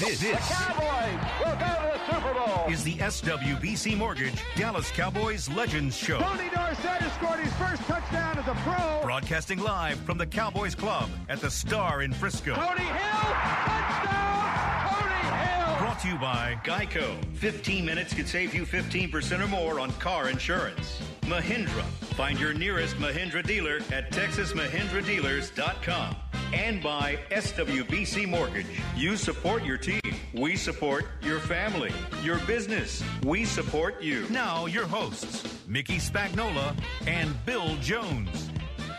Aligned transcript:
This, 0.00 0.20
The 0.20 0.32
Cowboys 0.32 1.20
will 1.44 1.56
go 1.56 1.74
to 1.76 1.88
the 1.92 1.98
Super 2.12 2.32
Bowl. 2.34 2.66
is 2.70 2.82
the 2.84 2.96
SWBC 2.96 3.96
Mortgage 3.96 4.42
Dallas 4.56 4.90
Cowboys 4.90 5.48
Legends 5.50 5.96
Show. 5.96 6.18
Tony 6.18 6.48
Dorsett 6.54 7.02
has 7.02 7.12
scored 7.14 7.40
his 7.40 7.52
first 7.54 7.82
touchdown 7.82 8.38
as 8.38 8.46
a 8.48 8.54
pro. 8.62 9.00
Broadcasting 9.02 9.58
live 9.58 9.98
from 10.00 10.16
the 10.18 10.26
Cowboys 10.26 10.74
Club 10.74 11.08
at 11.28 11.40
the 11.40 11.50
Star 11.50 12.00
in 12.02 12.12
Frisco. 12.14 12.54
Tony 12.54 12.80
Hill, 12.80 13.34
touchdown! 13.34 15.00
Tony 15.00 15.36
Hill! 15.36 15.76
Brought 15.78 15.98
to 16.00 16.08
you 16.08 16.16
by 16.16 16.56
Geico. 16.64 17.22
15 17.36 17.84
minutes 17.84 18.14
could 18.14 18.28
save 18.28 18.54
you 18.54 18.64
15% 18.64 19.40
or 19.44 19.48
more 19.48 19.78
on 19.80 19.90
car 19.92 20.28
insurance. 20.30 21.00
Mahindra. 21.22 21.84
Find 22.16 22.38
your 22.40 22.52
nearest 22.54 22.96
Mahindra 22.96 23.42
dealer 23.46 23.80
at 23.92 24.10
texasmahindradealers.com. 24.12 26.16
And 26.52 26.82
by 26.82 27.18
SWBC 27.30 28.28
Mortgage. 28.28 28.66
You 28.96 29.16
support 29.16 29.64
your 29.64 29.76
team. 29.76 30.00
We 30.34 30.56
support 30.56 31.06
your 31.22 31.38
family, 31.38 31.92
your 32.24 32.38
business. 32.40 33.04
We 33.22 33.44
support 33.44 34.02
you. 34.02 34.26
Now, 34.30 34.66
your 34.66 34.86
hosts, 34.86 35.44
Mickey 35.68 35.98
Spagnola 35.98 36.76
and 37.06 37.34
Bill 37.46 37.76
Jones. 37.76 38.50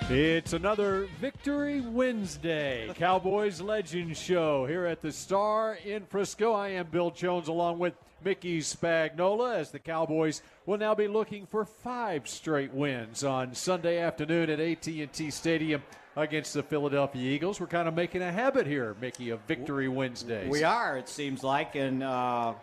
It's 0.10 0.54
another 0.54 1.08
Victory 1.20 1.82
Wednesday, 1.82 2.90
Cowboys 2.96 3.60
Legend 3.60 4.16
Show 4.16 4.66
here 4.66 4.86
at 4.86 5.02
the 5.02 5.12
Star 5.12 5.78
in 5.86 6.06
Frisco. 6.06 6.54
I 6.54 6.70
am 6.70 6.88
Bill 6.88 7.12
Jones 7.12 7.50
along 7.50 7.80
with 7.80 7.94
Mickey 8.24 8.60
Spagnola 8.60 9.56
as 9.56 9.72
the 9.72 9.80
Cowboys 9.80 10.42
will 10.66 10.78
now 10.78 10.96
be 10.96 11.08
looking 11.08 11.46
for 11.46 11.66
five 11.66 12.28
straight 12.28 12.74
wins 12.74 13.24
on 13.24 13.56
Sunday 13.56 14.00
afternoon 14.00 14.50
at 14.50 14.60
AT&T 14.60 15.32
Stadium 15.32 15.82
against 16.16 16.54
the 16.54 16.64
Philadelphia 16.64 17.22
Eagles. 17.22 17.60
We're 17.60 17.68
kind 17.68 17.88
of 17.88 17.94
making 17.94 18.22
a 18.22 18.32
habit 18.32 18.68
here, 18.68 18.96
Mickey, 19.00 19.30
of 19.30 19.40
Victory 19.42 19.88
Wednesdays. 19.88 20.50
We 20.50 20.64
are, 20.64 20.98
it 20.98 21.08
seems 21.08 21.44
like, 21.44 21.76
and 21.76 22.04
uh, 22.04 22.54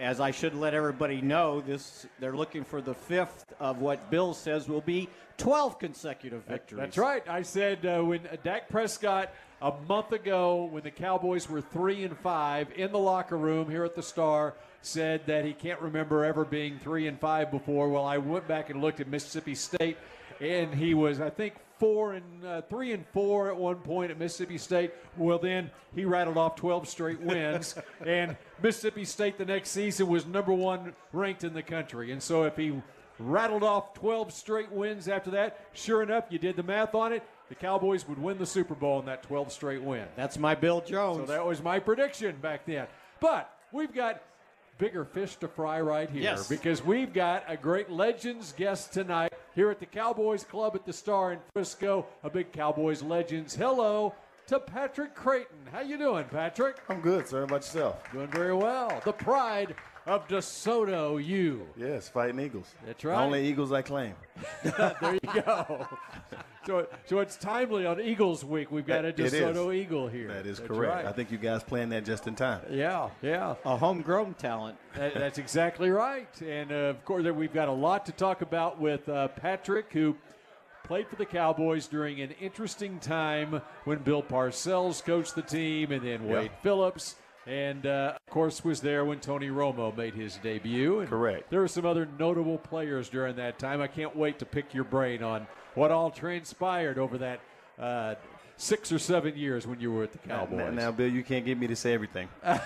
as 0.00 0.20
I 0.20 0.30
should 0.30 0.54
let 0.54 0.74
everybody 0.74 1.20
know, 1.20 1.60
this 1.60 2.06
they're 2.20 2.36
looking 2.36 2.64
for 2.64 2.80
the 2.80 2.94
fifth 2.94 3.44
of 3.60 3.80
what 3.80 4.10
Bill 4.10 4.34
says 4.34 4.68
will 4.68 4.80
be 4.80 5.08
12 5.38 5.78
consecutive 5.78 6.44
victories. 6.44 6.80
That's 6.80 6.98
right. 6.98 7.26
I 7.28 7.42
said 7.42 7.84
uh, 7.84 8.02
when 8.02 8.22
Dak 8.42 8.68
Prescott 8.68 9.32
a 9.60 9.72
month 9.88 10.12
ago, 10.12 10.64
when 10.70 10.82
the 10.82 10.90
Cowboys 10.90 11.48
were 11.48 11.60
three 11.60 12.04
and 12.04 12.16
five 12.18 12.68
in 12.76 12.92
the 12.92 12.98
locker 12.98 13.36
room 13.36 13.70
here 13.70 13.84
at 13.84 13.94
the 13.94 14.02
Star, 14.02 14.54
said 14.82 15.22
that 15.26 15.44
he 15.44 15.52
can't 15.52 15.80
remember 15.80 16.24
ever 16.24 16.44
being 16.44 16.78
three 16.78 17.06
and 17.08 17.18
five 17.18 17.50
before. 17.50 17.88
Well, 17.88 18.04
I 18.04 18.18
went 18.18 18.46
back 18.46 18.70
and 18.70 18.80
looked 18.80 19.00
at 19.00 19.08
Mississippi 19.08 19.54
State, 19.54 19.96
and 20.40 20.74
he 20.74 20.94
was, 20.94 21.20
I 21.20 21.30
think, 21.30 21.54
four 21.84 22.14
and 22.14 22.46
uh, 22.46 22.62
three 22.62 22.92
and 22.92 23.04
four 23.12 23.48
at 23.48 23.56
one 23.56 23.76
point 23.76 24.10
at 24.10 24.18
Mississippi 24.18 24.56
State. 24.56 24.90
Well, 25.18 25.38
then 25.38 25.70
he 25.94 26.06
rattled 26.06 26.38
off 26.38 26.56
12 26.56 26.88
straight 26.88 27.20
wins, 27.20 27.74
and 28.06 28.38
Mississippi 28.62 29.04
State 29.04 29.36
the 29.36 29.44
next 29.44 29.68
season 29.68 30.06
was 30.06 30.24
number 30.24 30.52
one 30.54 30.94
ranked 31.12 31.44
in 31.44 31.52
the 31.52 31.62
country. 31.62 32.10
And 32.10 32.22
so 32.22 32.44
if 32.44 32.56
he 32.56 32.80
rattled 33.18 33.62
off 33.62 33.92
12 33.94 34.32
straight 34.32 34.72
wins 34.72 35.08
after 35.08 35.30
that. 35.32 35.60
Sure 35.74 36.02
enough, 36.02 36.24
you 36.30 36.38
did 36.38 36.56
the 36.56 36.62
math 36.62 36.94
on 36.94 37.12
it. 37.12 37.22
The 37.50 37.54
Cowboys 37.54 38.08
would 38.08 38.18
win 38.18 38.38
the 38.38 38.46
Super 38.46 38.74
Bowl 38.74 38.98
in 38.98 39.04
that 39.06 39.22
12 39.22 39.52
straight 39.52 39.82
win. 39.82 40.06
That's 40.16 40.38
my 40.38 40.54
Bill 40.54 40.82
So 40.84 40.90
Jones. 40.90 41.28
that 41.28 41.44
was 41.44 41.62
my 41.62 41.78
prediction 41.78 42.34
back 42.40 42.64
then. 42.66 42.86
But 43.20 43.54
we've 43.72 43.94
got 43.94 44.22
bigger 44.78 45.04
fish 45.04 45.36
to 45.36 45.48
fry 45.48 45.80
right 45.82 46.10
here 46.10 46.22
Yes. 46.22 46.48
because 46.48 46.82
we've 46.84 47.12
got 47.12 47.44
a 47.46 47.56
great 47.56 47.90
Legends 47.90 48.52
guest 48.56 48.92
tonight 48.92 49.32
here 49.54 49.70
at 49.70 49.78
the 49.78 49.86
Cowboys 49.86 50.44
Club 50.44 50.74
at 50.74 50.84
the 50.84 50.92
Star 50.92 51.32
in 51.32 51.38
Frisco. 51.52 52.06
A 52.22 52.30
big 52.30 52.52
Cowboys 52.52 53.02
Legends. 53.02 53.54
Hello 53.54 54.14
to 54.46 54.60
Patrick 54.60 55.14
Crayton. 55.14 55.56
How 55.72 55.80
you 55.80 55.96
doing, 55.96 56.24
Patrick? 56.24 56.76
I'm 56.88 57.00
good, 57.00 57.28
sir. 57.28 57.38
How 57.38 57.44
about 57.44 57.62
yourself? 57.62 58.12
Doing 58.12 58.28
very 58.28 58.54
well. 58.54 59.00
The 59.04 59.12
pride 59.12 59.74
of 60.06 60.28
DeSoto 60.28 61.24
U. 61.24 61.66
Yes, 61.76 62.08
fighting 62.08 62.38
Eagles. 62.40 62.74
That's 62.86 63.02
The 63.02 63.08
right. 63.08 63.24
Only 63.24 63.46
Eagles 63.46 63.72
I 63.72 63.82
claim. 63.82 64.14
there 64.62 65.14
you 65.14 65.42
go. 65.42 65.86
so, 66.66 66.86
so 67.06 67.20
it's 67.20 67.36
timely 67.36 67.86
on 67.86 68.00
Eagles 68.00 68.44
Week. 68.44 68.70
We've 68.70 68.86
got 68.86 69.04
a 69.04 69.08
It 69.08 69.20
is. 69.20 69.32
DeSoto 69.32 69.74
Eagle 69.74 70.08
here. 70.08 70.28
That 70.28 70.46
is 70.46 70.58
That's 70.58 70.68
correct. 70.68 70.94
right. 70.94 71.06
I 71.06 71.12
think 71.12 71.30
you 71.30 71.38
guys 71.38 71.62
planned 71.62 71.92
that 71.92 72.04
just 72.04 72.26
in 72.26 72.34
time. 72.34 72.60
Yeah, 72.70 73.08
yeah. 73.22 73.54
a 73.64 73.76
homegrown 73.76 74.34
talent. 74.34 74.76
That- 74.94 75.14
that's 75.14 75.38
exactly 75.38 75.90
right. 75.90 76.28
And 76.42 76.70
uh, 76.70 76.74
of 76.74 77.04
course, 77.04 77.24
we've 77.24 77.52
got 77.54 77.68
a 77.68 77.72
lot 77.72 78.04
to 78.06 78.12
talk 78.12 78.42
about 78.42 78.80
with 78.80 79.08
uh, 79.08 79.28
Patrick, 79.28 79.92
who 79.92 80.16
played 80.84 81.08
for 81.08 81.16
the 81.16 81.24
Cowboys 81.24 81.86
during 81.86 82.20
an 82.20 82.32
interesting 82.40 82.98
time 82.98 83.62
when 83.84 83.98
Bill 84.00 84.22
Parcells 84.22 85.02
coached 85.02 85.34
the 85.34 85.40
team, 85.42 85.92
and 85.92 86.04
then 86.06 86.28
Wade 86.28 86.50
Phillips. 86.62 87.16
And 87.46 87.86
uh, 87.86 88.14
of 88.16 88.32
course, 88.32 88.64
was 88.64 88.80
there 88.80 89.04
when 89.04 89.20
Tony 89.20 89.48
Romo 89.48 89.94
made 89.96 90.14
his 90.14 90.36
debut. 90.38 91.00
And 91.00 91.08
Correct. 91.08 91.50
There 91.50 91.60
were 91.60 91.68
some 91.68 91.84
other 91.84 92.08
notable 92.18 92.58
players 92.58 93.08
during 93.08 93.36
that 93.36 93.58
time. 93.58 93.80
I 93.80 93.86
can't 93.86 94.16
wait 94.16 94.38
to 94.38 94.46
pick 94.46 94.72
your 94.72 94.84
brain 94.84 95.22
on 95.22 95.46
what 95.74 95.90
all 95.90 96.10
transpired 96.10 96.98
over 96.98 97.18
that 97.18 97.40
uh, 97.78 98.14
six 98.56 98.92
or 98.92 98.98
seven 98.98 99.36
years 99.36 99.66
when 99.66 99.78
you 99.80 99.92
were 99.92 100.04
at 100.04 100.12
the 100.12 100.18
Cowboys. 100.18 100.58
Now, 100.58 100.70
now, 100.70 100.90
Bill, 100.92 101.08
you 101.08 101.22
can't 101.22 101.44
get 101.44 101.58
me 101.58 101.66
to 101.66 101.76
say 101.76 101.92
everything. 101.92 102.28
so 102.44 102.60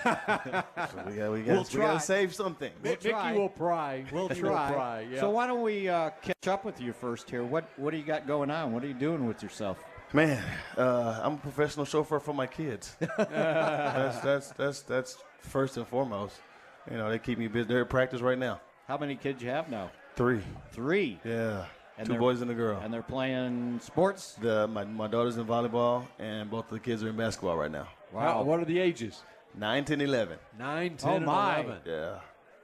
we 1.07 1.15
got, 1.15 1.31
we 1.31 1.41
got, 1.41 1.47
We'll 1.47 1.63
we 1.63 1.69
try. 1.69 1.85
got 1.87 1.93
to 1.93 1.99
save 1.99 2.33
something. 2.33 2.71
Mi- 2.83 2.91
Mickey 2.91 3.09
try. 3.09 3.33
will 3.33 3.49
pry. 3.49 4.05
We'll 4.11 4.29
Mickey 4.29 4.43
will 4.43 4.51
try. 4.51 4.71
pry, 4.71 5.07
yeah. 5.11 5.19
So 5.19 5.29
why 5.31 5.47
don't 5.47 5.61
we 5.61 5.89
uh, 5.89 6.11
catch 6.21 6.47
up 6.47 6.63
with 6.63 6.79
you 6.79 6.93
first 6.93 7.29
here? 7.29 7.43
What 7.43 7.69
What 7.77 7.91
do 7.91 7.97
you 7.97 8.03
got 8.03 8.27
going 8.27 8.51
on? 8.51 8.71
What 8.71 8.83
are 8.83 8.87
you 8.87 8.93
doing 8.93 9.27
with 9.27 9.41
yourself? 9.43 9.83
Man, 10.11 10.43
uh, 10.77 11.19
I'm 11.23 11.33
a 11.33 11.37
professional 11.37 11.85
chauffeur 11.85 12.19
for 12.19 12.33
my 12.33 12.47
kids. 12.47 12.95
that's, 13.17 14.19
that's 14.21 14.51
that's 14.51 14.81
that's 14.81 15.17
first 15.41 15.77
and 15.77 15.87
foremost. 15.87 16.35
You 16.89 16.97
know, 16.97 17.09
they 17.11 17.19
keep 17.19 17.37
me 17.37 17.47
busy. 17.47 17.67
They're 17.67 17.81
at 17.81 17.89
practice 17.89 18.19
right 18.21 18.37
now. 18.37 18.59
How 18.87 18.97
many 18.97 19.15
kids 19.15 19.43
you 19.43 19.49
have 19.49 19.69
now? 19.69 19.91
Three. 20.15 20.41
Three. 20.71 21.19
Yeah. 21.23 21.65
And 21.99 22.07
Two 22.07 22.17
boys 22.17 22.41
and 22.41 22.49
a 22.49 22.55
girl. 22.55 22.79
And 22.83 22.91
they're 22.93 23.03
playing 23.03 23.81
sports. 23.83 24.33
the 24.41 24.67
my, 24.67 24.83
my 24.85 25.07
daughter's 25.07 25.37
in 25.37 25.45
volleyball, 25.45 26.05
and 26.17 26.49
both 26.49 26.65
of 26.65 26.71
the 26.71 26.79
kids 26.79 27.03
are 27.03 27.09
in 27.09 27.17
basketball 27.17 27.57
right 27.57 27.71
now. 27.71 27.87
How, 28.13 28.41
what 28.41 28.59
are 28.59 28.65
the 28.65 28.79
ages? 28.79 29.21
Nine, 29.55 29.85
10, 29.85 30.01
11. 30.01 30.37
9, 30.57 30.95
10, 30.97 31.09
Oh, 31.09 31.15
and 31.17 31.25
my. 31.25 31.59
11. 31.59 31.81
Yeah. 31.85 32.19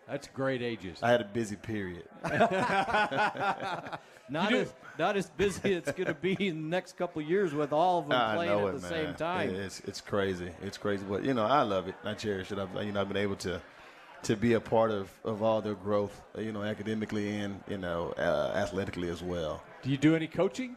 That's 0.08 0.28
great 0.28 0.62
ages. 0.62 1.00
I 1.04 1.12
had 1.12 1.22
a 1.22 1.26
busy 1.26 1.58
period. 1.58 2.06
Not 4.30 4.53
as 4.53 4.74
not 4.97 5.18
as 5.18 5.30
busy 5.30 5.74
it's 5.74 5.91
going 5.91 6.08
to 6.08 6.13
be 6.13 6.34
in 6.47 6.63
the 6.63 6.68
next 6.69 6.97
couple 6.97 7.22
of 7.22 7.30
years 7.30 7.53
with 7.53 7.72
all 7.74 8.00
of 8.00 8.08
them 8.08 8.18
I 8.22 8.36
playing 8.36 8.52
know 8.59 8.68
at 8.69 8.75
it, 8.75 8.81
the 8.81 8.90
man. 8.90 9.06
same 9.06 9.16
time. 9.16 9.50
It's 9.53 9.80
it's 9.81 10.02
crazy. 10.02 10.50
It's 10.63 10.78
crazy, 10.78 11.06
but 11.08 11.24
you 11.24 11.34
know 11.34 11.46
I 11.46 11.62
love 11.62 11.88
it. 11.88 11.96
I 12.03 12.13
cherish 12.13 12.52
it. 12.52 12.58
I've 12.59 12.74
you 12.84 12.91
know 12.91 13.02
I've 13.02 13.08
been 13.08 13.18
able 13.18 13.35
to 13.38 13.62
to 14.24 14.35
be 14.35 14.53
a 14.53 14.59
part 14.59 14.90
of, 14.90 15.12
of 15.24 15.44
all 15.44 15.62
their 15.62 15.75
growth. 15.75 16.19
uh, 16.35 16.41
You 16.41 16.52
know, 16.52 16.64
academically 16.64 17.38
and 17.38 17.62
you 17.68 17.78
know 17.78 18.14
uh, 18.18 18.53
athletically 18.56 19.09
as 19.09 19.22
well. 19.22 19.62
Do 19.84 19.90
you 19.91 19.97
do 19.97 20.16
any 20.16 20.28
coaching? 20.28 20.75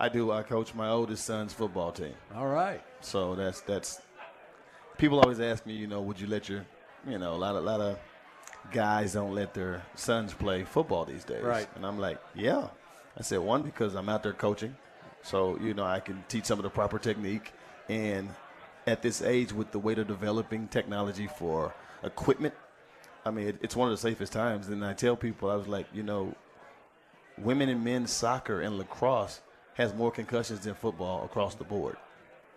I 0.00 0.08
do. 0.08 0.32
I 0.32 0.42
coach 0.42 0.74
my 0.74 0.88
oldest 0.88 1.24
son's 1.24 1.52
football 1.52 1.92
team, 1.92 2.14
All 2.34 2.46
right. 2.48 2.80
so 3.00 3.34
that's 3.36 3.60
that's. 3.60 4.00
People 4.96 5.20
always 5.20 5.38
ask 5.40 5.64
me, 5.66 5.74
you 5.74 5.86
know, 5.86 6.00
would 6.00 6.18
you 6.20 6.26
let 6.26 6.48
your, 6.48 6.64
you 7.06 7.18
know, 7.18 7.34
a 7.34 7.36
lot 7.36 7.54
of 7.54 7.62
lot 7.64 7.80
of 7.80 7.98
guys 8.72 9.12
don't 9.12 9.32
let 9.34 9.54
their 9.54 9.82
sons 9.94 10.34
play 10.34 10.64
football 10.64 11.04
these 11.04 11.24
days, 11.24 11.42
Right. 11.42 11.68
And 11.76 11.86
I'm 11.86 11.98
like, 12.00 12.18
yeah. 12.34 12.66
I 13.18 13.22
said 13.22 13.40
one 13.40 13.62
because 13.62 13.94
I'm 13.94 14.08
out 14.08 14.22
there 14.22 14.32
coaching, 14.32 14.76
so 15.22 15.58
you 15.58 15.74
know 15.74 15.84
I 15.84 16.00
can 16.00 16.24
teach 16.28 16.44
some 16.44 16.58
of 16.58 16.62
the 16.62 16.70
proper 16.70 16.98
technique, 16.98 17.52
and 17.88 18.28
at 18.86 19.02
this 19.02 19.22
age 19.22 19.52
with 19.52 19.72
the 19.72 19.78
way 19.78 19.94
they're 19.94 20.04
developing 20.04 20.68
technology 20.68 21.26
for 21.26 21.74
equipment, 22.02 22.54
I 23.24 23.30
mean 23.30 23.48
it, 23.48 23.58
it's 23.60 23.76
one 23.76 23.88
of 23.88 23.92
the 23.92 24.00
safest 24.00 24.32
times. 24.32 24.68
And 24.68 24.84
I 24.84 24.94
tell 24.94 25.16
people, 25.16 25.50
I 25.50 25.56
was 25.56 25.68
like, 25.68 25.86
you 25.92 26.02
know, 26.02 26.34
women 27.36 27.68
and 27.68 27.84
men's 27.84 28.12
soccer 28.12 28.60
and 28.60 28.78
lacrosse 28.78 29.40
has 29.74 29.94
more 29.94 30.10
concussions 30.10 30.60
than 30.60 30.74
football 30.74 31.24
across 31.24 31.54
the 31.54 31.64
board. 31.64 31.96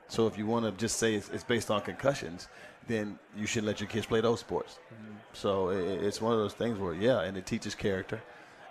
So 0.07 0.27
if 0.27 0.37
you 0.37 0.45
want 0.45 0.65
to 0.65 0.71
just 0.71 0.97
say 0.97 1.15
it's, 1.15 1.29
it's 1.29 1.43
based 1.43 1.71
on 1.71 1.81
concussions, 1.81 2.49
then 2.87 3.17
you 3.37 3.45
should 3.45 3.63
let 3.63 3.79
your 3.79 3.87
kids 3.87 4.05
play 4.05 4.21
those 4.21 4.41
sports. 4.41 4.79
Mm-hmm. 4.93 5.13
So 5.33 5.69
i 5.69 5.75
it's 5.75 6.21
one 6.21 6.33
of 6.33 6.39
those 6.39 6.53
things 6.53 6.77
where 6.79 6.93
yeah, 6.93 7.21
and 7.21 7.37
it 7.37 7.45
teaches 7.45 7.75
character, 7.75 8.21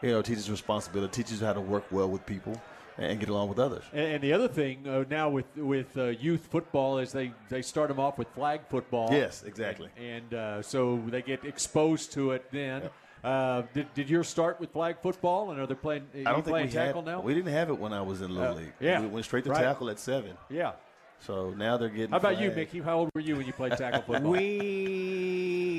you 0.03 0.11
know, 0.11 0.19
it 0.21 0.27
teaches 0.27 0.51
responsibility, 0.51 1.23
teaches 1.23 1.41
how 1.41 1.53
to 1.53 1.61
work 1.61 1.85
well 1.91 2.09
with 2.09 2.25
people 2.27 2.61
and 2.99 3.19
get 3.21 3.29
along 3.29 3.49
with 3.49 3.59
others. 3.59 3.83
And, 3.93 4.15
and 4.15 4.23
the 4.23 4.33
other 4.33 4.49
thing 4.49 4.87
uh, 4.87 5.05
now 5.09 5.29
with 5.31 5.57
with 5.57 5.97
uh, 5.97 6.05
youth 6.07 6.49
football 6.51 6.99
is 6.99 7.13
they, 7.13 7.33
they 7.49 7.63
start 7.63 7.89
them 7.89 7.99
off 8.01 8.19
with 8.19 8.29
flag 8.29 8.61
football. 8.69 9.09
Yes, 9.11 9.43
exactly. 9.45 9.89
And 9.99 10.35
uh, 10.35 10.63
so 10.63 11.01
they 11.07 11.23
get 11.23 11.45
exposed 11.45 12.13
to 12.13 12.33
it 12.33 12.51
then. 12.53 12.91
Uh, 13.23 13.63
did, 13.75 13.93
did 13.93 14.09
yours 14.09 14.29
start 14.29 14.59
with 14.59 14.73
flag 14.73 14.97
football, 15.03 15.51
and 15.51 15.61
are 15.61 15.67
they 15.67 15.75
playing? 15.75 16.07
I 16.15 16.23
don't 16.23 16.37
think 16.37 16.47
playing 16.47 16.67
we 16.69 16.73
tackle 16.73 17.03
had, 17.03 17.11
now. 17.11 17.21
We 17.21 17.35
didn't 17.35 17.53
have 17.53 17.69
it 17.69 17.79
when 17.79 17.93
I 17.93 18.01
was 18.01 18.23
in 18.23 18.35
little 18.35 18.53
Uh, 18.53 18.61
league. 18.61 18.73
yeah, 18.81 19.01
we 19.01 19.09
went 19.09 19.27
straight 19.27 19.45
to 19.45 19.51
right. 19.51 19.61
tackle 19.63 19.91
at 19.91 19.99
seven. 19.99 20.37
yeah. 20.49 20.73
So 21.23 21.51
now 21.51 21.77
they're 21.77 21.91
getting. 21.91 22.13
How 22.13 22.17
about 22.17 22.41
you. 22.41 22.51
Mickey? 22.51 22.81
How 22.81 22.97
old 23.01 23.11
were 23.15 23.21
you 23.21 23.37
when 23.37 23.47
you 23.47 23.53
played 23.53 23.77
tackle 23.77 24.01
football? 24.07 24.33
We 24.33 24.41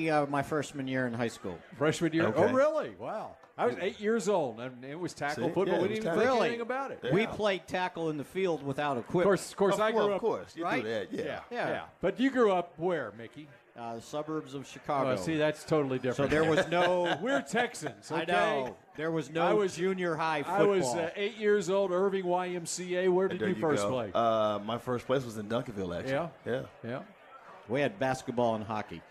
uh, 0.09 0.25
my 0.27 0.41
freshman 0.43 0.87
year 0.87 1.05
in 1.07 1.13
high 1.13 1.27
school. 1.27 1.57
Freshman 1.77 2.13
year. 2.13 2.25
Okay. 2.27 2.43
Oh, 2.43 2.51
really? 2.53 2.91
Wow. 2.99 3.35
I 3.57 3.67
was 3.67 3.75
eight 3.79 3.99
years 3.99 4.27
old, 4.27 4.59
and 4.59 4.83
it 4.83 4.99
was 4.99 5.13
tackle 5.13 5.47
See? 5.49 5.53
football. 5.53 5.75
Yeah, 5.75 5.81
we 5.81 5.87
didn't 5.89 6.03
even 6.05 6.15
tackle. 6.15 6.21
think 6.31 6.41
anything 6.45 6.61
about 6.61 6.91
it. 6.91 7.03
We 7.13 7.27
played 7.27 7.67
tackle 7.67 8.09
in 8.09 8.17
the 8.17 8.23
field 8.23 8.63
without 8.63 8.97
equipment. 8.97 9.05
Of 9.05 9.09
equipment. 9.09 9.25
course, 9.25 9.51
of 9.51 9.57
course, 9.57 9.75
Of 9.75 9.81
I 9.81 9.91
course, 9.91 10.05
grew 10.05 10.13
of 10.15 10.21
course, 10.21 10.55
you 10.55 10.63
right? 10.63 10.81
do 10.83 10.89
that. 10.89 11.11
Yeah. 11.13 11.23
Yeah, 11.23 11.39
Yeah. 11.51 11.69
yeah, 11.69 11.81
But 12.01 12.19
you 12.19 12.31
grew 12.31 12.51
up 12.51 12.73
where, 12.77 13.11
Mickey? 13.17 13.47
uh, 13.77 13.95
the 13.95 14.01
suburbs 14.01 14.53
of 14.55 14.65
Chicago. 14.67 15.11
Oh, 15.11 15.15
see, 15.15 15.37
that's 15.37 15.63
totally 15.63 15.97
different. 15.99 16.15
so 16.31 16.35
there 16.35 16.49
was 16.49 16.67
no. 16.69 17.17
We're 17.21 17.41
Texans. 17.41 18.11
I 18.11 18.25
know 18.25 18.75
there 18.95 19.11
was 19.11 19.29
no 19.29 19.43
I 19.43 19.53
was- 19.53 19.75
junior 19.75 20.15
high 20.15 20.41
Football. 20.43 20.61
I 20.61 20.65
was 20.67 20.95
uh, 20.95 21.09
eight 21.15 21.37
years 21.37 21.69
old, 21.69 21.91
Irving 21.91 22.23
YMCA. 22.25 23.09
Where 23.11 23.27
did 23.27 23.39
There 23.39 23.49
you, 23.49 23.55
first 23.55 23.83
go. 23.83 23.89
play? 23.91 24.11
Uh, 24.13 24.59
my 24.65 24.77
first 24.79 25.05
place 25.05 25.23
was 25.23 25.37
in 25.37 25.47
Duncanville, 25.47 25.95
actually. 25.97 26.13
Yeah? 26.13 26.27
Yeah. 26.45 26.61
yeah, 26.83 26.99
we 27.69 27.79
had 27.81 27.99
basketball 27.99 28.55
and 28.55 28.63
hockey 28.63 29.01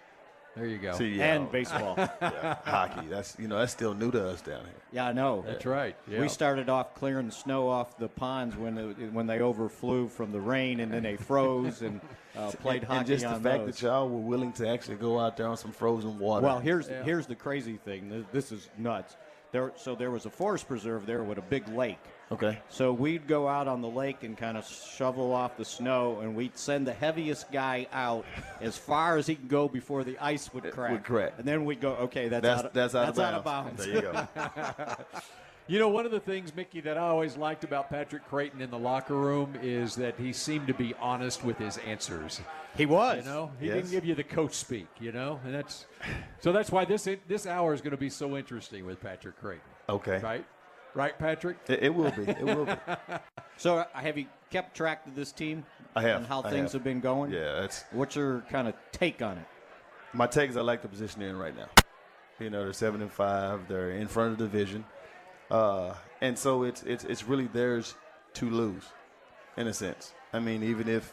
there 0.57 0.67
you 0.67 0.79
go. 0.79 0.93
See, 0.95 1.09
yeah, 1.17 1.35
and 1.35 1.51
baseball. 1.51 1.95
yeah, 1.99 2.57
hockey. 2.65 3.07
That's 3.09 3.37
you 3.39 3.49
know 3.49 3.59
that's 3.59 3.73
still 3.73 3.95
new 3.95 4.11
to 4.11 4.29
us 4.29 4.41
down 4.41 4.61
here. 4.65 4.75
yeah, 4.93 5.07
I 5.09 5.13
know. 5.13 5.45
That's 5.47 5.65
right. 5.65 5.97
Yeah. 6.09 6.21
We 6.21 6.29
started 6.29 6.69
off 6.69 6.95
clearing 6.95 7.27
the 7.27 7.33
snow 7.33 7.69
off 7.69 7.97
the 7.99 8.09
ponds 8.09 8.57
when 8.57 8.77
it, 8.79 9.13
when 9.13 9.27
they 9.27 9.41
overflew 9.41 10.09
from 10.09 10.33
the 10.33 10.41
rain, 10.41 10.81
and 10.81 10.93
then 10.93 11.03
they 11.03 11.17
froze 11.17 11.83
and 11.83 12.01
uh, 12.37 12.51
played 12.53 12.85
hockey 12.85 12.99
and 12.99 13.07
just 13.07 13.25
the 13.25 13.31
on 13.31 13.43
fact 13.43 13.67
those. 13.67 13.77
that 13.77 13.83
y'all 13.87 14.09
were 14.09 14.19
willing 14.21 14.53
to 14.55 14.69
actually 14.69 14.97
go 14.97 15.19
out 15.19 15.37
there 15.37 15.47
on 15.47 15.57
some 15.57 15.73
frozen 15.73 16.19
water. 16.19 16.45
Well, 16.47 16.59
here's 16.59 16.89
Yeah. 16.89 17.05
here's 17.05 17.27
the 17.27 17.37
crazy 17.37 17.77
thing. 17.77 18.27
This 18.33 18.53
is 18.53 18.69
nuts. 18.77 19.17
There, 19.53 19.73
so 19.77 19.95
there 19.97 20.11
was 20.13 20.27
a 20.27 20.31
forest 20.31 20.69
preserve 20.69 21.07
there 21.07 21.23
with 21.25 21.39
a 21.39 21.43
big 21.43 21.67
lake. 21.69 21.99
Okay. 22.33 22.61
So 22.69 22.93
we'd 22.93 23.27
go 23.27 23.49
out 23.49 23.67
on 23.67 23.83
the 23.83 23.89
lake 23.89 24.23
and 24.23 24.37
kind 24.39 24.57
of 24.57 24.65
shovel 24.67 25.33
off 25.33 25.57
the 25.57 25.65
snow, 25.65 26.21
and 26.21 26.37
we'd 26.37 26.57
send 26.57 26.87
the 26.87 26.93
heaviest 26.93 27.51
guy 27.51 27.89
out 27.93 28.25
as 28.61 28.79
far 28.79 29.17
as 29.17 29.27
he 29.27 29.35
can 29.35 29.49
go 29.49 29.67
before 29.69 30.05
the 30.05 30.17
ice 30.19 30.53
would 30.55 30.71
crack. 30.71 30.93
would 30.93 31.03
crack. 31.05 31.33
And 31.39 31.47
then 31.47 31.65
we'd 31.65 31.81
go, 31.81 31.93
okay, 31.95 32.29
that's 32.29 32.43
That's 32.43 32.59
out 32.61 32.67
of, 32.67 32.73
that's 32.73 32.95
out, 32.95 33.07
that's 33.07 33.19
of, 33.19 33.25
out 33.25 33.45
bounds. 33.45 33.85
of 33.87 33.93
bounds. 34.05 34.27
There 34.45 34.65
you 34.67 34.83
go. 34.83 34.97
You 35.67 35.79
know, 35.79 35.89
one 35.89 36.05
of 36.05 36.11
the 36.11 36.19
things, 36.19 36.53
Mickey, 36.57 36.81
that 36.81 36.99
I 36.99 37.03
always 37.03 37.37
liked 37.37 37.63
about 37.63 37.91
Patrick 37.91 38.27
Crayton 38.29 38.61
in 38.61 38.71
the 38.73 38.79
locker 38.79 39.15
room 39.15 39.55
is 39.63 39.95
that 39.97 40.17
he 40.19 40.33
seemed 40.33 40.67
to 40.67 40.75
be 40.75 40.95
honest 40.99 41.45
with 41.45 41.59
his 41.59 41.79
answers. 41.87 42.41
he 42.77 42.87
was. 42.87 43.19
You 43.25 43.31
know, 43.31 43.53
he 43.61 43.67
Yes. 43.67 43.77
didn't 43.77 43.91
give 43.93 44.05
you 44.05 44.17
the 44.17 44.25
coach 44.25 44.55
speak. 44.55 44.89
You 44.99 45.13
know, 45.13 45.39
and 45.45 45.55
that's 45.55 45.87
so 46.41 46.51
that's 46.51 46.73
why 46.73 46.85
this 46.87 47.07
this 47.29 47.47
hour 47.47 47.73
is 47.73 47.81
going 47.83 47.93
to 47.93 47.97
be 47.97 48.11
so 48.11 48.37
interesting 48.37 48.85
with 48.85 49.01
Patrick 49.01 49.39
Crayton. 49.41 49.63
Okay. 49.89 50.19
Right, 50.19 50.45
right, 50.95 51.19
Patrick. 51.19 51.59
It, 51.69 51.83
it 51.85 51.95
will 51.95 52.11
be. 52.11 52.23
It 52.29 52.43
will 52.45 52.65
be. 52.67 52.73
So 53.57 53.77
uh, 53.77 53.85
have 53.93 54.17
you 54.17 54.25
kept 54.51 54.75
track 54.75 55.07
of 55.07 55.15
this 55.15 55.33
team? 55.33 55.67
I 55.95 56.01
have. 56.01 56.17
And 56.21 56.27
how 56.27 56.41
I 56.43 56.49
things 56.49 56.73
have. 56.73 56.81
have 56.81 56.85
been 56.85 57.01
going? 57.01 57.31
Yeah, 57.31 57.61
that's 57.61 57.85
What's 57.91 58.17
your 58.17 58.41
kind 58.49 58.67
of 58.67 58.75
take 58.91 59.21
on 59.21 59.37
it? 59.37 59.45
my 60.15 60.27
take 60.27 60.49
is 60.49 60.57
I 60.57 60.63
like 60.63 60.81
the 60.81 60.89
position 60.89 61.21
they're 61.21 61.29
in 61.29 61.37
right 61.37 61.55
now. 61.55 61.69
You 62.39 62.49
know, 62.49 62.65
they're 62.65 62.73
seven 62.73 63.03
and 63.03 63.13
five. 63.13 63.69
They're 63.69 63.91
in 63.91 64.09
front 64.09 64.33
of 64.33 64.39
the 64.39 64.45
division, 64.45 64.87
uh, 65.51 65.93
and 66.23 66.39
so 66.39 66.63
it's 66.63 66.83
it's 66.85 67.05
it's 67.05 67.25
really 67.25 67.49
theirs 67.49 67.97
to 68.35 68.49
lose, 68.49 68.85
in 69.59 69.67
a 69.67 69.75
sense. 69.75 70.15
I 70.33 70.41
mean, 70.41 70.63
even 70.63 70.89
if 70.89 71.13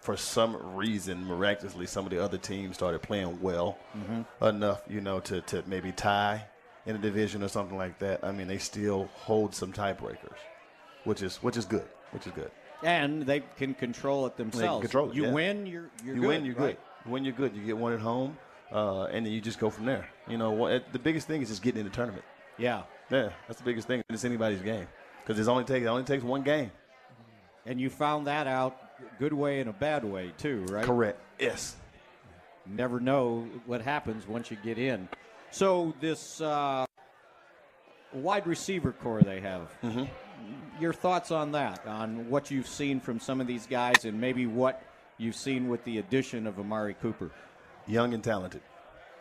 for 0.00 0.16
some 0.16 0.56
reason 0.74 1.26
miraculously 1.26 1.86
some 1.86 2.06
of 2.06 2.10
the 2.10 2.24
other 2.24 2.38
teams 2.38 2.76
started 2.76 3.02
playing 3.02 3.38
well 3.42 3.76
enough, 4.40 4.80
you 4.88 5.02
know, 5.02 5.20
to 5.20 5.42
to 5.42 5.62
maybe 5.66 5.92
tie 5.92 6.46
in 6.86 6.96
a 6.96 6.98
division 6.98 7.42
or 7.42 7.48
something 7.48 7.76
like 7.76 7.98
that. 8.00 8.20
I 8.22 8.32
mean, 8.32 8.48
they 8.48 8.58
still 8.58 9.08
hold 9.14 9.54
some 9.54 9.72
tiebreakers, 9.72 10.38
which 11.04 11.22
is 11.22 11.36
which 11.36 11.56
is 11.56 11.64
good. 11.64 11.88
Which 12.10 12.26
is 12.26 12.32
good. 12.32 12.50
And 12.82 13.22
they 13.22 13.40
can 13.56 13.74
control 13.74 14.26
it 14.26 14.36
themselves. 14.36 14.82
control 14.82 15.10
it, 15.10 15.14
you 15.14 15.24
yeah. 15.24 15.32
win, 15.32 15.66
you're 15.66 15.90
you're 16.04 16.14
you 16.16 16.20
good, 16.20 16.28
win, 16.28 16.44
you're 16.44 16.54
right? 16.56 16.76
good. 16.76 17.06
You 17.06 17.12
win, 17.12 17.24
you're 17.24 17.34
good. 17.34 17.56
You 17.56 17.64
get 17.64 17.76
one 17.76 17.92
at 17.92 18.00
home, 18.00 18.36
uh, 18.72 19.04
and 19.04 19.24
then 19.24 19.32
you 19.32 19.40
just 19.40 19.58
go 19.58 19.70
from 19.70 19.86
there. 19.86 20.08
You 20.28 20.36
know, 20.36 20.50
what, 20.50 20.92
the 20.92 20.98
biggest 20.98 21.26
thing 21.26 21.42
is 21.42 21.48
just 21.48 21.62
getting 21.62 21.80
in 21.80 21.86
the 21.86 21.92
tournament. 21.92 22.24
Yeah. 22.58 22.82
Yeah, 23.10 23.30
that's 23.46 23.58
the 23.58 23.64
biggest 23.64 23.86
thing. 23.86 24.02
It's 24.08 24.24
anybody's 24.24 24.62
game 24.62 24.86
because 25.22 25.38
it 25.38 25.50
only 25.50 25.64
takes 25.64 25.84
it 25.84 25.88
only 25.88 26.04
takes 26.04 26.24
one 26.24 26.42
game. 26.42 26.70
And 27.66 27.80
you 27.80 27.90
found 27.90 28.26
that 28.26 28.46
out 28.46 28.76
good 29.18 29.32
way 29.32 29.60
and 29.60 29.68
a 29.68 29.72
bad 29.72 30.04
way 30.04 30.32
too, 30.38 30.64
right? 30.70 30.84
Correct. 30.84 31.20
Yes. 31.38 31.76
Never 32.66 33.00
know 33.00 33.46
what 33.66 33.82
happens 33.82 34.26
once 34.26 34.50
you 34.50 34.56
get 34.64 34.78
in. 34.78 35.08
So 35.52 35.94
this 36.00 36.40
uh, 36.40 36.86
wide 38.14 38.46
receiver 38.46 38.92
corps 38.92 39.22
they 39.22 39.40
have. 39.40 39.70
Mm-hmm. 39.82 40.04
Your 40.80 40.94
thoughts 40.94 41.30
on 41.30 41.52
that? 41.52 41.86
On 41.86 42.28
what 42.30 42.50
you've 42.50 42.66
seen 42.66 42.98
from 42.98 43.20
some 43.20 43.40
of 43.40 43.46
these 43.46 43.66
guys, 43.66 44.04
and 44.04 44.20
maybe 44.20 44.46
what 44.46 44.82
you've 45.18 45.36
seen 45.36 45.68
with 45.68 45.84
the 45.84 45.98
addition 45.98 46.46
of 46.46 46.58
Amari 46.58 46.94
Cooper. 46.94 47.30
Young 47.86 48.14
and 48.14 48.24
talented. 48.24 48.62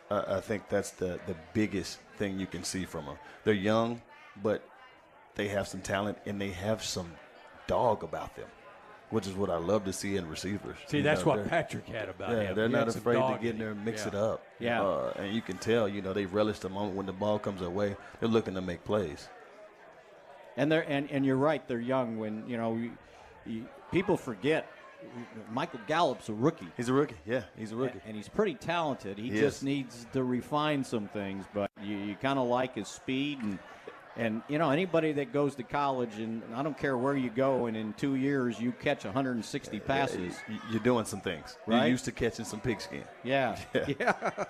Uh, 0.09 0.23
I 0.27 0.39
think 0.39 0.69
that's 0.69 0.91
the 0.91 1.19
the 1.27 1.35
biggest 1.53 1.99
thing 2.17 2.39
you 2.39 2.47
can 2.47 2.63
see 2.63 2.85
from 2.85 3.05
them. 3.05 3.17
They're 3.43 3.53
young, 3.53 4.01
but 4.41 4.67
they 5.35 5.49
have 5.49 5.67
some 5.67 5.81
talent 5.81 6.17
and 6.25 6.39
they 6.39 6.51
have 6.51 6.83
some 6.83 7.11
dog 7.67 8.03
about 8.03 8.35
them, 8.35 8.47
which 9.11 9.27
is 9.27 9.33
what 9.33 9.49
I 9.49 9.57
love 9.57 9.85
to 9.85 9.93
see 9.93 10.15
in 10.17 10.27
receivers. 10.27 10.77
See, 10.87 11.01
that's 11.01 11.21
know, 11.21 11.33
what 11.33 11.47
Patrick 11.47 11.87
had 11.87 12.09
about 12.09 12.31
Yeah, 12.31 12.41
him. 12.43 12.55
they're 12.55 12.67
He 12.67 12.73
not 12.73 12.87
afraid 12.87 13.15
to 13.15 13.37
get 13.41 13.41
in 13.41 13.47
in 13.51 13.57
there 13.59 13.71
and 13.71 13.85
mix 13.85 14.01
Yeah. 14.03 14.07
it 14.07 14.15
up. 14.15 14.43
Yeah. 14.59 14.81
Uh, 14.81 15.13
and 15.17 15.33
you 15.33 15.41
can 15.41 15.57
tell, 15.57 15.87
you 15.87 16.01
know, 16.01 16.13
they 16.13 16.25
relish 16.25 16.59
the 16.59 16.69
moment 16.69 16.95
when 16.95 17.05
the 17.05 17.13
ball 17.13 17.37
comes 17.37 17.59
their 17.61 17.69
way. 17.69 17.95
They're 18.19 18.29
looking 18.29 18.55
to 18.55 18.61
make 18.61 18.83
plays. 18.83 19.29
And 20.57 20.71
they're 20.71 20.89
and, 20.89 21.09
and 21.11 21.25
you're 21.25 21.37
right. 21.37 21.65
They're 21.67 21.79
young. 21.79 22.17
When 22.17 22.43
you 22.47 22.57
know, 22.57 22.75
you, 22.75 22.91
you, 23.45 23.65
people 23.91 24.17
forget 24.17 24.69
Michael 25.51 25.79
Gallup's 25.87 26.29
a 26.29 26.33
rookie. 26.33 26.67
He's 26.77 26.89
a 26.89 26.93
rookie. 26.93 27.15
Yeah, 27.25 27.43
he's 27.57 27.71
a 27.71 27.75
rookie. 27.75 27.99
And 28.05 28.15
he's 28.15 28.27
pretty 28.29 28.55
talented. 28.55 29.17
He, 29.17 29.29
He 29.31 29.39
just 29.39 29.57
is. 29.57 29.63
needs 29.63 30.05
to 30.13 30.23
refine 30.23 30.83
some 30.83 31.07
things, 31.07 31.45
but 31.53 31.71
you, 31.81 31.95
you 31.97 32.15
kind 32.15 32.37
of 32.37 32.47
like 32.47 32.75
his 32.75 32.87
speed 32.87 33.39
and 33.41 33.57
and 34.17 34.41
you 34.49 34.57
know 34.57 34.69
anybody 34.71 35.13
that 35.13 35.31
goes 35.31 35.55
to 35.55 35.63
college 35.63 36.15
and 36.17 36.41
I 36.55 36.63
don't 36.63 36.77
care 36.77 36.97
where 36.97 37.15
you 37.15 37.29
go 37.29 37.67
and 37.67 37.77
in 37.77 37.93
two 37.93 38.15
years 38.15 38.59
you 38.59 38.71
catch 38.73 39.05
160 39.05 39.79
passes. 39.79 40.35
Y- 40.49 40.59
You're 40.69 40.79
doing 40.81 41.05
some 41.05 41.21
things. 41.21 41.57
Right? 41.65 41.77
You're 41.83 41.87
used 41.87 42.05
to 42.05 42.11
catching 42.11 42.45
some 42.45 42.59
pigskin. 42.59 43.03
Yeah, 43.23 43.57
yeah. 43.99 44.13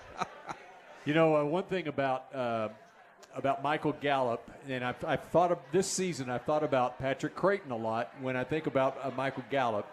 You 1.06 1.16
know, 1.16 1.36
uh, 1.36 1.44
one 1.44 1.64
thing 1.64 1.88
about 1.88 2.34
uh, 2.34 2.70
about 3.36 3.64
Michael 3.64 3.94
Gallup, 4.02 4.52
and 4.70 4.84
I've, 4.84 5.04
I've 5.04 5.24
thought 5.32 5.52
of 5.52 5.58
this 5.72 5.88
season. 5.88 6.30
I've 6.30 6.44
thought 6.44 6.64
about 6.64 7.00
Patrick 7.00 7.34
Crayton 7.36 7.72
a 7.72 7.76
lot 7.78 8.14
when 8.22 8.38
I 8.38 8.44
think 8.44 8.68
about 8.68 8.98
uh, 9.02 9.10
Michael 9.18 9.44
Gallup, 9.50 9.88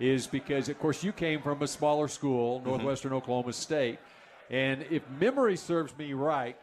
is 0.00 0.26
because 0.26 0.68
of 0.68 0.78
course 0.78 1.02
you 1.02 1.12
came 1.12 1.40
from 1.40 1.62
a 1.62 1.66
smaller 1.66 2.08
school, 2.08 2.60
Northwestern 2.62 3.14
Oklahoma 3.14 3.54
State, 3.54 4.00
and 4.50 4.84
if 4.90 5.02
memory 5.18 5.56
serves 5.56 5.96
me 5.96 6.12
right, 6.12 6.58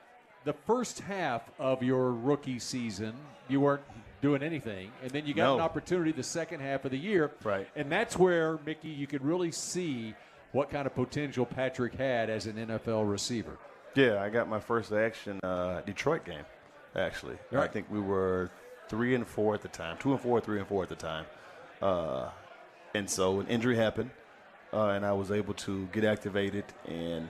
the 0.47 0.53
first 0.53 1.01
half 1.01 1.41
of 1.59 1.83
your 1.83 2.11
rookie 2.13 2.57
season 2.57 3.13
you 3.49 3.59
weren't 3.59 3.81
doing 4.21 4.41
anything, 4.41 4.91
and 5.03 5.11
then 5.11 5.25
you 5.25 5.33
got 5.33 5.43
No. 5.47 5.55
an 5.55 5.61
opportunity 5.61 6.11
the 6.13 6.23
second 6.23 6.61
half 6.61 6.85
of 6.85 6.91
the 6.91 6.97
year, 6.97 7.31
Right. 7.43 7.67
And 7.75 7.91
that's 7.91 8.17
where 8.17 8.57
Mickey, 8.65 8.87
you 8.87 9.07
could 9.07 9.23
really 9.23 9.51
see 9.51 10.15
what 10.53 10.69
kind 10.69 10.87
of 10.87 10.95
potential 10.95 11.45
Patrick 11.45 11.93
had 11.95 12.29
as 12.29 12.47
an 12.47 12.57
NFL 12.57 13.03
receiver. 13.03 13.57
Yeah, 13.93 14.23
I 14.23 14.29
got 14.29 14.47
my 14.47 14.59
first 14.59 14.91
action 14.93 15.39
uh, 15.43 15.81
Detroit 15.81 16.23
game, 16.23 16.45
actually. 16.95 17.37
I 17.51 17.67
think 17.67 17.87
we 17.91 17.99
were 17.99 18.49
three 18.87 19.13
and 19.15 19.27
four 19.27 19.53
at 19.53 19.61
the 19.61 19.67
time, 19.67 19.97
two 19.97 20.11
and 20.13 20.21
four, 20.21 20.39
three 20.39 20.59
and 20.59 20.67
four 20.67 20.81
at 20.83 20.89
the 20.89 20.95
time. 20.95 21.25
Uh, 21.81 22.29
and 22.95 23.09
so 23.09 23.41
an 23.41 23.47
injury 23.47 23.75
happened, 23.75 24.11
uh, 24.73 24.87
and 24.89 25.05
I 25.05 25.11
was 25.11 25.29
able 25.29 25.53
to 25.55 25.87
get 25.87 26.05
activated 26.05 26.63
and 26.87 27.27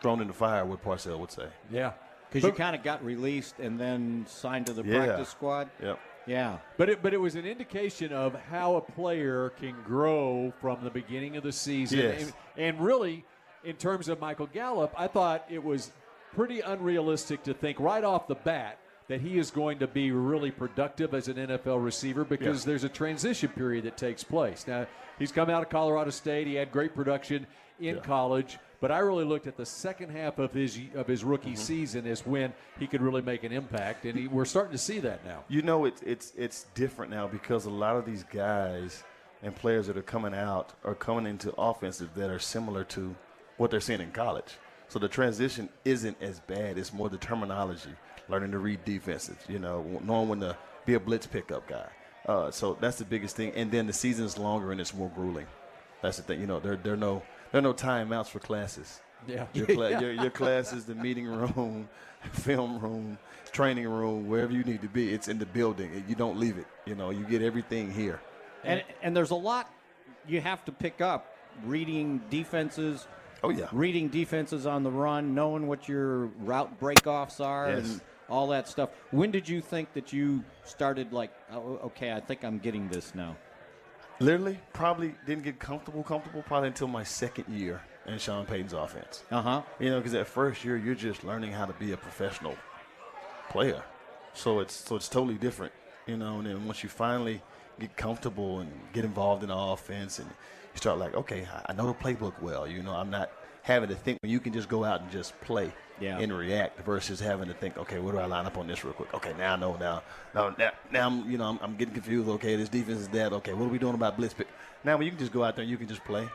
thrown 0.00 0.20
in 0.20 0.28
the 0.28 0.32
fire, 0.32 0.64
what 0.64 0.82
Parcell 0.82 1.18
would 1.20 1.30
say. 1.30 1.46
Yeah. 1.70 1.92
Because 2.30 2.46
you 2.46 2.52
kind 2.52 2.76
of 2.76 2.82
got 2.82 3.04
released 3.04 3.58
and 3.58 3.78
then 3.80 4.24
signed 4.28 4.66
to 4.66 4.72
the 4.72 4.82
Yeah. 4.84 5.04
practice 5.06 5.28
squad. 5.30 5.70
Yep. 5.82 5.98
Yeah, 6.26 6.58
But 6.76 6.90
it, 6.90 7.02
but 7.02 7.14
it 7.14 7.16
was 7.16 7.36
an 7.36 7.46
indication 7.46 8.12
of 8.12 8.34
how 8.50 8.76
a 8.76 8.82
player 8.82 9.48
can 9.58 9.74
grow 9.82 10.52
from 10.60 10.84
the 10.84 10.90
beginning 10.90 11.38
of 11.38 11.42
the 11.42 11.52
season. 11.52 12.00
Yes. 12.00 12.22
And, 12.22 12.32
and 12.58 12.80
really, 12.84 13.24
in 13.64 13.76
terms 13.76 14.10
of 14.10 14.20
Michael 14.20 14.46
Gallup, 14.46 14.92
I 14.94 15.06
thought 15.06 15.46
it 15.48 15.64
was 15.64 15.90
pretty 16.34 16.60
unrealistic 16.60 17.42
to 17.44 17.54
think 17.54 17.80
right 17.80 18.04
off 18.04 18.28
the 18.28 18.34
bat 18.34 18.78
that 19.08 19.22
he 19.22 19.38
is 19.38 19.50
going 19.50 19.78
to 19.78 19.86
be 19.86 20.10
really 20.12 20.50
productive 20.50 21.14
as 21.14 21.28
an 21.28 21.36
NFL 21.38 21.82
receiver 21.82 22.24
because 22.24 22.66
Yeah. 22.66 22.72
there's 22.72 22.84
a 22.84 22.90
transition 22.90 23.48
period 23.48 23.84
that 23.86 23.96
takes 23.96 24.22
place. 24.22 24.66
Now, 24.68 24.86
he's 25.18 25.32
come 25.32 25.48
out 25.48 25.62
of 25.62 25.70
Colorado 25.70 26.10
State. 26.10 26.46
He 26.46 26.56
had 26.56 26.70
great 26.70 26.94
production 26.94 27.46
in 27.80 27.96
Yeah. 27.96 28.02
college. 28.02 28.58
But 28.80 28.92
I 28.92 28.98
really 28.98 29.24
looked 29.24 29.46
at 29.48 29.56
the 29.56 29.66
second 29.66 30.10
half 30.10 30.38
of 30.38 30.52
his 30.52 30.78
of 30.94 31.06
his 31.08 31.24
rookie 31.24 31.50
Mm-hmm. 31.50 31.56
season 31.56 32.06
as 32.06 32.24
when 32.24 32.52
he 32.78 32.86
could 32.86 33.00
really 33.02 33.22
make 33.22 33.42
an 33.42 33.50
impact, 33.52 34.04
and 34.04 34.16
he, 34.16 34.28
we're 34.28 34.44
starting 34.44 34.72
to 34.72 34.78
see 34.78 35.00
that 35.00 35.24
now. 35.24 35.42
You 35.48 35.62
know, 35.62 35.84
it's 35.84 36.00
it's 36.02 36.32
it's 36.36 36.66
different 36.74 37.10
now 37.10 37.26
because 37.26 37.64
a 37.64 37.70
lot 37.70 37.96
of 37.96 38.04
these 38.06 38.22
guys 38.24 39.02
and 39.42 39.54
players 39.54 39.86
that 39.88 39.96
are 39.96 40.02
coming 40.02 40.34
out 40.34 40.74
are 40.84 40.94
coming 40.94 41.26
into 41.26 41.52
offenses 41.58 42.08
that 42.14 42.30
are 42.30 42.38
similar 42.38 42.84
to 42.84 43.14
what 43.56 43.70
they're 43.70 43.80
seeing 43.80 44.00
in 44.00 44.12
college. 44.12 44.54
So 44.88 44.98
the 44.98 45.08
transition 45.08 45.68
isn't 45.84 46.16
as 46.20 46.40
bad. 46.40 46.78
It's 46.78 46.92
more 46.92 47.08
the 47.08 47.18
terminology, 47.18 47.90
learning 48.28 48.52
to 48.52 48.58
read 48.58 48.84
defenses. 48.84 49.36
You 49.48 49.58
know, 49.58 50.00
knowing 50.04 50.28
when 50.28 50.40
to 50.40 50.56
be 50.86 50.94
a 50.94 51.00
blitz 51.00 51.26
pickup 51.26 51.66
guy. 51.68 51.86
Uh, 52.26 52.50
so 52.50 52.76
that's 52.80 52.96
the 52.98 53.04
biggest 53.04 53.34
thing. 53.36 53.52
And 53.56 53.70
then 53.72 53.86
the 53.86 53.92
season's 53.92 54.38
longer 54.38 54.70
and 54.70 54.80
it's 54.80 54.94
more 54.94 55.10
grueling. 55.14 55.46
That's 56.00 56.16
the 56.18 56.22
thing. 56.22 56.40
You 56.40 56.46
know, 56.46 56.60
there 56.60 56.76
there 56.76 56.92
are 56.92 56.96
no 56.96 57.22
there 57.52 57.58
are 57.58 57.62
no 57.62 57.72
timeouts 57.74 58.28
for 58.28 58.38
classes. 58.38 59.00
Yeah. 59.26 59.46
Your, 59.52 59.66
cla- 59.66 60.00
your, 60.00 60.12
your 60.12 60.30
class 60.30 60.72
is 60.72 60.84
the 60.84 60.94
meeting 60.94 61.26
room, 61.26 61.88
film 62.32 62.78
room, 62.78 63.18
training 63.52 63.88
room, 63.88 64.28
wherever 64.28 64.52
you 64.52 64.62
need 64.64 64.82
to 64.82 64.88
be. 64.88 65.12
It's 65.12 65.28
in 65.28 65.38
the 65.38 65.46
building. 65.46 66.04
You 66.08 66.14
don't 66.14 66.38
leave 66.38 66.58
it. 66.58 66.66
You 66.86 66.94
know, 66.94 67.10
you 67.10 67.24
get 67.24 67.42
everything 67.42 67.92
here. 67.92 68.20
and 68.64 68.82
and 69.02 69.16
there's 69.16 69.30
a 69.30 69.34
lot 69.36 69.70
you 70.26 70.40
have 70.40 70.64
to 70.66 70.72
pick 70.72 71.00
up 71.00 71.34
reading 71.64 72.20
defenses, 72.30 73.06
Oh, 73.42 73.50
yeah. 73.50 73.68
reading 73.72 74.08
defenses 74.08 74.66
on 74.66 74.82
the 74.82 74.90
run, 74.90 75.34
knowing 75.34 75.66
what 75.66 75.88
your 75.88 76.26
route 76.44 76.78
breakoffs 76.80 77.44
are, 77.44 77.70
Yes. 77.70 77.78
and 77.90 78.00
all 78.28 78.48
that 78.48 78.68
stuff. 78.68 78.90
When 79.10 79.30
did 79.30 79.48
you 79.48 79.60
think 79.62 79.92
that 79.94 80.12
you 80.12 80.44
started 80.64 81.12
like, 81.12 81.30
oh, 81.52 81.80
okay, 81.84 82.12
I 82.12 82.20
think 82.20 82.44
I'm 82.44 82.58
getting 82.58 82.88
this 82.88 83.14
now? 83.14 83.36
Literally, 84.20 84.58
probably 84.72 85.14
didn't 85.26 85.44
get 85.44 85.58
comfortable, 85.60 86.02
comfortable 86.02 86.42
probably 86.42 86.68
until 86.68 86.88
my 86.88 87.04
second 87.04 87.44
year 87.48 87.80
in 88.06 88.18
Sean 88.18 88.44
Payton's 88.46 88.72
offense. 88.72 89.22
Uh 89.30 89.42
huh. 89.42 89.62
You 89.78 89.90
know, 89.90 89.98
because 89.98 90.12
that 90.12 90.26
first 90.26 90.64
year 90.64 90.76
you're 90.76 90.96
just 90.96 91.22
learning 91.22 91.52
how 91.52 91.66
to 91.66 91.72
be 91.74 91.92
a 91.92 91.96
professional 91.96 92.56
player, 93.48 93.82
so 94.34 94.58
it's 94.60 94.74
so 94.74 94.96
it's 94.96 95.08
totally 95.08 95.36
different. 95.36 95.72
You 96.06 96.16
know, 96.16 96.38
and 96.38 96.46
then 96.46 96.66
once 96.66 96.82
you 96.82 96.88
finally 96.88 97.40
get 97.78 97.96
comfortable 97.96 98.58
and 98.60 98.72
get 98.92 99.04
involved 99.04 99.42
in 99.44 99.50
the 99.50 99.56
offense, 99.56 100.18
and 100.18 100.28
you 100.28 100.76
start 100.78 100.98
like, 100.98 101.14
okay, 101.14 101.46
I- 101.52 101.66
I 101.70 101.72
know 101.74 101.86
the 101.86 101.94
playbook 101.94 102.40
well. 102.42 102.66
You 102.66 102.82
know, 102.82 102.94
I'm 102.94 103.10
not 103.10 103.30
having 103.62 103.88
to 103.90 103.94
think 103.94 104.18
when 104.22 104.30
you 104.30 104.40
can 104.40 104.52
just 104.52 104.68
go 104.68 104.84
out 104.84 105.00
and 105.02 105.10
just 105.10 105.38
play 105.42 105.72
Yeah. 106.00 106.18
and 106.18 106.32
react 106.32 106.80
versus 106.84 107.20
having 107.20 107.48
to 107.48 107.54
think, 107.54 107.76
okay, 107.76 107.98
where 107.98 108.12
do 108.12 108.18
I 108.18 108.26
line 108.26 108.46
up 108.46 108.56
on 108.58 108.66
this 108.66 108.84
real 108.84 108.94
quick? 108.94 109.12
Okay, 109.14 109.34
now 109.38 109.54
I 109.54 109.56
know 109.56 109.76
now. 109.76 110.02
Now, 110.34 110.54
now, 110.58 110.70
now 110.90 111.06
I'm, 111.06 111.30
you 111.30 111.36
know, 111.38 111.44
I'm, 111.44 111.58
I'm 111.62 111.76
getting 111.76 111.94
confused. 111.94 112.28
Okay, 112.28 112.56
this 112.56 112.68
defense 112.68 113.00
is 113.00 113.08
that. 113.08 113.32
Okay, 113.32 113.52
what 113.52 113.66
are 113.66 113.68
we 113.70 113.78
doing 113.78 113.94
about 113.94 114.16
blitz 114.16 114.32
pick? 114.34 114.48
Now, 114.84 114.96
when 114.96 115.04
you 115.04 115.10
can 115.10 115.18
just 115.18 115.32
go 115.32 115.44
out 115.44 115.56
there 115.56 115.62
and 115.62 115.70
you 115.70 115.76
can 115.76 115.88
just 115.88 116.04
play, 116.04 116.28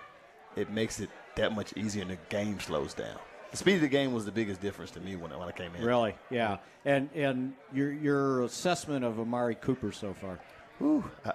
it 0.55 0.69
makes 0.69 0.99
it 0.99 1.09
that 1.35 1.53
much 1.55 1.73
easier 1.75 2.01
and 2.03 2.11
the 2.11 2.17
game 2.29 2.59
slows 2.59 2.93
down. 2.93 3.17
The 3.51 3.57
speed 3.57 3.75
of 3.75 3.81
the 3.81 3.87
game 3.87 4.13
was 4.13 4.25
the 4.25 4.31
biggest 4.31 4.61
difference 4.61 4.91
to 4.91 4.99
me 4.99 5.15
when, 5.15 5.31
I- 5.31 5.37
when 5.37 5.47
I 5.47 5.51
came 5.51 5.73
in. 5.75 5.83
Really? 5.83 6.15
Yeah. 6.29 6.57
And 6.85 7.09
and 7.15 7.53
your 7.73 7.91
your 7.93 8.41
assessment 8.43 9.05
of 9.05 9.19
Amari 9.19 9.55
Cooper 9.55 9.91
so 9.91 10.13
far? 10.13 10.39
Ooh. 10.81 11.03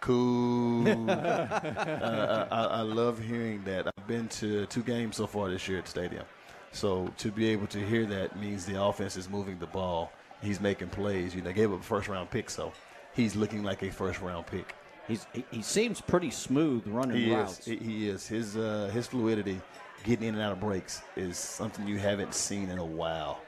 Cool. 0.00 0.86
uh, 1.10 2.46
I, 2.50 2.64
I 2.64 2.80
love 2.82 3.18
hearing 3.20 3.64
that. 3.64 3.92
Been 4.08 4.26
to 4.28 4.64
two 4.66 4.82
games 4.82 5.16
so 5.16 5.26
far 5.26 5.50
this 5.50 5.68
year 5.68 5.78
at 5.78 5.84
the 5.84 5.90
stadium. 5.90 6.24
So 6.72 7.12
to 7.18 7.30
be 7.30 7.48
able 7.50 7.66
to 7.68 7.78
hear 7.78 8.06
that 8.06 8.38
means 8.40 8.64
the 8.64 8.82
offense 8.82 9.16
is 9.18 9.28
moving 9.28 9.58
the 9.58 9.66
ball. 9.66 10.10
He's 10.42 10.60
making 10.60 10.88
plays. 10.88 11.34
You 11.34 11.42
know, 11.42 11.48
they 11.48 11.52
gave 11.52 11.72
up 11.72 11.80
a 11.80 11.82
first 11.82 12.08
round 12.08 12.30
pick, 12.30 12.48
so 12.48 12.72
he's 13.14 13.36
looking 13.36 13.62
like 13.62 13.82
a 13.82 13.90
first 13.90 14.20
round 14.22 14.46
pick. 14.46 14.74
He's 15.06 15.26
he, 15.34 15.44
he 15.50 15.60
seems 15.62 16.00
pretty 16.00 16.30
smooth 16.30 16.86
running 16.86 17.18
He 17.18 17.34
routes. 17.34 17.60
is. 17.60 17.64
He, 17.66 17.76
he 17.76 18.08
is. 18.08 18.26
His 18.26 18.56
uh, 18.56 18.90
his 18.94 19.06
fluidity, 19.06 19.60
getting 20.04 20.28
in 20.28 20.34
and 20.34 20.42
out 20.42 20.52
of 20.52 20.60
breaks, 20.60 21.02
is 21.16 21.36
something 21.36 21.86
you 21.86 21.98
haven't 21.98 22.32
seen 22.34 22.70
in 22.70 22.78
a 22.78 22.84
while. 22.84 23.40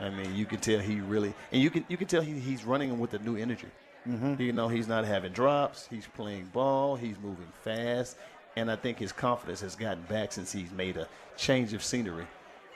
I 0.00 0.10
mean, 0.10 0.34
you 0.34 0.44
can 0.44 0.60
tell 0.60 0.80
he 0.80 1.00
really, 1.00 1.32
and 1.50 1.62
you 1.62 1.70
can 1.70 1.84
you 1.88 1.96
can 1.96 2.08
tell 2.08 2.20
he, 2.20 2.38
he's 2.38 2.64
running 2.64 2.98
with 2.98 3.14
a 3.14 3.18
new 3.20 3.36
energy. 3.36 3.68
Mm-hmm. 4.06 4.40
You 4.42 4.52
know, 4.52 4.68
he's 4.68 4.86
not 4.86 5.06
having 5.06 5.32
drops. 5.32 5.86
He's 5.88 6.06
playing 6.06 6.50
ball. 6.52 6.94
He's 6.94 7.16
moving 7.22 7.50
fast, 7.62 8.18
and 8.56 8.70
I 8.70 8.76
think 8.76 8.98
his 8.98 9.12
confidence 9.12 9.60
has 9.60 9.76
gotten 9.76 10.02
back 10.04 10.32
since 10.32 10.52
he's 10.52 10.70
made 10.70 10.96
a 10.96 11.08
change 11.36 11.72
of 11.72 11.82
scenery 11.82 12.26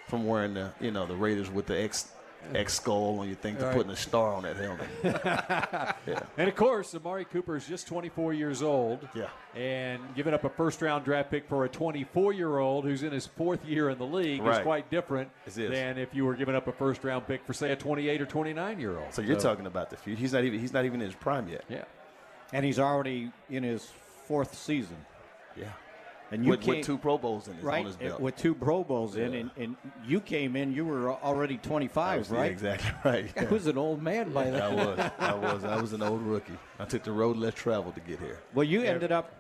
from 0.09 0.27
wearing 0.27 0.55
the 0.55 0.73
you 0.81 0.91
know 0.91 1.07
the 1.07 1.15
Raiders 1.17 1.51
with 1.51 1.67
the 1.67 1.79
X 1.81 2.09
X 2.55 2.75
skull 2.75 3.19
on 3.19 3.27
your 3.27 3.37
thing 3.37 3.57
to 3.57 3.65
Right. 3.65 3.75
putting 3.75 3.91
a 3.91 3.97
star 3.97 4.33
on 4.33 4.45
that 4.45 4.57
helmet. 4.57 4.89
And 6.39 6.49
of 6.49 6.55
course, 6.55 6.95
Amari 6.95 7.25
Cooper 7.25 7.57
is 7.57 7.67
just 7.67 7.89
24 7.89 8.33
years 8.33 8.63
old. 8.63 9.07
Yeah. 9.13 9.27
And 9.57 10.01
giving 10.15 10.33
up 10.33 10.45
a 10.45 10.49
first 10.49 10.81
round 10.81 11.05
draft 11.05 11.31
pick 11.33 11.49
for 11.49 11.65
a 11.65 11.69
24 11.69 12.33
year 12.33 12.59
old 12.59 12.85
who's 12.85 13.03
in 13.03 13.11
his 13.13 13.27
fourth 13.27 13.65
year 13.65 13.91
in 13.91 13.99
the 13.99 14.07
league 14.07 14.41
is 14.47 14.59
quite 14.61 14.89
different 14.89 15.31
It 15.47 15.59
is. 15.59 15.71
than 15.71 15.99
if 15.99 16.15
you 16.15 16.25
were 16.25 16.35
giving 16.37 16.55
up 16.55 16.69
a 16.69 16.73
first 16.73 17.03
round 17.05 17.27
pick 17.27 17.45
for, 17.45 17.53
say, 17.53 17.73
a 17.73 17.77
28 17.77 18.21
or 18.23 18.27
29 18.27 18.79
year 18.81 18.99
old. 18.99 19.13
So 19.13 19.21
you're 19.21 19.37
talking 19.41 19.67
about 19.67 19.91
the 19.91 19.97
future. 19.97 20.21
He's 20.21 20.33
not 20.33 20.45
even 20.45 20.61
he's 20.61 20.73
not 20.73 20.85
even 20.85 21.01
in 21.01 21.07
his 21.09 21.17
prime 21.17 21.49
yet. 21.49 21.65
Yeah. 21.69 21.85
and 22.53 22.65
he's 22.65 22.79
already 22.79 23.33
in 23.51 23.65
his 23.65 23.91
fourth 24.27 24.55
season. 24.57 24.97
Yeah. 25.59 25.73
And 26.31 26.45
you 26.45 26.51
with, 26.51 26.61
came, 26.61 26.77
with 26.77 26.87
two 26.87 26.99
Pro 26.99 27.17
Bowls 27.17 27.49
in 27.49 27.55
his, 27.55 27.65
right 27.65 27.81
on 27.81 27.87
his 27.87 27.97
belt. 27.97 28.21
with 28.21 28.37
two 28.37 28.55
Pro 28.55 28.85
Bowls 28.85 29.17
in, 29.17 29.35
and, 29.35 29.51
and 29.57 29.77
you 30.07 30.21
came 30.21 30.57
in. 30.57 30.75
You 30.75 30.85
were 30.85 31.11
already 31.11 31.57
25, 31.57 32.29
Yeah, 32.31 32.37
right? 32.37 32.51
Exactly 32.53 32.91
right. 33.05 33.33
I 33.39 33.45
was 33.45 33.67
an 33.67 33.79
old 33.79 34.03
man 34.03 34.31
by 34.33 34.51
then. 34.51 34.61
I 34.61 34.75
was. 34.75 35.11
I 35.19 35.35
was. 35.55 35.65
I 35.65 35.81
was 35.81 35.93
an 35.95 36.03
old 36.03 36.21
rookie. 36.21 36.59
I 36.79 36.85
took 36.85 37.03
the 37.03 37.13
road 37.13 37.39
less 37.39 37.55
traveled 37.55 37.95
to 37.95 38.03
get 38.03 38.19
here. 38.19 38.41
Well, 38.53 38.65
you 38.65 38.83
ended 38.83 39.11
up 39.11 39.33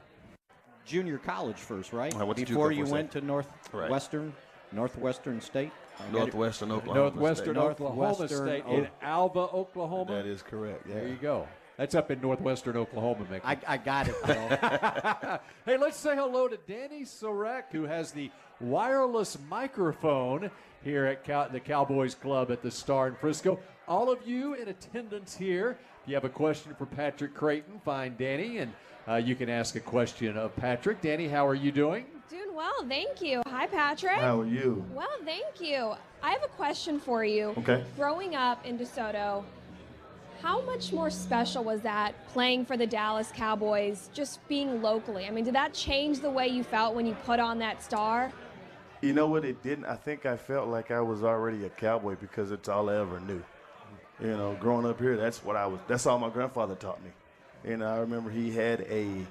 junior 0.87 1.18
college 1.18 1.56
first, 1.58 1.92
right? 1.92 2.14
I 2.16 2.25
went 2.25 2.38
to 2.38 2.46
Before 2.46 2.72
you 2.72 2.87
went 2.87 3.10
to 3.12 3.18
Right. 3.20 3.26
Northwestern, 3.26 4.32
Northwestern 4.72 5.40
State. 5.42 5.72
I 5.98 6.02
got 6.04 6.08
it. 6.08 6.12
Northwestern 6.20 6.72
Oklahoma. 6.72 7.00
Northwestern 7.00 7.54
State. 7.54 7.62
Oklahoma 7.62 8.28
State 8.28 8.64
in 8.66 8.88
Alva, 9.02 9.40
Oklahoma. 9.40 10.12
That 10.12 10.26
is 10.26 10.40
correct. 10.42 10.87
Yeah. 10.88 10.94
There 10.94 11.08
you 11.08 11.16
go. 11.16 11.46
That's 11.78 11.94
up 11.94 12.11
in 12.11 12.20
northwestern 12.20 12.76
Oklahoma, 12.76 13.25
Mickey. 13.30 13.44
I, 13.47 13.56
I 13.66 13.76
got 13.78 14.08
it, 14.08 14.16
Bill. 14.26 15.38
Hey, 15.64 15.76
let's 15.76 15.97
say 15.99 16.16
hello 16.16 16.49
to 16.49 16.56
Danny 16.66 17.02
Sorek, 17.02 17.64
who 17.70 17.85
has 17.85 18.11
the 18.11 18.30
wireless 18.61 19.37
microphone 19.49 20.50
here 20.82 21.04
at 21.06 21.23
Cow- 21.25 21.47
the 21.49 21.61
Cowboys 21.61 22.14
Club 22.14 22.50
at 22.50 22.62
the 22.62 22.70
Star 22.70 23.06
in 23.08 23.14
Frisco. 23.14 23.61
All 23.87 24.11
of 24.11 24.26
you 24.26 24.54
in 24.54 24.68
attendance 24.68 25.37
here, 25.37 25.78
if 26.02 26.08
you 26.08 26.14
have 26.14 26.25
a 26.25 26.28
question 26.30 26.75
for 26.76 26.87
Patrick 26.87 27.32
Crayton, 27.35 27.80
find 27.85 28.18
Danny, 28.18 28.58
and 28.58 28.73
uh, 29.06 29.14
you 29.16 29.37
can 29.37 29.49
ask 29.49 29.76
a 29.76 29.80
question 29.80 30.37
of 30.37 30.56
Patrick. 30.56 31.00
Danny, 31.00 31.28
how 31.28 31.47
are 31.47 31.54
you 31.54 31.70
doing? 31.70 32.06
Doing 32.28 32.54
well, 32.54 32.85
thank 32.88 33.23
you. 33.23 33.42
Hi, 33.47 33.66
Patrick. 33.66 34.18
How 34.18 34.40
are 34.40 34.47
you? 34.47 34.85
Well, 34.94 35.06
thank 35.25 35.61
you. 35.61 35.94
I 36.23 36.30
have 36.32 36.42
a 36.42 36.49
question 36.49 36.99
for 36.99 37.25
you. 37.25 37.54
Okay. 37.58 37.85
Growing 37.97 38.35
up 38.35 38.64
in 38.66 38.78
DeSoto, 38.78 39.44
how 40.42 40.61
much 40.62 40.92
more 40.92 41.11
special 41.11 41.64
was 41.64 41.80
that 41.80 42.14
playing 42.28 42.64
for 42.64 42.76
the 42.76 42.87
Dallas 42.87 43.33
Cowboys, 43.35 44.09
just 44.14 44.47
being 44.49 44.80
locally? 44.83 45.26
I 45.26 45.30
mean, 45.30 45.45
did 45.45 45.54
that 45.54 45.75
change 45.75 46.21
the 46.21 46.30
way 46.30 46.47
you 46.47 46.62
felt 46.62 46.95
when 46.95 47.07
you 47.07 47.14
put 47.25 47.40
on 47.40 47.59
that 47.59 47.83
star? 47.83 48.33
You 49.00 49.12
know 49.12 49.26
what? 49.26 49.45
It 49.45 49.62
didn't. 49.62 49.85
I 49.85 49.97
think 49.97 50.26
I 50.26 50.37
felt 50.37 50.68
like 50.68 50.90
I 50.90 51.00
was 51.00 51.23
already 51.23 51.64
a 51.64 51.68
cowboy 51.71 52.16
because 52.16 52.50
it's 52.50 52.68
all 52.68 52.90
I 52.90 52.97
ever 52.97 53.21
knew. 53.21 53.42
You 54.21 54.37
know, 54.37 54.57
growing 54.61 54.87
up 54.87 55.00
here, 55.00 55.16
that's 55.16 55.45
what 55.45 55.57
I 55.57 55.66
was. 55.66 55.80
That's 55.87 56.07
all 56.07 56.18
my 56.18 56.30
grandfather 56.30 56.75
taught 56.75 57.00
me. 57.02 57.11
Know, 57.76 57.87
I 57.87 57.99
remember 57.99 58.30
he 58.30 58.50
had 58.50 58.83
a 58.83 59.26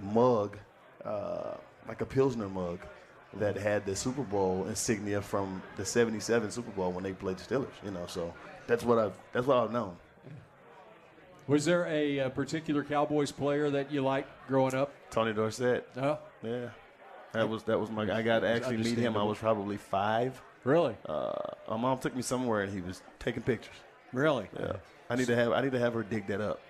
mug, 0.00 0.56
uh, 1.04 1.54
like 1.88 2.00
a 2.00 2.06
Pilsner 2.06 2.48
mug, 2.48 2.78
that 3.34 3.56
had 3.56 3.84
the 3.86 3.96
Super 3.96 4.22
Bowl 4.22 4.66
insignia 4.68 5.20
from 5.20 5.62
the 5.76 5.84
'77 5.84 6.50
Super 6.50 6.70
Bowl 6.70 6.92
when 6.92 7.04
they 7.04 7.12
played 7.12 7.38
the 7.38 7.54
Steelers. 7.54 7.72
You 7.84 7.90
know, 7.90 8.06
so 8.06 8.32
that's 8.66 8.84
what 8.84 8.98
I've. 8.98 9.14
That's 9.32 9.46
what 9.46 9.58
I've 9.58 9.72
known. 9.72 9.96
Was 11.46 11.64
there 11.64 11.86
a, 11.86 12.20
uh 12.20 12.28
particular 12.30 12.84
Cowboys 12.84 13.32
player 13.32 13.70
that 13.70 13.90
you 13.90 14.02
liked 14.02 14.28
growing 14.48 14.74
up? 14.74 14.92
Tony 15.10 15.32
Dorsett. 15.32 15.88
No. 15.96 16.18
Yeah, 16.42 16.68
that 17.32 17.48
was 17.48 17.62
that 17.64 17.78
was 17.78 17.90
my. 17.90 18.02
I 18.02 18.22
got 18.22 18.40
to 18.40 18.48
actually 18.48 18.78
meet 18.78 18.98
him. 18.98 19.16
I 19.16 19.22
was 19.22 19.38
probably 19.38 19.76
five. 19.76 20.40
Really? 20.64 20.96
Uh, 21.06 21.32
my 21.68 21.76
mom 21.76 21.98
took 21.98 22.14
me 22.14 22.22
somewhere 22.22 22.62
and 22.62 22.72
he 22.72 22.80
was 22.80 23.02
taking 23.18 23.42
pictures. 23.42 23.74
really? 24.12 24.48
Yeah. 24.58 24.74
I 25.10 25.16
need 25.16 25.26
to 25.26 25.36
have 25.36 25.52
I 25.52 25.60
need 25.60 25.72
to 25.72 25.78
have 25.78 25.94
her 25.94 26.02
dig 26.02 26.26
that 26.28 26.40
up. 26.40 26.60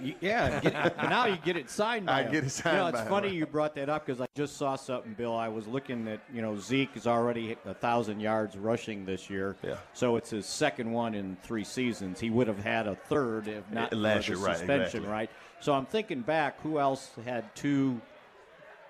You- 0.00 0.14
yeah. 0.20 0.60
Get, 0.60 0.96
now 0.96 1.26
you 1.26 1.36
get 1.36 1.56
it 1.56 1.70
signed 1.70 2.06
by 2.06 2.20
I 2.20 2.22
him. 2.24 2.32
get 2.32 2.44
it 2.44 2.50
signed 2.50 2.76
You 2.76 2.82
know, 2.82 2.88
it's 2.88 2.98
by 2.98 3.02
him. 3.04 3.08
funny 3.08 3.34
you 3.34 3.46
brought 3.46 3.74
that 3.76 3.88
up 3.88 4.06
because 4.06 4.20
I 4.20 4.26
just 4.34 4.56
saw 4.56 4.76
something, 4.76 5.14
Bill. 5.14 5.36
I 5.36 5.48
was 5.48 5.66
looking 5.66 6.08
at, 6.08 6.20
you 6.32 6.42
know, 6.42 6.56
Zeke 6.58 6.96
is 6.96 7.06
already 7.06 7.56
a 7.64 7.74
thousand 7.74 8.20
yards 8.20 8.56
rushing 8.56 9.04
this 9.04 9.30
year. 9.30 9.56
Yeah. 9.62 9.76
So 9.92 10.16
it's 10.16 10.30
his 10.30 10.46
second 10.46 10.90
one 10.90 11.14
in 11.14 11.36
three 11.42 11.64
seasons. 11.64 12.18
He 12.20 12.30
would 12.30 12.48
have 12.48 12.58
had 12.58 12.86
a 12.86 12.96
third 12.96 13.48
if 13.48 13.70
not 13.70 13.92
last 13.92 14.26
for 14.26 14.32
the 14.32 14.38
year, 14.38 14.46
right, 14.46 14.56
suspension, 14.56 14.84
exactly. 14.84 15.08
right? 15.10 15.30
So 15.60 15.72
I'm 15.72 15.86
thinking 15.86 16.22
back, 16.22 16.60
who 16.62 16.78
else 16.78 17.10
had 17.24 17.54
two 17.54 18.00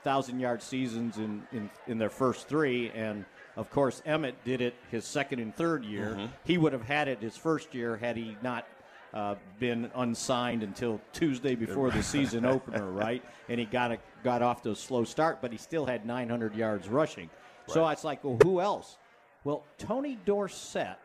thousand 0.03 0.41
yard 0.41 0.63
seasons 0.63 1.19
in, 1.19 1.43
in, 1.53 1.71
in 1.87 1.99
their 1.99 2.11
first 2.11 2.49
three? 2.49 2.91
And 2.91 3.25
of 3.57 3.71
course, 3.71 4.03
Emmitt 4.07 4.35
did 4.45 4.61
it 4.63 4.75
his 4.91 5.05
second 5.05 5.39
and 5.39 5.55
third 5.55 5.85
year. 5.85 6.15
Mm-hmm. 6.19 6.27
He 6.45 6.57
would 6.59 6.73
have 6.73 6.87
had 6.87 7.07
it 7.09 7.21
his 7.21 7.37
first 7.37 7.75
year 7.75 7.97
had 7.99 8.17
he 8.17 8.37
not 8.43 8.67
uh, 9.15 9.35
been 9.59 9.91
unsigned 9.95 10.63
until 10.63 11.01
Tuesday 11.13 11.55
before 11.55 11.91
the 11.91 12.03
season 12.03 12.45
opener, 12.55 12.91
right? 12.91 13.23
And 13.49 13.61
he 13.61 13.67
got 13.67 13.93
a, 13.93 13.99
got 14.25 14.43
off 14.43 14.63
to 14.63 14.71
a 14.71 14.77
slow 14.77 15.05
start, 15.05 15.41
but 15.43 15.53
he 15.53 15.59
still 15.59 15.87
had 15.87 16.07
900 16.07 16.55
yards 16.55 16.89
rushing. 16.89 17.29
So 17.67 17.87
it's 17.89 18.05
like, 18.05 18.25
well, 18.25 18.39
who 18.43 18.61
else? 18.61 18.99
Well, 19.45 19.65
Tony 19.79 20.19
Dorsett 20.25 20.99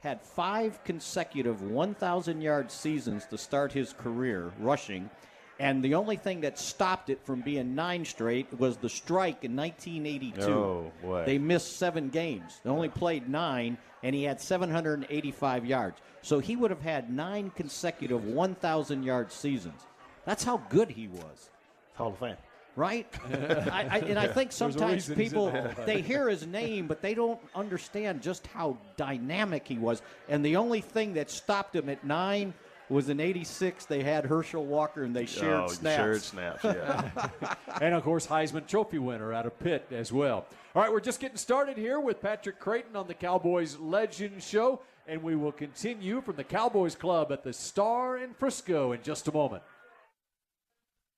had 0.00 0.22
five 0.22 0.82
consecutive 0.84 1.62
1,000 1.62 2.40
yard 2.40 2.70
seasons 2.70 3.26
to 3.26 3.38
start 3.38 3.72
his 3.72 3.92
career 3.92 4.52
rushing. 4.60 5.10
And 5.58 5.82
the 5.82 5.94
only 5.94 6.16
thing 6.16 6.42
that 6.42 6.58
stopped 6.58 7.08
it 7.08 7.24
from 7.24 7.40
being 7.40 7.74
nine 7.74 8.04
straight 8.04 8.58
was 8.58 8.76
the 8.76 8.90
strike 8.90 9.42
in 9.42 9.56
1982. 9.56 10.42
Oh, 10.52 10.92
boy. 11.02 11.24
They 11.24 11.38
missed 11.38 11.78
seven 11.78 12.10
games. 12.10 12.60
They 12.62 12.68
only 12.70 12.90
played 12.90 13.28
nine, 13.28 13.78
and 14.02 14.14
he 14.14 14.24
had 14.24 14.40
785 14.40 15.64
yards. 15.64 15.98
So 16.20 16.40
he 16.40 16.56
would 16.56 16.70
have 16.70 16.82
had 16.82 17.10
nine 17.10 17.50
consecutive 17.50 18.24
1,000 18.26 19.02
yard 19.02 19.32
seasons. 19.32 19.80
That's 20.26 20.44
how 20.44 20.58
good 20.68 20.90
he 20.90 21.08
was 21.08 21.50
Hall 21.94 22.08
of 22.08 22.18
Fame. 22.18 22.36
right? 22.74 23.06
I, 23.32 23.86
I, 23.90 23.98
and 24.00 24.18
I 24.18 24.26
think 24.26 24.52
sometimes 24.52 25.08
reason 25.08 25.16
he's 25.16 25.32
in 25.32 25.36
people 25.38 25.46
the 25.46 25.52
Hall 25.52 25.66
of 25.70 25.74
Fame. 25.74 25.86
they 25.86 26.02
hear 26.02 26.28
his 26.28 26.46
name, 26.46 26.86
but 26.86 27.00
they 27.00 27.14
don't 27.14 27.40
understand 27.54 28.20
just 28.22 28.46
how 28.48 28.76
dynamic 28.96 29.66
he 29.66 29.78
was. 29.78 30.02
And 30.28 30.44
the 30.44 30.56
only 30.56 30.82
thing 30.82 31.14
that 31.14 31.30
stopped 31.30 31.74
him 31.74 31.88
at 31.88 32.04
nine 32.04 32.52
was 32.88 33.08
in 33.08 33.20
'86. 33.20 33.84
They 33.86 34.02
had 34.02 34.24
Herschel 34.24 34.64
Walker 34.64 35.04
and 35.04 35.14
they 35.14 35.22
oh, 35.22 35.26
shared 35.26 35.60
oh, 35.64 35.68
snaps. 35.68 35.96
Shared 35.96 36.22
snaps, 36.22 36.64
yeah. 36.64 37.28
and 37.80 37.94
of 37.94 38.02
course, 38.02 38.26
Heisman 38.26 38.66
Trophy 38.66 38.98
winner 38.98 39.32
out 39.32 39.46
of 39.46 39.58
Pitt 39.58 39.86
as 39.90 40.12
well. 40.12 40.46
All 40.74 40.82
right, 40.82 40.92
we're 40.92 41.00
just 41.00 41.20
getting 41.20 41.36
started 41.36 41.76
here 41.76 42.00
with 42.00 42.20
Patrick 42.20 42.60
Crayton 42.60 42.96
on 42.96 43.06
the 43.06 43.14
Cowboys 43.14 43.78
Legend 43.78 44.42
Show, 44.42 44.80
and 45.06 45.22
we 45.22 45.34
will 45.34 45.52
continue 45.52 46.20
from 46.20 46.36
the 46.36 46.44
Cowboys 46.44 46.94
Club 46.94 47.32
at 47.32 47.42
the 47.42 47.52
Star 47.52 48.18
in 48.18 48.34
Frisco 48.34 48.92
in 48.92 49.02
just 49.02 49.26
a 49.28 49.32
moment. 49.32 49.62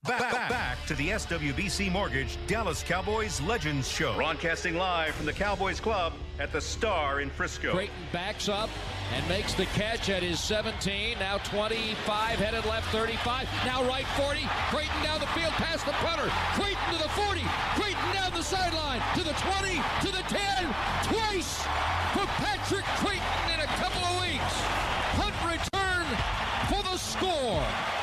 Back, 0.03 0.31
back, 0.31 0.49
back, 0.49 0.85
to 0.85 0.95
the 0.95 1.09
SWBC 1.09 1.91
Mortgage 1.91 2.37
Dallas 2.47 2.83
Cowboys 2.83 3.41
Legends 3.41 3.85
Show. 3.85 4.15
Broadcasting 4.15 4.75
live 4.75 5.13
from 5.13 5.25
the 5.25 5.33
Cowboys 5.33 5.81
Club 5.81 6.13
at 6.39 6.53
the 6.53 6.61
Star 6.61 7.19
in 7.19 7.29
Frisco. 7.29 7.73
Crayton 7.73 7.93
backs 8.13 8.47
up 8.47 8.69
and 9.13 9.27
makes 9.27 9.53
the 9.55 9.65
catch 9.65 10.09
at 10.09 10.23
his 10.23 10.39
17. 10.39 11.19
Now 11.19 11.37
25, 11.39 12.39
headed 12.39 12.63
left 12.63 12.89
35. 12.93 13.45
Now 13.65 13.83
right 13.89 14.07
40. 14.15 14.39
Crayton 14.71 15.03
down 15.03 15.19
the 15.19 15.27
field 15.27 15.51
past 15.59 15.85
the 15.85 15.91
punter. 15.91 16.31
Crayton 16.55 16.79
to 16.95 17.03
the 17.03 17.09
40. 17.09 17.41
Crayton 17.75 18.13
down 18.13 18.31
the 18.31 18.41
sideline 18.41 19.01
to 19.15 19.23
the 19.23 19.33
20, 19.35 19.83
to 19.99 20.07
the 20.15 20.23
10. 20.31 20.63
Twice 21.11 21.59
for 22.15 22.25
Patrick 22.39 22.85
Crayton 23.03 23.53
in 23.53 23.59
a 23.59 23.67
couple 23.75 24.01
of 24.01 24.21
weeks. 24.23 24.55
Punt 25.19 25.35
return 25.43 26.07
for 26.71 26.81
the 26.89 26.97
score. 26.97 27.98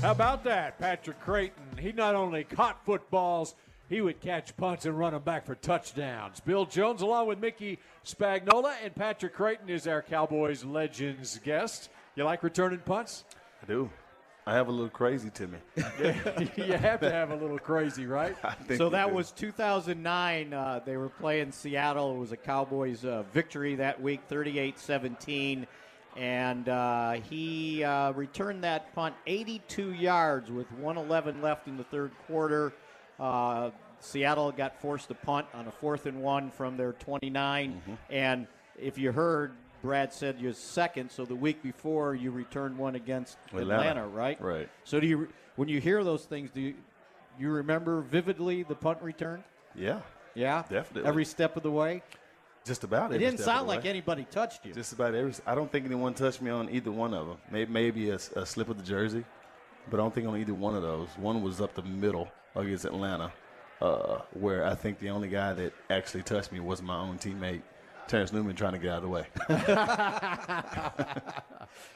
How 0.00 0.12
about 0.12 0.44
that, 0.44 0.78
Patrick 0.78 1.20
Crayton? 1.20 1.76
He 1.76 1.90
not 1.90 2.14
only 2.14 2.44
caught 2.44 2.84
footballs, 2.84 3.56
he 3.88 4.00
would 4.00 4.20
catch 4.20 4.56
punts 4.56 4.86
and 4.86 4.96
run 4.96 5.12
them 5.12 5.22
back 5.22 5.44
for 5.44 5.56
touchdowns. 5.56 6.38
Bill 6.38 6.66
Jones, 6.66 7.02
along 7.02 7.26
with 7.26 7.40
Mickey 7.40 7.80
Spagnola, 8.06 8.76
and 8.84 8.94
Patrick 8.94 9.34
Crayton 9.34 9.68
is 9.68 9.88
our 9.88 10.00
Cowboys 10.00 10.64
Legends 10.64 11.38
guest. 11.38 11.88
You 12.14 12.22
like 12.22 12.44
returning 12.44 12.78
punts? 12.78 13.24
I 13.60 13.66
do. 13.66 13.90
I 14.46 14.54
have 14.54 14.68
a 14.68 14.70
little 14.70 14.88
crazy 14.88 15.30
to 15.30 15.48
me. 15.48 15.58
you 15.76 16.74
have 16.74 17.00
to 17.00 17.10
have 17.10 17.32
a 17.32 17.36
little 17.36 17.58
crazy, 17.58 18.06
right? 18.06 18.36
So 18.76 18.90
that 18.90 19.12
was 19.12 19.32
2009. 19.32 20.54
Uh, 20.54 20.80
they 20.86 20.96
were 20.96 21.08
playing 21.08 21.50
Seattle. 21.50 22.14
It 22.14 22.18
was 22.18 22.30
a 22.30 22.36
Cowboys 22.36 23.04
uh, 23.04 23.24
victory 23.32 23.74
that 23.74 24.00
week, 24.00 24.20
38 24.28 24.78
17 24.78 25.66
and 26.18 26.68
uh, 26.68 27.12
he 27.12 27.84
uh, 27.84 28.12
returned 28.12 28.64
that 28.64 28.92
punt 28.94 29.14
82 29.26 29.92
yards 29.92 30.50
with 30.50 30.70
111 30.72 31.40
left 31.40 31.68
in 31.68 31.76
the 31.76 31.84
third 31.84 32.10
quarter. 32.26 32.72
Uh, 33.20 33.70
Seattle 34.00 34.50
got 34.50 34.80
forced 34.80 35.08
to 35.08 35.14
punt 35.14 35.46
on 35.54 35.68
a 35.68 35.70
fourth 35.70 36.06
and 36.06 36.20
one 36.20 36.50
from 36.50 36.76
their 36.76 36.92
29. 36.94 37.70
Mm-hmm. 37.72 37.92
And 38.10 38.46
if 38.80 38.98
you 38.98 39.12
heard, 39.12 39.52
Brad 39.80 40.12
said 40.12 40.40
you're 40.40 40.52
second. 40.52 41.10
So 41.10 41.24
the 41.24 41.36
week 41.36 41.62
before 41.62 42.16
you 42.16 42.32
returned 42.32 42.76
one 42.76 42.96
against 42.96 43.38
Atlanta, 43.52 43.74
Atlanta 43.74 44.08
right? 44.08 44.40
Right. 44.40 44.68
So 44.82 44.98
do 44.98 45.06
you, 45.06 45.28
when 45.54 45.68
you 45.68 45.80
hear 45.80 46.02
those 46.02 46.24
things, 46.24 46.50
do 46.50 46.60
you, 46.60 46.74
you 47.38 47.50
remember 47.50 48.00
vividly 48.00 48.64
the 48.64 48.74
punt 48.74 49.00
return? 49.02 49.44
Yeah. 49.76 50.00
Yeah, 50.34 50.62
definitely. 50.68 51.08
Every 51.08 51.24
step 51.24 51.56
of 51.56 51.62
the 51.62 51.70
way. 51.70 52.02
Just 52.68 52.84
about. 52.84 53.12
It 53.12 53.16
It 53.16 53.18
didn't 53.18 53.40
sound 53.40 53.66
like 53.66 53.86
anybody 53.86 54.26
touched 54.30 54.66
you. 54.66 54.74
Just 54.74 54.92
about 54.92 55.14
every. 55.14 55.32
I 55.46 55.54
don't 55.54 55.72
think 55.72 55.86
anyone 55.86 56.12
touched 56.14 56.42
me 56.42 56.50
on 56.50 56.68
either 56.70 56.92
one 56.92 57.14
of 57.14 57.26
them. 57.26 57.38
Maybe 57.50 57.72
maybe 57.72 58.10
a, 58.10 58.18
a 58.36 58.44
slip 58.44 58.68
of 58.68 58.76
the 58.76 58.82
jersey, 58.82 59.24
but 59.90 59.98
I 59.98 60.02
don't 60.02 60.14
think 60.14 60.28
on 60.28 60.36
either 60.36 60.52
one 60.54 60.74
of 60.74 60.82
those. 60.82 61.08
One 61.16 61.42
was 61.42 61.60
up 61.62 61.74
the 61.74 61.82
middle 61.82 62.28
against 62.54 62.84
Atlanta, 62.84 63.32
uh, 63.80 64.18
where 64.34 64.66
I 64.66 64.74
think 64.74 64.98
the 64.98 65.08
only 65.08 65.28
guy 65.28 65.54
that 65.54 65.72
actually 65.88 66.22
touched 66.22 66.52
me 66.52 66.60
was 66.60 66.82
my 66.82 66.98
own 66.98 67.18
teammate. 67.18 67.62
Terrence 68.06 68.32
Newman 68.32 68.56
trying 68.56 68.72
to 68.72 68.78
get 68.78 68.90
out 68.90 68.96
of 68.98 69.02
the 69.02 69.08
way. 69.08 69.26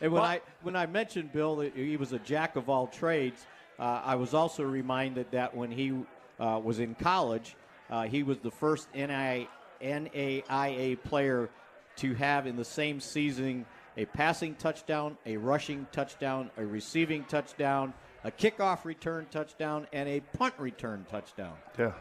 and 0.00 0.12
when 0.12 0.23
I 0.23 0.41
when 0.62 0.76
I 0.76 0.87
mentioned 0.87 1.33
Bill 1.33 1.57
that 1.57 1.75
he 1.75 1.97
was 1.97 2.12
a 2.12 2.19
jack 2.19 2.57
of 2.57 2.69
all 2.69 2.87
trades, 2.87 3.47
uh, 3.79 4.00
I 4.05 4.14
was 4.14 4.33
also 4.35 4.62
reminded 4.62 5.31
that 5.33 5.55
when 5.55 5.71
he 5.71 5.93
uh, 6.38 6.61
was 6.62 6.79
in 6.79 6.95
college, 6.95 7.57
uh, 7.91 8.05
he 8.05 8.23
was 8.23 8.38
the 8.38 8.50
first 8.50 8.88
NI, 8.95 9.49
NAIA 9.83 11.03
player 11.03 11.51
to 11.97 12.15
have 12.15 12.47
in 12.47 12.57
the 12.57 12.64
same 12.64 13.01
season 13.01 13.66
a 13.97 14.07
passing 14.07 14.55
touchdown, 14.55 15.16
a 15.27 15.37
rushing 15.37 15.87
touchdown, 15.92 16.51
a 16.57 16.64
receiving 16.64 17.25
touchdown, 17.25 17.92
a 18.25 18.31
kickoff 18.31 18.85
return 18.85 19.27
touchdown, 19.31 19.87
and 19.92 20.09
a 20.09 20.21
punt 20.21 20.55
return 20.59 21.05
touchdown. 21.11 21.55
Yeah, 21.79 21.92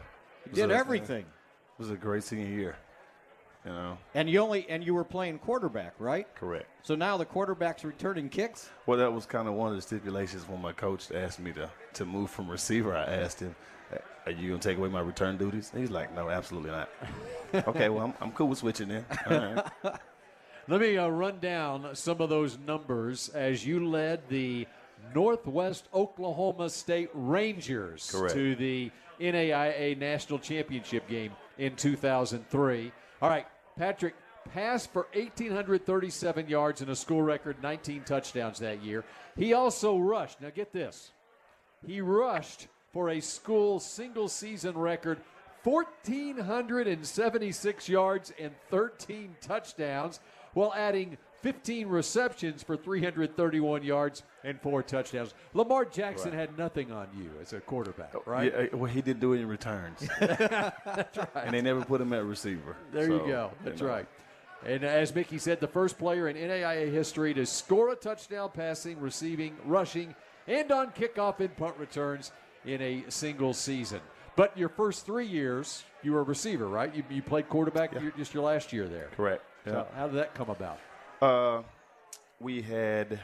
he 0.44 0.54
did 0.54 0.70
a, 0.70 0.74
everything. 0.74 1.24
It 1.24 1.78
was 1.78 1.90
a 1.90 1.96
great 1.96 2.24
senior 2.24 2.46
year. 2.46 2.76
You 3.64 3.70
know. 3.70 3.98
And 4.14 4.28
you 4.28 4.40
only 4.40 4.68
and 4.68 4.84
you 4.84 4.94
were 4.94 5.04
playing 5.04 5.38
quarterback, 5.38 5.94
right? 5.98 6.26
Correct. 6.34 6.66
So 6.82 6.96
now 6.96 7.16
the 7.16 7.24
quarterback's 7.24 7.84
returning 7.84 8.28
kicks. 8.28 8.68
Well, 8.86 8.98
that 8.98 9.12
was 9.12 9.24
kind 9.24 9.46
of 9.46 9.54
one 9.54 9.70
of 9.70 9.76
the 9.76 9.82
stipulations 9.82 10.48
when 10.48 10.60
my 10.60 10.72
coach 10.72 11.12
asked 11.12 11.38
me 11.38 11.52
to 11.52 11.70
to 11.94 12.04
move 12.04 12.30
from 12.30 12.50
receiver. 12.50 12.96
I 12.96 13.04
asked 13.04 13.38
him, 13.38 13.54
"Are 14.26 14.32
you 14.32 14.48
gonna 14.48 14.60
take 14.60 14.78
away 14.78 14.88
my 14.88 15.00
return 15.00 15.36
duties?" 15.36 15.70
And 15.72 15.80
he's 15.80 15.90
like, 15.90 16.12
"No, 16.12 16.28
absolutely 16.28 16.70
not." 16.70 16.88
okay, 17.54 17.88
well, 17.88 18.06
I'm, 18.06 18.14
I'm 18.20 18.32
cool 18.32 18.48
with 18.48 18.58
switching 18.58 18.88
then. 18.88 19.04
Let 20.68 20.80
me 20.80 20.96
uh, 20.96 21.08
run 21.08 21.40
down 21.40 21.94
some 21.94 22.20
of 22.20 22.28
those 22.30 22.56
numbers 22.58 23.28
as 23.30 23.66
you 23.66 23.88
led 23.88 24.28
the 24.28 24.66
Northwest 25.14 25.88
Oklahoma 25.92 26.70
State 26.70 27.10
Rangers 27.12 28.10
Correct. 28.12 28.34
to 28.34 28.54
the 28.54 28.90
NAIA 29.20 29.98
National 29.98 30.38
Championship 30.38 31.08
game 31.08 31.32
in 31.58 31.74
2003. 31.76 32.92
All 33.20 33.28
right, 33.28 33.46
Patrick 33.76 34.14
passed 34.50 34.92
for 34.92 35.06
1,837 35.14 36.48
yards 36.48 36.80
and 36.80 36.90
a 36.90 36.96
school 36.96 37.22
record 37.22 37.56
19 37.62 38.02
touchdowns 38.04 38.58
that 38.58 38.82
year. 38.82 39.04
He 39.36 39.52
also 39.52 39.98
rushed. 39.98 40.40
Now, 40.40 40.50
get 40.50 40.72
this. 40.72 41.10
He 41.86 42.00
rushed 42.00 42.68
for 42.92 43.10
a 43.10 43.20
school 43.20 43.80
single 43.80 44.28
season 44.28 44.76
record 44.76 45.18
1,476 45.64 47.88
yards 47.88 48.32
and 48.38 48.52
13 48.70 49.34
touchdowns 49.40 50.20
while 50.54 50.72
adding 50.74 51.16
15 51.42 51.88
receptions 51.88 52.62
for 52.62 52.76
331 52.76 53.82
yards 53.82 54.22
and 54.44 54.60
four 54.60 54.82
touchdowns. 54.82 55.34
Lamar 55.54 55.84
Jackson 55.84 56.30
right. 56.30 56.40
had 56.40 56.56
nothing 56.56 56.92
on 56.92 57.08
you 57.16 57.30
as 57.40 57.52
a 57.52 57.60
quarterback, 57.60 58.12
oh, 58.14 58.22
right? 58.26 58.52
Yeah, 58.56 58.76
well, 58.76 58.90
he 58.90 59.02
did 59.02 59.20
do 59.20 59.32
it 59.32 59.40
in 59.40 59.48
returns. 59.48 60.08
That's 60.20 61.18
right. 61.18 61.44
And 61.44 61.54
they 61.54 61.62
never 61.62 61.84
put 61.84 62.00
him 62.00 62.12
at 62.12 62.24
receiver. 62.24 62.76
There 62.92 63.06
so, 63.06 63.12
you 63.12 63.26
go. 63.26 63.50
That's 63.64 63.80
you 63.80 63.86
know. 63.86 63.92
right. 63.92 64.06
And 64.64 64.84
as 64.84 65.12
Mickey 65.12 65.38
said, 65.38 65.60
the 65.60 65.66
first 65.66 65.98
player 65.98 66.28
in 66.28 66.36
NAIA 66.36 66.92
history 66.92 67.34
to 67.34 67.44
score 67.44 67.90
a 67.90 67.96
touchdown 67.96 68.50
passing, 68.54 69.00
receiving, 69.00 69.56
rushing, 69.64 70.14
and 70.46 70.70
on 70.70 70.92
kickoff 70.92 71.40
and 71.40 71.56
punt 71.56 71.76
returns 71.78 72.30
in 72.64 72.80
a 72.80 73.04
single 73.08 73.54
season. 73.54 74.00
But 74.36 74.56
your 74.56 74.68
first 74.68 75.04
three 75.04 75.26
years, 75.26 75.84
you 76.02 76.12
were 76.12 76.20
a 76.20 76.24
receiver, 76.24 76.66
right? 76.66 76.94
You, 76.94 77.04
you 77.10 77.22
played 77.22 77.48
quarterback 77.48 77.92
Yeah. 77.92 78.10
just 78.16 78.32
your 78.32 78.42
last 78.44 78.72
year 78.72 78.88
there. 78.88 79.08
Correct. 79.16 79.42
So 79.66 79.86
Yeah. 79.90 79.96
how 79.98 80.06
did 80.06 80.16
that 80.16 80.34
come 80.34 80.48
about? 80.50 80.78
Uh, 81.20 81.62
we 82.40 82.62
had 82.62 83.20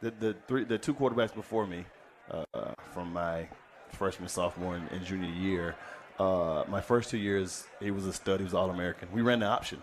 the 0.00 0.10
the 0.10 0.34
three 0.48 0.64
the 0.64 0.78
two 0.78 0.94
quarterbacks 0.94 1.34
before 1.34 1.66
me 1.66 1.84
uh, 2.30 2.72
from 2.92 3.12
my 3.12 3.48
freshman, 3.92 4.28
sophomore, 4.28 4.76
and, 4.76 4.90
and 4.90 5.04
junior 5.04 5.28
year. 5.30 5.76
Uh, 6.18 6.64
my 6.68 6.80
first 6.80 7.10
two 7.10 7.18
years, 7.18 7.64
he 7.80 7.90
was 7.90 8.06
a 8.06 8.12
stud. 8.12 8.40
He 8.40 8.44
was 8.44 8.54
all 8.54 8.70
American. 8.70 9.08
We 9.12 9.22
ran 9.22 9.40
the 9.40 9.46
option, 9.46 9.80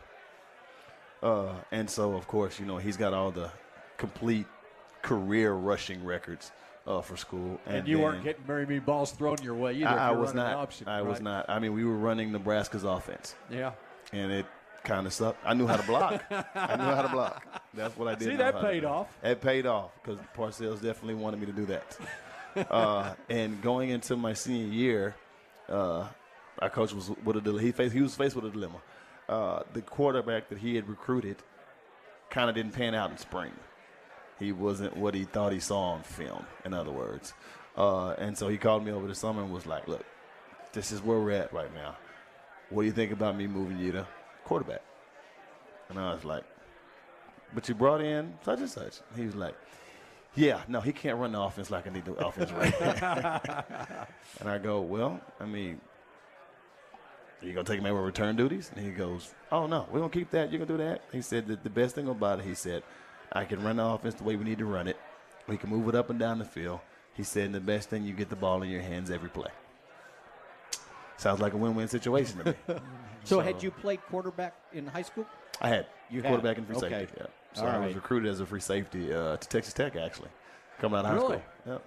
uh, 1.24 1.54
and 1.72 1.90
so 1.90 2.16
of 2.16 2.28
course, 2.28 2.60
you 2.60 2.66
know, 2.66 2.78
he's 2.78 2.98
got 2.98 3.14
all 3.14 3.32
the 3.32 3.50
complete 3.98 4.46
career 5.02 5.54
rushing 5.54 6.04
records 6.04 6.52
uh, 6.88 7.02
for 7.02 7.18
school. 7.18 7.60
And, 7.66 7.88
you 7.88 8.00
weren't 8.00 8.24
getting 8.24 8.44
very 8.44 8.66
many 8.66 8.80
balls 8.80 9.12
thrown 9.12 9.38
your 9.44 9.56
way 9.56 9.74
either. 9.74 9.88
I, 9.88 10.10
I 10.10 10.12
was 10.12 10.34
not. 10.34 10.56
Option, 10.56 10.88
I 10.88 11.02
was 11.02 11.22
not. 11.22 11.50
I 11.50 11.60
mean, 11.60 11.74
we 11.74 11.84
were 11.84 11.98
running 11.98 12.32
Nebraska's 12.32 12.84
offense, 12.84 13.36
Yeah. 13.50 13.74
and 14.14 14.32
it 14.32 14.46
kind 14.84 15.06
of 15.06 15.14
sucked. 15.14 15.40
I 15.46 15.54
knew 15.54 15.68
how 15.68 15.76
to 15.76 15.86
block. 15.86 16.24
I 16.32 16.76
knew 16.78 16.84
how 16.84 17.02
to 17.02 17.10
block. 17.10 17.46
That's 17.74 17.96
what 17.98 18.08
I 18.08 18.16
did. 18.16 18.30
See, 18.30 18.36
that 18.38 18.62
paid 18.62 18.86
off. 18.86 19.08
It 19.22 19.42
paid 19.42 19.66
off 19.66 19.92
because 20.02 20.20
Parcells 20.36 20.82
definitely 20.82 21.16
wanted 21.16 21.40
me 21.40 21.46
to 21.48 21.52
do 21.52 21.66
that. 21.66 21.98
uh, 22.72 23.14
and 23.30 23.62
going 23.62 23.90
into 23.90 24.16
my 24.16 24.34
senior 24.34 24.74
year, 24.74 25.16
uh, 25.68 26.08
our 26.60 26.70
coach 26.70 26.94
was 26.94 27.12
with 27.24 27.36
a 27.36 27.42
dilemma. 27.42 27.62
He 27.62 27.72
faced. 27.72 27.94
He 27.94 28.02
was 28.02 28.16
faced 28.16 28.36
with 28.36 28.46
a 28.46 28.50
dilemma. 28.50 28.82
Uh, 29.28 29.64
the 29.74 29.82
quarterback 29.82 30.48
that 30.50 30.58
he 30.58 30.76
had 30.76 30.88
recruited 30.88 31.36
kind 32.30 32.50
of 32.50 32.56
didn't 32.56 32.72
pan 32.72 32.96
out 32.96 33.12
in 33.12 33.18
spring. 33.18 33.52
He 34.40 34.52
wasn't 34.52 34.96
what 34.96 35.16
he 35.16 35.24
thought 35.24 35.52
he 35.52 35.60
saw 35.60 35.94
on 35.94 36.04
film. 36.04 36.46
In 36.64 36.74
other 36.74 36.92
words, 36.92 37.34
uh, 37.76 38.12
and 38.18 38.38
so 38.38 38.48
he 38.48 38.58
called 38.58 38.86
me 38.86 38.92
over 38.92 39.08
the 39.08 39.16
summer 39.16 39.42
and 39.44 39.52
was 39.52 39.66
like, 39.66 39.88
"Look, 39.88 40.06
this 40.74 40.92
is 40.92 41.02
where 41.02 41.20
we're 41.20 41.32
at 41.32 41.52
right 41.54 41.74
now. 41.74 41.96
What 42.70 42.84
do 42.84 42.86
you 42.88 42.92
think 42.92 43.12
about 43.12 43.36
me 43.36 43.48
moving 43.48 43.80
you 43.80 43.92
to 43.94 44.08
quarterback?" 44.44 44.82
And 45.90 46.00
I 46.00 46.14
was 46.14 46.24
like, 46.24 46.44
"But 47.54 47.68
you 47.68 47.76
brought 47.76 48.02
in 48.02 48.34
such 48.44 48.60
and 48.60 48.70
such." 48.70 49.00
He 49.16 49.26
was 49.26 49.36
like, 49.36 49.56
"Yeah, 50.36 50.62
no, 50.68 50.82
he 50.82 50.92
can't 50.94 51.18
run 51.18 51.32
the 51.32 51.42
offense 51.42 51.72
like 51.72 51.88
I 51.88 51.90
need 51.90 52.06
the 52.06 52.14
offense 52.14 52.52
right." 52.52 52.74
and 54.40 54.50
I 54.50 54.58
go, 54.60 54.82
"Well, 54.82 55.20
I 55.40 55.46
mean." 55.46 55.82
You 57.40 57.54
gonna 57.54 57.66
take 57.66 57.80
him 57.80 57.86
over 57.86 58.02
return 58.02 58.36
duties? 58.36 58.72
And 58.76 58.84
he 58.84 58.92
goes, 58.92 59.36
"Oh 59.52 59.68
no, 59.68 59.88
we're 59.92 60.00
gonna 60.00 60.10
keep 60.10 60.32
that. 60.32 60.52
You're 60.52 60.66
gonna 60.66 60.76
do 60.76 60.84
that." 60.84 61.02
He 61.12 61.22
said 61.22 61.48
that 61.50 61.64
the 61.64 61.70
best 61.70 61.94
thing 61.94 62.08
about 62.08 62.40
it, 62.40 62.46
he 62.46 62.56
said, 62.56 62.82
I 63.32 63.46
can 63.46 63.62
run 63.64 63.78
the 63.78 63.86
offense 63.86 64.16
the 64.16 64.24
way 64.24 64.36
we 64.36 64.44
need 64.46 64.58
to 64.60 64.66
run 64.66 64.88
it. 64.88 64.98
We 65.48 65.58
can 65.58 65.70
move 65.70 65.88
it 65.90 65.96
up 65.96 66.10
and 66.10 66.20
down 66.20 66.40
the 66.40 66.46
field. 66.46 66.80
He 67.14 67.24
said 67.24 67.52
the 67.52 67.60
best 67.60 67.90
thing 67.90 68.04
you 68.04 68.14
get 68.14 68.30
the 68.30 68.36
ball 68.36 68.62
in 68.64 68.70
your 68.70 68.82
hands 68.82 69.10
every 69.12 69.30
play. 69.30 69.50
Sounds 71.18 71.40
like 71.42 71.54
a 71.54 71.58
win-win 71.58 71.88
situation 71.88 72.40
to 72.40 72.46
me. 72.46 72.56
So, 73.24 73.42
had 73.42 73.62
you 73.62 73.72
played 73.72 74.00
quarterback 74.10 74.54
in 74.72 74.88
high 74.88 75.02
school? 75.02 75.26
I 75.60 75.68
had 75.68 75.88
You 76.10 76.22
had. 76.22 76.30
quarterback 76.30 76.60
and 76.60 76.66
free 76.68 76.78
Okay. 76.78 76.88
safety. 76.90 77.18
Yeah. 77.20 77.26
So 77.52 77.64
All 77.64 77.68
I 77.68 77.78
right. 77.80 77.86
was 77.88 77.96
recruited 77.96 78.32
as 78.32 78.40
a 78.40 78.46
free 78.46 78.62
safety 78.62 79.12
uh, 79.14 79.36
to 79.36 79.50
Texas 79.50 79.74
Tech 79.74 79.98
actually, 79.98 80.30
coming 80.80 80.98
out 81.00 81.04
of 81.06 81.12
high 81.12 81.18
Really? 81.18 81.38
school. 81.66 81.82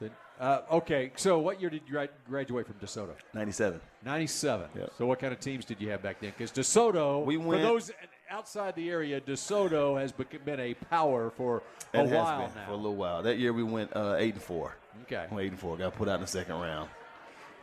Yep. 0.00 0.12
Uh, 0.40 0.60
okay, 0.70 1.12
so 1.16 1.38
what 1.38 1.60
year 1.60 1.68
did 1.70 1.82
you 1.88 2.08
graduate 2.28 2.66
from 2.66 2.74
DeSoto? 2.76 3.10
97. 3.34 3.80
97. 4.04 4.68
Yep. 4.76 4.92
So 4.98 5.06
what 5.06 5.18
kind 5.20 5.32
of 5.32 5.38
teams 5.38 5.64
did 5.64 5.80
you 5.80 5.90
have 5.90 6.00
back 6.02 6.20
then? 6.20 6.32
Because 6.36 6.50
DeSoto, 6.50 7.24
We 7.24 7.36
for 7.36 7.42
went- 7.42 7.62
those 7.62 7.90
outside 8.30 8.74
the 8.76 8.90
area, 8.90 9.20
DeSoto 9.20 10.00
has 10.00 10.12
been 10.12 10.60
a 10.60 10.74
power 10.74 11.30
for 11.30 11.62
a 11.94 12.00
It 12.00 12.08
has 12.08 12.10
while 12.10 12.46
been 12.46 12.54
now. 12.54 12.66
for 12.66 12.72
a 12.72 12.76
little 12.76 12.96
while. 12.96 13.22
That 13.22 13.38
year 13.38 13.52
we 13.52 13.62
went 13.62 13.94
uh, 13.96 14.16
eight 14.18 14.34
and 14.34 14.42
four. 14.42 14.76
Okay. 15.02 15.26
Went 15.30 15.44
eight 15.46 15.50
and 15.52 15.58
four. 15.60 15.76
Got 15.76 15.94
put 15.94 16.08
out 16.08 16.16
in 16.16 16.20
the 16.22 16.26
second 16.26 16.56
round 16.60 16.88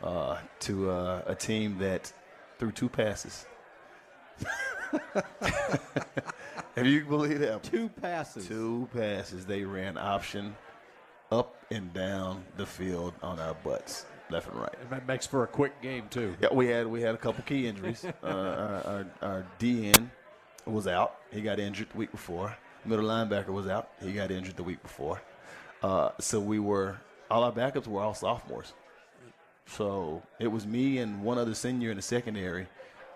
uh, 0.04 0.38
to 0.62 0.90
uh, 0.90 1.22
a 1.28 1.36
team 1.36 1.78
that 1.80 2.12
threw 2.60 2.72
two 2.72 2.90
passes. 2.90 3.46
If 6.78 6.86
you 6.86 7.06
believe 7.06 7.40
that, 7.40 7.64
Two 7.64 7.88
passes. 7.88 8.48
two 8.48 8.90
passes. 8.94 9.46
They 9.46 9.64
ran 9.64 9.98
option 9.98 10.58
up 11.32 11.56
and 11.72 11.94
down 11.94 12.44
the 12.58 12.66
field 12.66 13.14
on 13.24 13.40
our 13.40 13.54
butts, 13.54 14.06
left 14.30 14.50
and 14.50 14.60
right. 14.60 14.76
And 14.82 14.90
that 14.90 15.08
makes 15.08 15.26
for 15.26 15.44
a 15.44 15.48
quick 15.48 15.82
game 15.82 16.10
too. 16.10 16.36
Yeah, 16.42 16.50
we 16.54 16.68
had 16.68 16.86
we 16.88 17.02
had 17.02 17.16
a 17.16 17.18
couple 17.18 17.44
key 17.46 17.66
injuries. 17.66 18.04
uh, 18.24 18.28
our, 18.28 18.36
our, 18.84 19.06
our 19.22 19.46
DN 19.58 20.10
was 20.66 20.88
out. 20.88 21.16
He 21.32 21.42
got 21.42 21.60
injured 21.60 21.90
the 21.92 21.98
week 21.98 22.12
before. 22.12 22.56
Middle 22.86 23.06
linebacker 23.06 23.48
was 23.50 23.68
out. 23.68 23.90
He 24.02 24.14
got 24.14 24.32
injured 24.32 24.56
the 24.58 24.64
week 24.64 24.82
before. 24.84 25.22
Uh, 25.82 26.10
so 26.20 26.40
we 26.40 26.60
were 26.60 26.98
all 27.30 27.44
our 27.44 27.52
backups 27.52 27.88
were 27.88 28.02
all 28.02 28.14
sophomores. 28.14 28.74
So 29.68 30.22
it 30.40 30.48
was 30.48 30.66
me 30.68 31.00
and 31.00 31.24
one 31.24 31.38
other 31.38 31.56
senior 31.56 31.90
in 31.90 31.98
the 31.98 32.02
secondary, 32.04 32.68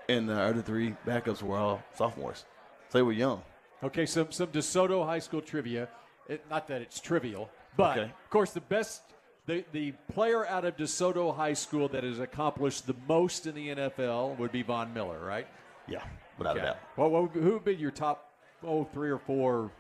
and 0.08 0.28
the 0.28 0.40
other 0.42 0.62
three 0.62 0.96
backups 1.06 1.44
were 1.44 1.58
all 1.58 1.84
sophomores. 1.96 2.46
So 2.90 2.98
they 2.98 3.02
were 3.04 3.12
young. 3.12 3.44
Okay, 3.84 4.06
some 4.06 4.32
some 4.32 4.48
DeSoto 4.48 5.06
high 5.06 5.20
school 5.20 5.42
trivia. 5.42 5.88
It, 6.28 6.44
not 6.50 6.68
that 6.68 6.82
it's 6.82 7.00
trivial, 7.00 7.50
but 7.78 7.98
Okay. 7.98 8.10
of 8.10 8.30
course 8.30 8.52
the 8.52 8.62
best, 8.62 9.02
the 9.46 9.64
the 9.72 9.92
player 10.14 10.46
out 10.48 10.66
of 10.66 10.76
DeSoto 10.78 11.36
High 11.36 11.54
School 11.54 11.88
that 11.90 12.04
has 12.04 12.20
accomplished 12.20 12.88
the 12.88 12.96
most 13.08 13.46
in 13.48 13.56
the 13.56 13.70
NFL 13.70 14.38
would 14.38 14.52
be 14.52 14.62
Von 14.64 14.94
Miller, 14.94 15.20
right? 15.24 15.48
Yeah, 15.88 16.04
without 16.40 16.58
a 16.58 16.62
doubt. 16.62 16.78
Well, 16.98 17.10
what, 17.10 17.32
who 17.32 17.54
would 17.54 17.66
be 17.66 17.76
your 17.76 17.92
top 17.92 18.32
oh 18.64 18.86
three 18.86 19.12
or 19.12 19.20
four 19.20 19.72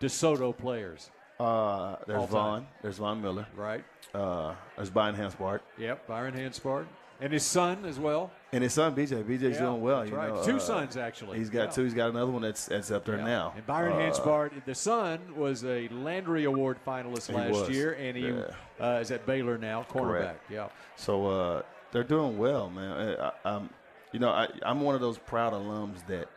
DeSoto 0.00 0.56
players? 0.56 1.10
Uh, 1.38 1.96
there's 2.06 2.28
Von. 2.28 2.66
There's 2.82 2.98
Von 2.98 3.22
Miller. 3.22 3.46
Right. 3.56 3.82
Uh, 4.14 4.54
there's 4.76 4.90
Byron 4.90 5.14
Hanspard. 5.14 5.60
Yep. 5.78 6.06
Byron 6.06 6.34
Hanspard 6.34 6.86
and 7.20 7.32
his 7.32 7.44
son 7.44 7.84
as 7.84 7.98
well. 7.98 8.30
And 8.52 8.62
his 8.62 8.72
son 8.74 8.94
BJ. 8.94 9.22
BJ's 9.22 9.42
Yeah, 9.54 9.60
doing 9.60 9.80
well. 9.80 9.98
that's 10.00 10.10
you 10.10 10.16
right. 10.16 10.34
know, 10.34 10.44
Two 10.44 10.56
uh, 10.56 10.58
sons 10.58 10.96
actually. 10.96 11.38
He's 11.38 11.50
got 11.50 11.64
Yeah. 11.64 11.70
two. 11.70 11.84
He's 11.84 11.94
got 11.94 12.10
another 12.10 12.30
one 12.32 12.42
that's 12.42 12.66
that's 12.66 12.90
up 12.90 13.04
there 13.04 13.16
Yeah. 13.18 13.24
now. 13.24 13.52
And 13.56 13.66
Byron 13.66 13.92
Uh, 13.92 14.48
the 14.66 14.74
son, 14.74 15.20
was 15.36 15.64
a 15.64 15.88
Landry 15.88 16.44
Award 16.44 16.78
finalist 16.86 17.32
last 17.32 17.52
was. 17.52 17.70
year, 17.70 17.92
and 17.92 18.16
he 18.16 18.32
uh, 18.80 18.98
is 19.00 19.10
at 19.10 19.26
Baylor 19.26 19.58
now, 19.58 19.82
cornerback. 19.90 20.10
Correct. 20.10 20.50
Yeah. 20.50 20.68
So 20.96 21.26
uh, 21.26 21.62
they're 21.92 22.04
doing 22.04 22.38
well, 22.38 22.70
man. 22.70 22.92
I, 23.18 23.28
I, 23.28 23.32
I'm, 23.44 23.70
you 24.12 24.18
know, 24.18 24.30
I, 24.30 24.48
I'm 24.62 24.80
one 24.80 24.94
of 24.94 25.00
those 25.00 25.18
proud 25.18 25.52
alums 25.52 26.06
that 26.08 26.28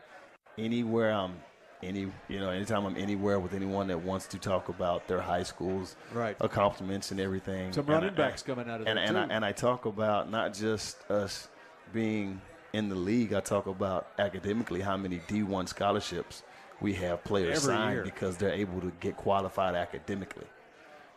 anywhere 0.57 1.11
I'm, 1.11 1.35
any, 1.81 2.11
you 2.29 2.39
know, 2.39 2.49
anytime 2.49 2.85
I'm 2.85 2.95
anywhere 2.95 3.39
with 3.39 3.53
anyone 3.53 3.87
that 3.87 3.97
wants 3.99 4.27
to 4.27 4.37
talk 4.37 4.69
about 4.69 5.07
their 5.07 5.19
high 5.21 5.43
schools, 5.43 5.95
Right. 6.13 6.37
accomplishments 6.39 7.11
and 7.11 7.19
everything. 7.19 7.73
Some 7.73 7.81
and 7.85 7.89
running 7.89 8.09
I- 8.11 8.13
backs 8.13 8.41
coming 8.43 8.69
out 8.69 8.81
of 8.81 8.87
and, 8.87 8.97
and 8.97 9.17
I, 9.17 9.23
and 9.25 9.43
I 9.43 9.51
talk 9.51 9.85
about 9.85 10.29
not 10.31 10.53
just 10.53 11.09
us 11.11 11.49
being 11.91 12.39
in 12.73 12.89
the 12.89 12.95
league. 12.95 13.33
I 13.33 13.39
talk 13.41 13.67
about 13.67 14.07
academically 14.17 14.81
how 14.81 14.95
many 14.97 15.19
D1 15.27 15.67
scholarships 15.67 16.43
we 16.81 16.93
have 16.95 17.23
players 17.23 17.57
Every 17.63 17.75
signed 17.75 17.93
year. 17.95 18.03
because 18.03 18.37
they're 18.37 18.53
able 18.53 18.79
to 18.81 18.91
get 18.99 19.15
qualified 19.17 19.75
academically. 19.75 20.47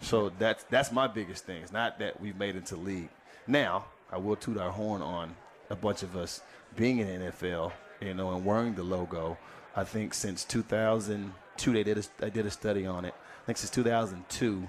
So 0.01 0.31
that's 0.39 0.65
that's 0.65 0.93
my 0.93 1.07
biggest 1.07 1.45
thing. 1.47 1.63
It's 1.63 1.73
not 1.73 1.99
that 2.01 2.21
we've 2.21 2.37
made 2.37 2.57
it 2.57 2.67
to 2.67 2.77
league. 2.77 3.09
Now 3.47 3.87
I 4.13 4.19
will 4.19 4.37
toot 4.37 4.59
our 4.59 4.71
horn 4.71 5.01
on 5.01 5.35
a 5.71 5.77
bunch 5.77 6.03
of 6.03 6.17
us 6.17 6.41
being 6.77 6.99
in 6.99 7.07
the 7.21 7.27
NFL, 7.31 7.73
you 8.01 8.15
know, 8.15 8.33
and 8.35 8.45
wearing 8.45 8.75
the 8.75 8.83
logo. 8.83 9.37
I 9.75 9.85
think 9.85 10.15
since 10.15 10.45
2002, 10.45 11.73
they 11.73 11.83
did 11.83 12.07
a, 12.21 12.31
did 12.31 12.47
a 12.47 12.51
study 12.51 12.87
on 12.87 13.05
it. 13.05 13.15
I 13.43 13.47
think 13.47 13.59
since 13.59 13.71
2002, 13.71 14.69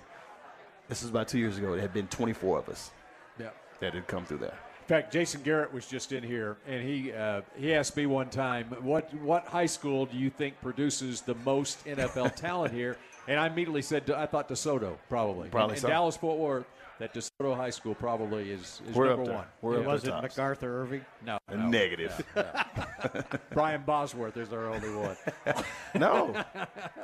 this 0.89 1.01
was 1.01 1.09
about 1.09 1.27
two 1.27 1.39
years 1.39 1.57
ago. 1.57 1.73
It 1.73 1.81
had 1.81 1.93
been 1.93 2.07
24 2.07 2.59
of 2.59 2.69
us 2.69 2.91
Yeah. 3.39 3.49
that 3.79 3.93
had 3.93 4.07
come 4.07 4.25
through 4.25 4.39
there. 4.39 4.57
In 4.81 4.87
fact, 4.87 5.11
Jason 5.11 5.41
Garrett 5.41 5.73
was 5.73 5.85
just 5.85 6.13
in 6.13 6.23
here, 6.23 6.55
and 6.65 6.81
he 6.81 7.11
uh, 7.11 7.41
he 7.57 7.73
asked 7.73 7.97
me 7.97 8.05
one 8.05 8.29
time, 8.29 8.67
"What 8.81 9.13
what 9.15 9.45
high 9.45 9.65
school 9.65 10.05
do 10.05 10.17
you 10.17 10.29
think 10.29 10.61
produces 10.61 11.19
the 11.19 11.35
most 11.43 11.83
NFL 11.85 12.35
talent 12.37 12.73
here?" 12.73 12.95
And 13.27 13.39
I 13.39 13.47
immediately 13.47 13.81
said, 13.81 14.09
"I 14.09 14.25
thought 14.25 14.47
DeSoto 14.49 14.97
probably, 15.09 15.49
Probably 15.49 15.75
in, 15.75 15.81
so. 15.81 15.87
in 15.87 15.91
Dallas 15.91 16.17
Fort 16.17 16.37
Worth." 16.39 16.65
That 16.99 17.13
DeSoto 17.13 17.55
High 17.55 17.69
School 17.69 17.93
probably 17.93 18.49
is, 18.49 18.81
is 18.89 18.95
We're 18.95 19.09
number 19.09 19.25
there. 19.25 19.35
one. 19.35 19.45
We're 19.61 19.75
up 19.75 19.81
Yeah. 19.83 19.87
Was 19.87 20.01
the 20.01 20.07
it 20.07 20.11
tops. 20.13 20.35
MacArthur 20.35 20.81
Irving? 20.81 21.05
No, 21.23 21.37
A 21.47 21.55
no. 21.55 21.67
Negative. 21.67 22.25
Brian 23.51 23.83
Bosworth 23.83 24.35
is 24.35 24.51
our 24.51 24.65
only 24.73 24.89
one. 24.95 25.15
no, 25.95 26.43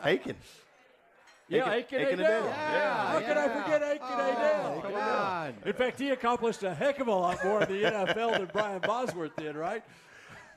Akin. 0.02 0.36
Yeah, 1.48 1.72
Akin- 1.72 2.02
Akin, 2.02 2.02
Akin 2.08 2.20
Ayodele. 2.26 2.42
Ayodele. 2.42 2.46
Yeah, 2.48 3.08
how 3.08 3.20
could 3.20 3.38
I 3.38 3.62
forget 3.62 3.84
Akin 3.84 4.00
oh, 4.02 4.18
Ayodele? 4.18 4.82
come 4.82 4.92
Yeah. 4.94 5.22
on. 5.22 5.54
In 5.64 5.74
fact, 5.74 6.00
he 6.00 6.10
accomplished 6.10 6.64
a 6.64 6.74
heck 6.74 7.00
of 7.00 7.08
a 7.08 7.12
lot 7.12 7.44
more 7.46 7.62
in 7.62 7.70
the 7.70 7.84
NFL 7.88 8.32
than 8.40 8.50
Brian 8.52 8.80
Bosworth 8.82 9.36
did, 9.36 9.56
right? 9.56 9.84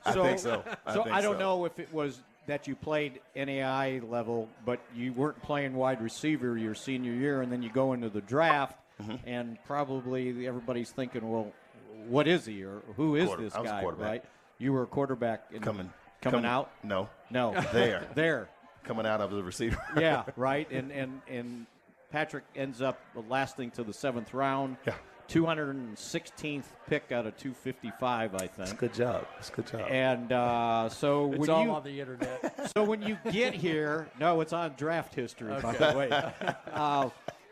I 0.03 0.13
think 0.13 0.39
so. 0.39 0.63
I 0.85 0.93
so 0.95 1.03
think 1.03 1.15
I 1.15 1.21
don't 1.21 1.35
so. 1.35 1.39
know 1.39 1.65
if 1.65 1.77
it 1.77 1.93
was 1.93 2.21
that 2.47 2.67
you 2.67 2.75
played 2.75 3.19
NAI 3.35 4.01
level, 4.09 4.49
but 4.65 4.79
you 4.95 5.13
weren't 5.13 5.41
playing 5.41 5.73
wide 5.75 6.01
receiver 6.01 6.57
your 6.57 6.75
senior 6.75 7.13
year, 7.13 7.41
and 7.41 7.51
then 7.51 7.61
you 7.61 7.69
go 7.69 7.93
into 7.93 8.09
the 8.09 8.21
draft, 8.21 8.77
Mm-hmm. 9.01 9.29
and 9.29 9.57
probably 9.67 10.47
everybody's 10.47 10.89
thinking, 10.89 11.29
well, 11.29 11.53
what 12.07 12.27
is 12.27 12.47
he 12.47 12.63
or 12.63 12.81
who 12.95 13.15
is 13.15 13.27
Quarter- 13.27 13.43
this 13.43 13.53
I 13.53 13.59
was 13.59 13.69
a 13.69 13.73
guy? 13.73 13.81
quarterback. 13.81 14.09
Right? 14.09 14.23
You 14.57 14.73
were 14.73 14.81
a 14.81 14.87
quarterback 14.87 15.43
in, 15.51 15.61
Coming. 15.61 15.93
coming 16.19 16.45
out. 16.45 16.71
No. 16.83 17.07
No, 17.29 17.53
There. 17.73 18.07
there. 18.15 18.49
Coming 18.85 19.05
out 19.05 19.21
of 19.21 19.29
the 19.29 19.43
receiver. 19.43 19.77
Yeah, 19.99 20.23
right. 20.35 20.67
And 20.71 20.91
and 20.91 21.21
and 21.29 21.67
Patrick 22.11 22.45
ends 22.55 22.81
up 22.81 22.99
lasting 23.29 23.69
to 23.71 23.83
the 23.83 23.93
seventh 23.93 24.33
round. 24.33 24.77
Yeah. 24.87 24.95
216th 25.29 26.63
pick 26.87 27.11
out 27.11 27.25
of 27.25 27.35
255, 27.37 28.33
I 28.35 28.37
That's 28.37 28.57
a 28.57 28.65
think. 28.65 28.79
good 28.79 28.93
job. 28.93 29.25
That's 29.35 29.49
a 29.49 29.51
good 29.53 29.67
job. 29.67 29.81
And 29.89 30.31
uh, 30.31 30.89
so 30.89 31.31
It's 31.31 31.39
when 31.39 31.49
all 31.49 31.63
you 31.63 31.71
on 31.71 31.83
the 31.83 31.99
internet. 31.99 32.71
so 32.75 32.83
when 32.83 33.01
you 33.01 33.17
get 33.31 33.53
here, 33.53 34.07
no, 34.19 34.41
it's 34.41 34.53
on 34.53 34.73
draft 34.77 35.13
history, 35.13 35.53
by 35.61 35.73
the 35.73 35.97
way. 35.97 36.09
Uh, 36.73 37.09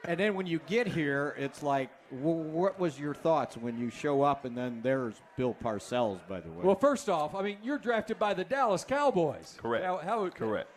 and 0.08 0.20
then 0.20 0.36
when 0.36 0.46
you 0.46 0.60
get 0.68 0.88
here, 0.88 1.36
it's 1.38 1.64
like, 1.64 1.90
w- 2.12 2.38
what 2.38 2.80
was 2.80 3.00
your 3.00 3.14
thoughts 3.16 3.58
when 3.58 3.78
you 3.80 3.90
show 3.90 4.22
up, 4.22 4.46
and 4.46 4.56
then 4.56 4.80
there's 4.84 5.16
Bill 5.36 5.56
Parcells, 5.64 6.20
by 6.30 6.40
the 6.42 6.50
way. 6.52 6.64
well, 6.64 6.76
first 6.76 7.10
off, 7.10 7.34
I 7.34 7.42
mean, 7.42 7.58
you're 7.64 7.80
drafted 7.80 8.20
by 8.20 8.34
the 8.36 8.44
Dallas 8.44 8.84
Cowboys. 8.84 9.58
Correct. 9.60 9.84
How, 9.84 9.98
how, 9.98 10.30
Correct. 10.30 10.70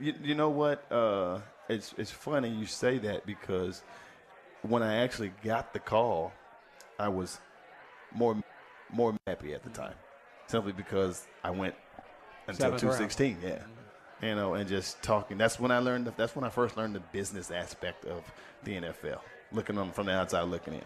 You, 0.00 0.14
you 0.22 0.34
know 0.34 0.48
what? 0.48 0.90
Uh, 0.90 1.40
it's 1.68 1.94
it's 1.96 2.10
funny 2.10 2.48
you 2.48 2.66
say 2.66 2.98
that 2.98 3.24
because 3.26 3.82
when 4.68 4.82
I 4.82 4.96
actually 4.96 5.32
got 5.42 5.72
the 5.72 5.78
call, 5.78 6.32
I 6.98 7.08
was 7.08 7.38
more 8.14 8.36
more 8.92 9.14
happy 9.26 9.54
at 9.54 9.62
the 9.62 9.70
mm-hmm. 9.70 9.82
time, 9.82 9.94
simply 10.46 10.72
because 10.72 11.26
I 11.42 11.50
went 11.50 11.74
until 12.46 12.76
two 12.76 12.78
sixteen. 12.78 12.80
two 12.80 12.86
round. 12.86 12.98
sixteen. 12.98 13.38
Yeah, 13.42 13.50
mm-hmm. 13.50 14.26
you 14.26 14.34
know, 14.34 14.54
and 14.54 14.68
just 14.68 15.02
talking. 15.02 15.38
That's 15.38 15.60
when 15.60 15.70
I 15.70 15.78
learned. 15.78 16.10
That's 16.16 16.34
when 16.34 16.44
I 16.44 16.48
first 16.48 16.76
learned 16.76 16.94
the 16.94 17.00
business 17.00 17.50
aspect 17.50 18.04
of 18.06 18.24
the 18.64 18.76
NFL. 18.76 19.20
Looking 19.52 19.78
on 19.78 19.92
from 19.92 20.06
the 20.06 20.12
outside, 20.12 20.42
looking 20.42 20.74
in. 20.74 20.82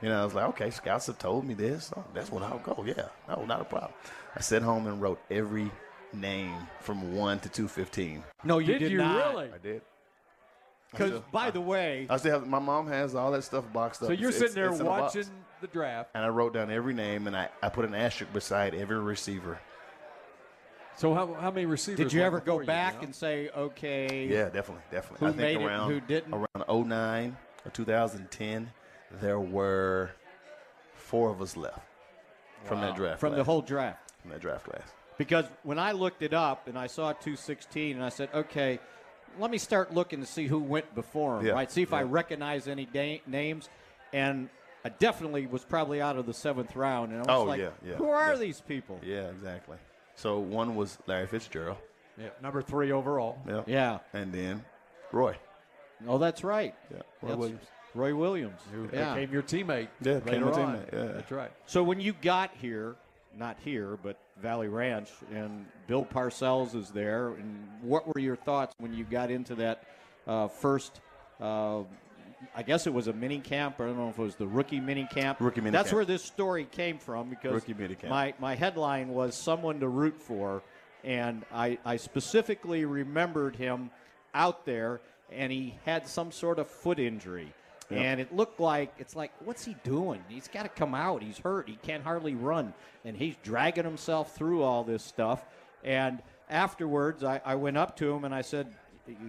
You 0.00 0.08
know, 0.08 0.20
I 0.20 0.24
was 0.24 0.34
like, 0.34 0.46
okay, 0.46 0.70
scouts 0.70 1.06
have 1.06 1.18
told 1.18 1.44
me 1.44 1.54
this. 1.54 1.92
Oh, 1.96 2.04
that's 2.12 2.32
when 2.32 2.42
I'll 2.42 2.58
go. 2.58 2.84
Yeah, 2.84 3.06
no, 3.28 3.44
not 3.44 3.60
a 3.60 3.64
problem. 3.64 3.92
I 4.34 4.40
sat 4.40 4.62
home 4.62 4.88
and 4.88 5.00
wrote 5.00 5.20
every 5.30 5.70
name 6.12 6.56
from 6.80 7.14
one 7.14 7.38
to 7.40 7.48
two 7.48 7.68
fifteen. 7.68 8.24
no, 8.42 8.58
you 8.58 8.66
did, 8.66 8.78
did 8.80 8.92
you 8.92 8.98
not. 8.98 9.34
really? 9.34 9.52
I 9.52 9.58
did. 9.58 9.82
Because, 10.92 11.20
by 11.32 11.50
the 11.50 11.60
way, 11.60 12.06
I 12.08 12.18
still 12.18 12.32
have 12.38 12.46
my 12.46 12.58
mom 12.58 12.86
has 12.88 13.14
all 13.14 13.32
that 13.32 13.42
stuff 13.42 13.64
boxed 13.72 14.02
up. 14.02 14.08
So 14.08 14.12
you're 14.12 14.28
It's- 14.28 14.38
sitting 14.40 14.54
there 14.54 14.68
it's 14.70 14.78
in 14.80 14.86
a 14.86 14.88
box. 14.88 15.14
watching 15.16 15.30
the 15.60 15.66
draft. 15.68 16.10
and 16.14 16.22
I 16.24 16.28
wrote 16.28 16.52
down 16.54 16.70
every 16.70 16.92
name, 16.94 17.26
and 17.26 17.36
I, 17.36 17.48
I 17.62 17.68
put 17.70 17.84
an 17.84 17.94
asterisk 17.94 18.32
beside 18.32 18.74
every 18.74 18.98
receiver. 19.00 19.58
So 20.96 21.14
how, 21.14 21.32
how 21.34 21.50
many 21.50 21.66
receivers? 21.66 21.98
did 21.98 22.12
you 22.12 22.22
ever 22.22 22.38
go 22.38 22.58
before 22.58 22.62
you, 22.62 22.66
back 22.66 22.94
you 22.94 22.98
know? 23.00 23.04
and 23.06 23.14
say, 23.14 23.48
okay, 23.56 24.26
Yeah, 24.26 24.44
definitely, 24.50 24.82
definitely. 24.90 25.26
Who 25.26 25.26
I 25.26 25.36
think 25.36 25.40
made 25.40 25.56
it, 25.56 25.66
around 25.66 25.90
who 25.90 26.00
didn't? 26.00 26.34
around 26.34 26.68
09 26.88 27.36
or 27.64 27.70
2010, 27.70 28.70
there 29.20 29.40
were 29.40 30.10
four 30.94 31.30
of 31.30 31.40
us 31.40 31.56
left 31.56 31.80
from 32.64 32.80
that 32.82 32.94
draft. 32.96 33.20
from 33.20 33.34
the 33.34 33.42
whole 33.44 33.62
draft? 33.62 34.12
from 34.20 34.30
that 34.30 34.40
draft 34.40 34.66
class. 34.66 34.82
Because 35.18 35.46
when 35.62 35.78
I 35.78 35.92
looked 35.92 36.22
it 36.22 36.34
up 36.34 36.68
and 36.68 36.78
I 36.78 36.86
saw 36.86 37.12
216, 37.12 37.96
and 37.96 38.04
I 38.04 38.08
said, 38.08 38.28
okay, 38.34 38.78
let 39.38 39.50
me 39.50 39.58
start 39.58 39.92
looking 39.94 40.20
to 40.20 40.26
see 40.26 40.46
who 40.46 40.58
went 40.58 40.94
before 40.94 41.38
him, 41.40 41.46
Yeah, 41.46 41.52
right? 41.52 41.70
See 41.70 41.82
if 41.82 41.92
I 41.92 42.02
recognize 42.02 42.68
any 42.68 42.86
da- 42.86 43.22
names. 43.26 43.68
And 44.12 44.48
I 44.84 44.88
definitely 44.90 45.46
was 45.46 45.64
probably 45.64 46.00
out 46.00 46.16
of 46.16 46.26
the 46.26 46.34
seventh 46.34 46.74
round. 46.76 47.12
And 47.12 47.18
I 47.22 47.32
was 47.32 47.40
Oh, 47.40 47.44
like, 47.44 47.60
yeah, 47.60 47.70
yeah, 47.84 47.94
who 47.94 48.08
are 48.08 48.32
yeah. 48.32 48.38
these 48.38 48.60
people? 48.60 49.00
Yeah, 49.04 49.28
exactly. 49.28 49.76
So 50.14 50.38
one 50.38 50.76
was 50.76 50.98
Larry 51.06 51.26
Fitzgerald. 51.26 51.78
Yeah, 52.18 52.28
number 52.42 52.60
three 52.62 52.92
overall. 52.92 53.38
Yeah. 53.48 53.62
Yeah. 53.66 53.98
And 54.12 54.32
then 54.32 54.64
Roy. 55.12 55.36
Oh, 56.06 56.18
that's 56.18 56.44
right. 56.44 56.74
Yeah. 56.90 56.98
Roy 57.22 57.28
That's 57.28 57.38
Williams. 57.38 57.62
Roy 57.94 58.14
Williams. 58.14 58.60
Who 58.72 58.88
yeah. 58.92 59.14
became 59.14 59.32
your 59.32 59.42
teammate 59.42 59.88
Yeah, 60.00 60.14
later 60.14 60.20
became 60.24 60.40
my 60.42 60.50
on. 60.50 60.56
teammate, 60.76 60.92
yeah. 60.92 61.12
That's 61.12 61.30
right. 61.30 61.50
So 61.66 61.82
when 61.82 62.00
you 62.00 62.12
got 62.20 62.50
here, 62.60 62.96
not 63.38 63.56
here, 63.64 63.98
but 64.02 64.18
Valley 64.40 64.68
Ranch, 64.68 65.10
and 65.32 65.66
Bill 65.86 66.04
Parcells 66.04 66.74
is 66.74 66.90
there, 66.90 67.28
and 67.28 67.68
what 67.82 68.06
were 68.06 68.20
your 68.20 68.36
thoughts 68.36 68.74
when 68.78 68.92
you 68.92 69.04
got 69.04 69.30
into 69.30 69.54
that 69.56 69.84
uh, 70.26 70.48
first? 70.48 71.00
Uh, 71.40 71.82
I 72.54 72.62
guess 72.62 72.86
it 72.86 72.92
was 72.92 73.06
a 73.06 73.12
mini 73.12 73.38
camp. 73.38 73.80
I 73.80 73.84
don't 73.86 73.96
know 73.96 74.08
if 74.08 74.18
it 74.18 74.22
was 74.22 74.34
the 74.36 74.46
rookie 74.46 74.80
mini 74.80 75.06
camp. 75.06 75.40
Rookie 75.40 75.60
mini 75.60 75.70
That's 75.70 75.90
camp. 75.90 75.96
where 75.96 76.04
this 76.04 76.24
story 76.24 76.64
came 76.64 76.98
from 76.98 77.30
because 77.30 77.52
Rookie 77.52 77.74
mini 77.74 77.94
camp. 77.94 78.10
my 78.10 78.34
my 78.40 78.54
headline 78.54 79.08
was 79.08 79.36
someone 79.36 79.80
to 79.80 79.88
root 79.88 80.20
for, 80.20 80.62
and 81.04 81.44
I, 81.52 81.78
I 81.84 81.96
specifically 81.96 82.84
remembered 82.84 83.56
him 83.56 83.90
out 84.34 84.64
there, 84.66 85.00
and 85.30 85.52
he 85.52 85.74
had 85.84 86.08
some 86.08 86.32
sort 86.32 86.58
of 86.58 86.68
foot 86.68 86.98
injury. 86.98 87.52
And 87.94 88.20
it 88.20 88.34
looked 88.34 88.60
like 88.60 88.92
it's 88.98 89.14
like, 89.16 89.32
what's 89.44 89.64
he 89.64 89.76
doing? 89.84 90.22
He's 90.28 90.48
got 90.48 90.62
to 90.64 90.68
come 90.68 90.94
out. 90.94 91.22
He's 91.22 91.38
hurt. 91.38 91.68
He 91.68 91.76
can't 91.76 92.02
hardly 92.02 92.34
run, 92.34 92.72
and 93.04 93.16
he's 93.16 93.34
dragging 93.42 93.84
himself 93.84 94.34
through 94.36 94.62
all 94.62 94.84
this 94.84 95.02
stuff. 95.02 95.44
And 95.84 96.22
afterwards, 96.50 97.24
I, 97.24 97.40
I 97.44 97.54
went 97.54 97.76
up 97.76 97.96
to 97.96 98.10
him 98.12 98.24
and 98.24 98.34
I 98.34 98.42
said, 98.42 98.68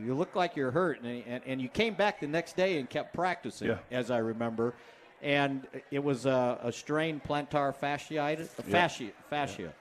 "You 0.03 0.13
look 0.13 0.35
like 0.35 0.55
you're 0.55 0.71
hurt." 0.71 1.01
And, 1.01 1.07
he- 1.07 1.23
and, 1.27 1.43
and 1.45 1.61
you 1.61 1.69
came 1.69 1.93
back 1.95 2.19
the 2.19 2.27
next 2.27 2.55
day 2.55 2.77
and 2.79 2.89
kept 2.89 3.13
practicing, 3.13 3.69
Yeah. 3.69 3.77
as 3.91 4.11
I 4.11 4.17
remember. 4.19 4.73
And 5.21 5.65
it 5.89 6.03
was 6.03 6.25
a, 6.25 6.59
a 6.61 6.71
strained 6.71 7.23
plantar 7.23 7.73
fasciitis, 7.75 8.47
fascia, 8.47 9.09
fascia. 9.29 9.73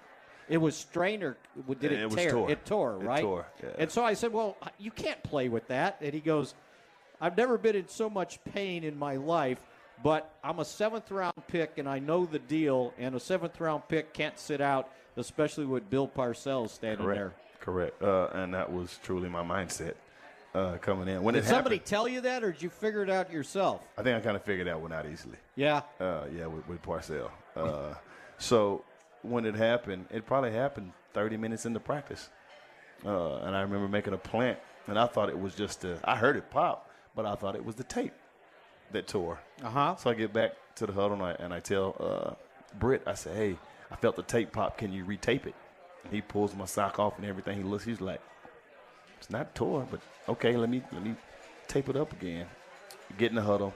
It 0.49 0.59
was 0.59 0.77
strained 0.77 1.23
or 1.23 1.37
did 1.81 1.93
it, 1.93 2.01
It 2.05 2.11
tear? 2.11 2.31
tore. 2.31 2.51
It 2.51 2.65
tore, 2.65 2.93
It 2.95 3.05
right? 3.07 3.21
tore, 3.23 3.47
yeah. 3.63 3.71
And 3.79 3.91
so 3.91 4.05
I 4.05 4.15
said, 4.15 4.33
"Well, 4.33 4.57
you 4.79 4.91
can't 4.91 5.23
play 5.23 5.49
with 5.49 5.67
that." 5.69 5.97
And 6.01 6.15
he 6.15 6.21
goes, 6.21 6.55
"I've 7.23 7.37
never 7.37 7.57
been 7.57 7.77
in 7.77 7.89
so 7.89 8.11
much 8.11 8.39
pain 8.45 8.85
in 8.85 8.99
my 8.99 9.17
life, 9.17 9.61
but 10.03 10.35
I'm 10.45 10.59
a 10.59 10.65
seventh 10.65 11.11
round 11.11 11.35
pick, 11.49 11.79
and 11.79 11.89
I 11.89 11.99
know 11.99 12.27
the 12.27 12.39
deal. 12.39 12.93
And 12.99 13.15
a 13.15 13.21
seventh 13.21 13.59
round 13.61 13.89
pick 13.89 14.13
can't 14.13 14.39
sit 14.39 14.61
out, 14.61 14.91
especially 15.17 15.65
with 15.65 15.89
Bill 15.89 16.07
Parcells 16.07 16.71
standing 16.71 17.07
Correct. 17.07 17.19
there." 17.19 17.33
Correct. 17.61 18.03
Uh, 18.03 18.27
and 18.35 18.53
that 18.53 18.71
was 18.71 18.99
truly 19.03 19.29
my 19.29 19.43
mindset 19.43 19.95
uh, 20.55 20.79
coming 20.79 21.09
in. 21.09 21.23
When 21.23 21.35
Did 21.35 21.45
somebody 21.45 21.77
happened, 21.77 21.87
tell 21.87 22.09
you 22.09 22.21
that, 22.23 22.45
or 22.45 22.53
did 22.53 22.63
you 22.63 22.71
figure 22.71 23.03
it 23.03 23.11
out 23.11 23.33
yourself? 23.33 23.87
I 23.97 24.03
think 24.03 24.17
I 24.17 24.21
kind 24.21 24.37
of 24.37 24.43
figured 24.43 24.67
that 24.67 24.81
one 24.81 24.93
out 24.93 25.07
easily. 25.07 25.37
Yeah. 25.57 25.83
Uh, 26.01 26.25
yeah, 26.37 26.47
with, 26.47 26.67
with 26.69 26.83
Parcell. 26.83 27.31
Uh, 27.57 27.95
so 28.39 28.85
when 29.23 29.47
it 29.47 29.55
happened, 29.55 30.07
it 30.11 30.27
probably 30.27 30.53
happened 30.53 30.93
30 31.15 31.37
minutes 31.37 31.67
into 31.67 31.81
practice. 31.81 32.29
Uh, 33.05 33.37
and 33.39 33.57
I 33.57 33.63
remember 33.63 33.89
making 33.89 34.13
a 34.13 34.19
plant, 34.19 34.59
and 34.87 34.99
I 34.99 35.07
thought 35.07 35.29
it 35.29 35.39
was 35.39 35.55
just 35.55 35.81
the, 35.81 35.99
I 36.05 36.17
heard 36.17 36.37
it 36.37 36.51
pop, 36.51 36.91
but 37.15 37.27
I 37.27 37.35
thought 37.35 37.57
it 37.57 37.65
was 37.65 37.77
the 37.77 37.85
tape 37.85 38.15
that 38.93 39.07
tore. 39.07 39.41
Uh 39.63 39.71
huh. 39.71 39.97
So 39.97 40.11
I 40.11 40.15
get 40.15 40.33
back 40.33 40.53
to 40.77 40.87
the 40.87 40.93
huddle 40.93 41.15
and 41.15 41.23
I, 41.23 41.33
and 41.33 41.53
I 41.53 41.61
tell 41.61 41.97
uh, 42.01 42.35
Britt, 42.79 43.03
I 43.07 43.15
say, 43.15 43.35
hey, 43.35 43.59
I 43.91 43.97
felt 43.97 44.17
the 44.17 44.23
tape 44.23 44.53
pop. 44.53 44.79
Can 44.79 44.93
you 44.93 45.05
retape 45.05 45.47
it? 45.47 45.55
He 46.11 46.21
pulls 46.21 46.55
my 46.55 46.65
sock 46.65 46.99
off 46.99 47.17
and 47.19 47.27
everything. 47.27 47.57
He 47.57 47.63
looks, 47.63 47.85
he's 47.85 48.01
like, 48.01 48.21
it's 49.19 49.31
not 49.31 49.55
tore, 49.55 49.87
but 49.89 50.01
okay, 50.29 50.57
let 50.57 50.69
me 50.69 50.83
let 50.93 51.03
me 51.03 51.15
tape 51.69 51.89
it 51.89 51.97
up 51.97 52.13
again. 52.13 52.47
Get 53.19 53.31
in 53.31 53.37
the 53.37 53.43
huddle, 53.43 53.73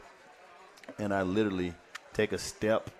and 0.99 1.14
I 1.14 1.22
literally 1.22 1.72
take 2.12 2.33
a 2.33 2.38
step 2.38 2.90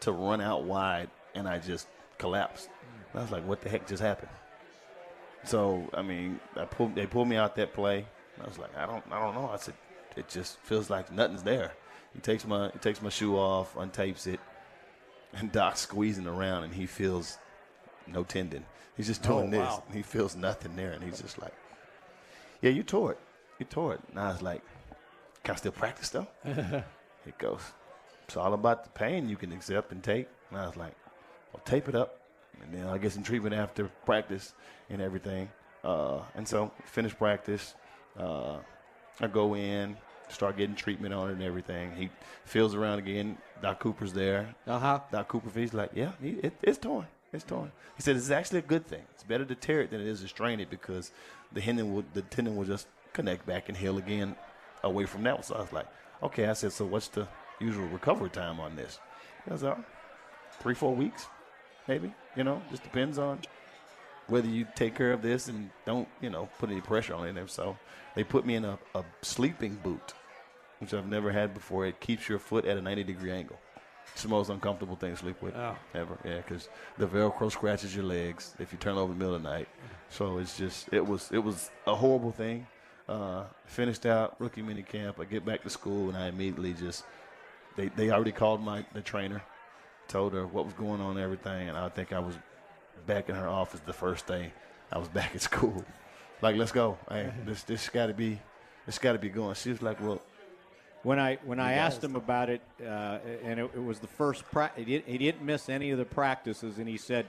to 0.00 0.12
run 0.12 0.42
out 0.42 0.64
wide, 0.64 1.08
and 1.34 1.48
I 1.48 1.58
just 1.58 1.86
collapsed. 2.18 2.68
I 3.14 3.22
was 3.22 3.30
like, 3.30 3.46
what 3.46 3.62
the 3.62 3.70
heck 3.70 3.86
just 3.86 4.02
happened? 4.02 4.30
So 5.44 5.88
I 5.94 6.02
mean, 6.02 6.38
I 6.54 6.66
pulled, 6.66 6.94
they 6.94 7.06
pulled 7.06 7.28
me 7.28 7.36
out 7.36 7.56
that 7.56 7.72
play. 7.72 8.06
I 8.40 8.46
was 8.46 8.58
like, 8.58 8.76
I 8.76 8.86
don't, 8.86 9.04
I 9.10 9.20
don't 9.20 9.34
know. 9.34 9.50
I 9.52 9.56
said, 9.56 9.74
it 10.16 10.28
just 10.28 10.58
feels 10.60 10.90
like 10.90 11.12
nothing's 11.12 11.42
there. 11.42 11.72
He 12.14 12.20
takes 12.20 12.46
my, 12.46 12.70
he 12.72 12.78
takes 12.78 13.02
my 13.02 13.08
shoe 13.08 13.36
off, 13.36 13.74
untapes 13.74 14.26
it, 14.26 14.40
and 15.34 15.50
Doc's 15.52 15.80
squeezing 15.80 16.26
around, 16.26 16.64
and 16.64 16.74
he 16.74 16.86
feels 16.86 17.38
no 18.06 18.24
tendon. 18.24 18.64
He's 18.96 19.08
just 19.08 19.22
doing 19.22 19.50
this. 19.50 19.60
wow. 19.60 19.82
And 19.86 19.96
he 19.96 20.02
feels 20.02 20.36
nothing 20.36 20.76
there, 20.76 20.92
and 20.92 21.02
he's 21.02 21.20
just 21.20 21.40
like, 21.40 21.54
yeah, 22.60 22.70
you 22.70 22.82
tore 22.82 23.12
it. 23.12 23.18
You 23.58 23.66
tore 23.66 23.94
it. 23.94 24.00
And 24.10 24.20
I 24.20 24.28
was 24.28 24.42
like, 24.42 24.62
can 25.42 25.54
I 25.54 25.56
still 25.56 25.72
practice 25.72 26.08
though? 26.10 26.26
he 26.44 27.32
goes, 27.38 27.60
it's 28.24 28.36
all 28.36 28.54
about 28.54 28.84
the 28.84 28.90
pain 28.90 29.28
you 29.28 29.36
can 29.36 29.52
accept 29.52 29.92
and 29.92 30.02
take. 30.02 30.28
And 30.50 30.58
I 30.58 30.66
was 30.66 30.76
like, 30.76 30.94
well, 31.52 31.62
tape 31.64 31.88
it 31.88 31.94
up, 31.94 32.20
and 32.62 32.72
then 32.72 32.86
I'll 32.86 32.98
get 32.98 33.12
some 33.12 33.22
treatment 33.22 33.54
after 33.54 33.88
practice 34.06 34.54
and 34.88 35.02
everything. 35.02 35.50
Uh, 35.82 36.20
and 36.34 36.46
so 36.46 36.70
finish 36.84 37.14
practice. 37.16 37.74
Uh, 38.18 38.58
I 39.20 39.26
go 39.26 39.54
in, 39.54 39.96
start 40.28 40.56
getting 40.56 40.76
treatment 40.76 41.14
on 41.14 41.30
it 41.30 41.32
and 41.34 41.42
everything. 41.42 41.92
He 41.96 42.10
feels 42.44 42.74
around 42.74 42.98
again. 42.98 43.38
Doc 43.62 43.80
Cooper's 43.80 44.12
there. 44.12 44.54
Uh 44.66 44.78
huh. 44.78 45.00
Doc 45.10 45.28
Cooper, 45.28 45.50
he's 45.58 45.74
like, 45.74 45.90
yeah, 45.94 46.12
he, 46.20 46.30
it, 46.30 46.52
it's 46.62 46.78
torn. 46.78 47.06
It's 47.32 47.44
torn. 47.44 47.72
He 47.96 48.02
said 48.02 48.16
it's 48.16 48.30
actually 48.30 48.60
a 48.60 48.62
good 48.62 48.86
thing. 48.86 49.02
It's 49.12 49.24
better 49.24 49.44
to 49.44 49.54
tear 49.54 49.80
it 49.80 49.90
than 49.90 50.00
it 50.00 50.06
is 50.06 50.20
to 50.20 50.28
strain 50.28 50.60
it 50.60 50.70
because 50.70 51.10
the 51.52 51.60
tendon 51.60 51.92
will 51.92 52.04
the 52.14 52.22
tendon 52.22 52.56
will 52.56 52.64
just 52.64 52.86
connect 53.12 53.46
back 53.46 53.68
and 53.68 53.76
heal 53.76 53.98
again 53.98 54.36
away 54.82 55.06
from 55.06 55.22
that. 55.24 55.44
So 55.44 55.56
I 55.56 55.60
was 55.60 55.72
like, 55.72 55.86
okay. 56.22 56.46
I 56.46 56.52
said, 56.52 56.72
so 56.72 56.84
what's 56.84 57.08
the 57.08 57.26
usual 57.60 57.86
recovery 57.88 58.30
time 58.30 58.60
on 58.60 58.76
this? 58.76 59.00
He 59.44 59.52
was 59.52 59.62
like, 59.62 59.78
three, 60.60 60.74
four 60.74 60.94
weeks, 60.94 61.26
maybe. 61.88 62.14
You 62.36 62.44
know, 62.44 62.62
just 62.70 62.82
depends 62.82 63.18
on 63.18 63.40
whether 64.28 64.48
you 64.48 64.66
take 64.74 64.94
care 64.94 65.12
of 65.12 65.22
this 65.22 65.48
and 65.48 65.70
don't, 65.84 66.08
you 66.20 66.30
know, 66.30 66.48
put 66.58 66.70
any 66.70 66.80
pressure 66.80 67.14
on 67.14 67.34
them. 67.34 67.48
So 67.48 67.76
they 68.14 68.24
put 68.24 68.46
me 68.46 68.54
in 68.56 68.64
a, 68.64 68.78
a 68.94 69.04
sleeping 69.22 69.76
boot, 69.82 70.14
which 70.78 70.94
I've 70.94 71.06
never 71.06 71.30
had 71.32 71.54
before. 71.54 71.86
It 71.86 72.00
keeps 72.00 72.28
your 72.28 72.38
foot 72.38 72.64
at 72.64 72.76
a 72.76 72.80
90 72.82 73.04
degree 73.04 73.30
angle. 73.32 73.58
It's 74.12 74.22
the 74.22 74.28
most 74.28 74.48
uncomfortable 74.50 74.96
thing 74.96 75.10
to 75.12 75.16
sleep 75.16 75.40
with 75.42 75.54
Oh. 75.56 75.76
ever. 75.94 76.18
Yeah, 76.24 76.36
because 76.36 76.68
the 76.98 77.06
Velcro 77.06 77.50
scratches 77.50 77.94
your 77.96 78.04
legs 78.04 78.54
if 78.58 78.70
you 78.72 78.78
turn 78.78 78.96
over 78.96 79.12
in 79.12 79.18
the 79.18 79.24
middle 79.24 79.34
of 79.34 79.42
the 79.42 79.48
night. 79.48 79.68
So 80.10 80.38
it's 80.38 80.56
just 80.56 80.88
it 80.92 81.04
was 81.04 81.30
it 81.32 81.38
was 81.38 81.70
a 81.86 81.94
horrible 81.94 82.30
thing. 82.30 82.66
Uh, 83.08 83.44
finished 83.66 84.06
out 84.06 84.36
rookie 84.38 84.62
mini 84.62 84.82
camp. 84.82 85.18
I 85.20 85.24
get 85.24 85.44
back 85.44 85.62
to 85.64 85.70
school 85.70 86.08
and 86.08 86.16
I 86.16 86.28
immediately 86.28 86.74
just 86.74 87.04
they 87.76 87.88
they 87.88 88.10
already 88.10 88.30
called 88.32 88.62
my 88.62 88.84
the 88.92 89.00
trainer, 89.00 89.42
told 90.06 90.32
her 90.34 90.46
what 90.46 90.64
was 90.64 90.74
going 90.74 91.00
on 91.00 91.12
and 91.16 91.20
everything, 91.20 91.68
and 91.68 91.76
I 91.76 91.88
think 91.88 92.12
I 92.12 92.20
was 92.20 92.34
back 93.06 93.28
in 93.28 93.34
her 93.34 93.48
office 93.48 93.80
the 93.86 93.92
first 93.92 94.26
day 94.26 94.52
I 94.92 94.98
was 94.98 95.08
back 95.08 95.30
at 95.34 95.42
school. 95.42 95.84
Like, 96.42 96.56
let's 96.56 96.72
go. 96.72 96.98
Hey, 97.08 97.32
this 97.44 97.62
this 97.62 97.88
got 97.88 98.06
to 98.06 98.14
be 98.14 98.40
this 98.86 98.98
got 98.98 99.12
to 99.12 99.18
be 99.18 99.28
going. 99.28 99.54
She 99.54 99.70
was 99.70 99.82
like, 99.82 100.00
well, 100.00 100.20
When 101.02 101.18
I 101.18 101.38
when 101.44 101.60
I 101.60 101.74
asked 101.74 102.02
him 102.02 102.16
about 102.16 102.50
it, 102.50 102.60
uh, 102.80 103.18
and 103.42 103.60
it, 103.60 103.70
it 103.74 103.82
was 103.82 103.98
the 103.98 104.06
first 104.06 104.44
pra- 104.50 104.72
he, 104.76 105.02
he 105.06 105.18
didn't 105.18 105.42
miss 105.42 105.68
any 105.68 105.90
of 105.90 105.98
the 105.98 106.04
practices, 106.04 106.78
and 106.78 106.88
he 106.88 106.96
said, 106.98 107.26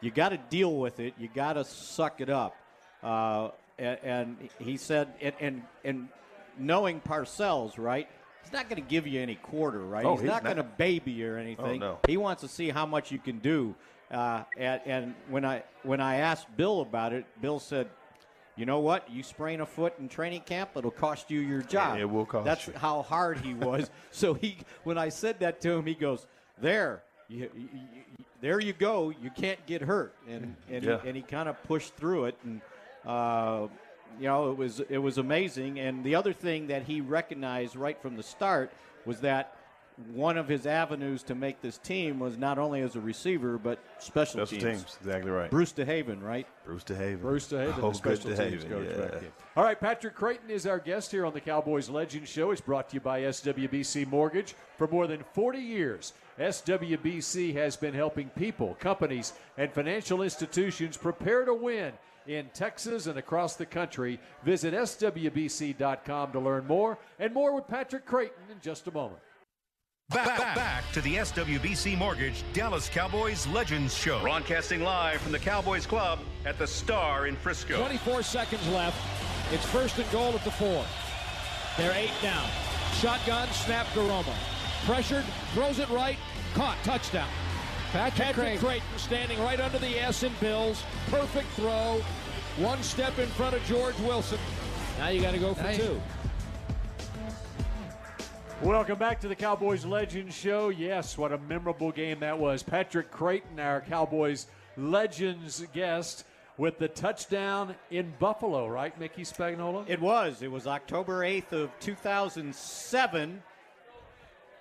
"You 0.00 0.10
got 0.10 0.30
to 0.30 0.38
deal 0.50 0.76
with 0.76 1.00
it. 1.00 1.14
You 1.18 1.28
got 1.34 1.54
to 1.54 1.64
suck 1.64 2.20
it 2.20 2.28
up." 2.30 2.56
Uh, 3.02 3.50
and, 3.78 3.98
and 4.02 4.48
he 4.58 4.76
said, 4.76 5.08
and, 5.20 5.34
and 5.40 5.62
and 5.84 6.08
knowing 6.58 7.00
Parcells, 7.00 7.78
right? 7.78 8.08
He's 8.42 8.52
not 8.52 8.68
going 8.68 8.82
to 8.82 8.88
give 8.88 9.06
you 9.06 9.20
any 9.20 9.36
quarter, 9.36 9.80
right? 9.80 10.04
Oh, 10.04 10.12
he's, 10.12 10.22
he's 10.22 10.30
not, 10.30 10.42
going 10.42 10.56
to 10.56 10.62
baby 10.62 11.12
you 11.12 11.32
or 11.32 11.38
anything. 11.38 11.80
no. 11.80 11.98
He 12.08 12.16
wants 12.16 12.42
to 12.42 12.48
see 12.48 12.70
how 12.70 12.86
much 12.86 13.12
you 13.12 13.18
can 13.18 13.38
do. 13.38 13.74
Uh, 14.10 14.44
and, 14.56 14.80
and 14.86 15.14
when 15.28 15.44
I 15.44 15.62
when 15.82 16.00
I 16.00 16.16
asked 16.16 16.46
Bill 16.56 16.80
about 16.80 17.12
it, 17.12 17.26
Bill 17.42 17.58
said, 17.58 17.88
"You 18.56 18.64
know 18.64 18.80
what? 18.80 19.10
You 19.10 19.22
sprain 19.22 19.60
a 19.60 19.66
foot 19.66 19.94
in 19.98 20.08
training 20.08 20.42
camp, 20.42 20.70
it'll 20.76 20.90
cost 20.90 21.30
you 21.30 21.40
your 21.40 21.60
job. 21.62 21.98
it 21.98 22.06
will 22.08 22.24
cost 22.24 22.44
That's 22.46 22.66
you. 22.68 22.72
how 22.74 23.02
hard 23.02 23.38
he 23.38 23.52
was. 23.70 23.90
so 24.10 24.32
he, 24.34 24.58
when 24.84 24.96
I 24.96 25.10
said 25.10 25.40
that 25.40 25.60
to 25.62 25.72
him, 25.72 25.84
he 25.84 25.94
goes, 25.94 26.26
"There, 26.58 27.02
you, 27.28 27.50
you, 27.54 27.68
you- 27.74 28.24
there 28.40 28.60
you 28.60 28.72
go. 28.72 29.10
You 29.10 29.30
can't 29.30 29.64
get 29.66 29.82
hurt." 29.82 30.14
And 30.28 30.56
and 30.70 30.84
Yeah. 30.84 31.00
he, 31.02 31.08
and 31.08 31.16
he 31.16 31.22
kind 31.22 31.48
of 31.48 31.62
pushed 31.64 31.94
through 31.96 32.26
it, 32.26 32.38
and 32.44 32.62
uh, 33.04 33.66
you 34.18 34.26
know 34.26 34.50
it 34.52 34.56
was 34.56 34.80
it 34.88 34.98
was 34.98 35.18
amazing. 35.18 35.78
And 35.80 36.02
the 36.02 36.14
other 36.14 36.32
thing 36.32 36.68
that 36.68 36.84
he 36.84 37.02
recognized 37.02 37.76
right 37.76 38.00
from 38.00 38.16
the 38.16 38.22
start 38.22 38.72
was 39.04 39.20
that 39.20 39.54
one 40.12 40.36
of 40.38 40.46
his 40.48 40.66
avenues 40.66 41.22
to 41.24 41.34
make 41.34 41.60
this 41.60 41.78
team 41.78 42.18
was 42.20 42.38
not 42.38 42.58
only 42.58 42.80
as 42.82 42.94
a 42.96 43.00
receiver 43.00 43.58
but 43.58 43.78
special, 43.98 44.38
teams. 44.46 44.48
special 44.50 44.70
teams. 44.70 44.96
Exactly 45.00 45.30
right. 45.30 45.50
Bruce 45.50 45.72
DeHaven, 45.72 46.22
right? 46.22 46.46
Bruce 46.64 46.84
DeHaven. 46.84 47.20
Bruce 47.20 47.48
DeHaven, 47.48 47.82
Oh, 47.82 47.88
the 47.90 47.94
special 47.94 48.30
good 48.30 48.50
teams 48.50 48.64
coach 48.64 48.86
yeah. 48.90 48.96
back 49.00 49.12
then. 49.12 49.30
All 49.56 49.64
right, 49.64 49.80
Patrick 49.80 50.14
Crayton 50.14 50.50
is 50.50 50.66
our 50.66 50.78
guest 50.78 51.10
here 51.10 51.26
on 51.26 51.32
the 51.32 51.40
Cowboys 51.40 51.88
Legend 51.88 52.28
Show. 52.28 52.52
It's 52.52 52.60
brought 52.60 52.88
to 52.90 52.94
you 52.94 53.00
by 53.00 53.22
SWBC 53.22 54.06
Mortgage. 54.06 54.54
For 54.76 54.86
more 54.86 55.06
than 55.08 55.24
40 55.34 55.58
years, 55.58 56.12
SWBC 56.38 57.52
has 57.54 57.76
been 57.76 57.94
helping 57.94 58.28
people, 58.30 58.76
companies, 58.78 59.32
and 59.56 59.72
financial 59.72 60.22
institutions 60.22 60.96
prepare 60.96 61.44
to 61.44 61.54
win 61.54 61.92
in 62.28 62.48
Texas 62.54 63.06
and 63.06 63.18
across 63.18 63.56
the 63.56 63.66
country. 63.66 64.20
Visit 64.44 64.74
SWBC.com 64.74 66.32
to 66.32 66.38
learn 66.40 66.66
more 66.66 66.98
and 67.18 67.32
more 67.32 67.54
with 67.54 67.66
Patrick 67.66 68.06
Crayton 68.06 68.42
in 68.50 68.60
just 68.60 68.86
a 68.86 68.92
moment. 68.92 69.18
Back, 70.10 70.38
back, 70.38 70.56
back 70.56 70.92
to 70.92 71.02
the 71.02 71.16
SWBC 71.16 71.98
Mortgage 71.98 72.42
Dallas 72.54 72.88
Cowboys 72.88 73.46
Legends 73.48 73.94
Show. 73.94 74.22
Broadcasting 74.22 74.82
live 74.82 75.20
from 75.20 75.32
the 75.32 75.38
Cowboys 75.38 75.84
Club 75.84 76.20
at 76.46 76.58
the 76.58 76.66
Star 76.66 77.26
in 77.26 77.36
Frisco. 77.36 77.76
24 77.78 78.22
seconds 78.22 78.66
left. 78.68 78.96
It's 79.52 79.66
first 79.66 79.98
and 79.98 80.10
goal 80.10 80.32
at 80.32 80.42
the 80.44 80.50
four. 80.50 80.82
They're 81.76 81.92
eight 81.92 82.14
down. 82.22 82.48
Shotgun, 82.94 83.48
snap 83.50 83.86
to 83.92 83.98
Romo. 83.98 84.34
Pressured, 84.86 85.26
throws 85.52 85.78
it 85.78 85.90
right, 85.90 86.16
caught, 86.54 86.78
touchdown. 86.84 87.28
Patrick, 87.92 88.34
Patrick 88.34 88.60
Crayton 88.60 88.88
standing 88.96 89.38
right 89.40 89.60
under 89.60 89.78
the 89.78 90.02
S 90.02 90.22
in 90.22 90.32
Bills. 90.40 90.82
Perfect 91.10 91.48
throw. 91.48 92.00
One 92.56 92.82
step 92.82 93.18
in 93.18 93.28
front 93.28 93.54
of 93.54 93.62
George 93.64 93.98
Wilson. 94.00 94.38
Now 94.98 95.08
you 95.10 95.20
got 95.20 95.32
to 95.32 95.38
go 95.38 95.52
for 95.52 95.70
two. 95.74 96.00
Welcome 98.62 98.98
back 98.98 99.20
to 99.20 99.28
the 99.28 99.36
Cowboys 99.36 99.84
Legends 99.84 100.34
Show. 100.34 100.70
Yes, 100.70 101.16
what 101.16 101.32
a 101.32 101.38
memorable 101.38 101.92
game 101.92 102.20
that 102.20 102.38
was. 102.38 102.62
Patrick 102.62 103.10
Crayton, 103.10 103.60
our 103.60 103.80
Cowboys 103.80 104.46
Legends 104.76 105.64
guest, 105.72 106.24
with 106.56 106.78
the 106.78 106.88
touchdown 106.88 107.76
in 107.90 108.12
Buffalo, 108.18 108.66
right, 108.66 108.98
Mickey 108.98 109.22
Spagnola? 109.22 109.88
It 109.88 110.00
was. 110.00 110.42
It 110.42 110.50
was 110.50 110.66
October 110.66 111.20
8th 111.20 111.52
of 111.52 111.70
2007. 111.78 113.42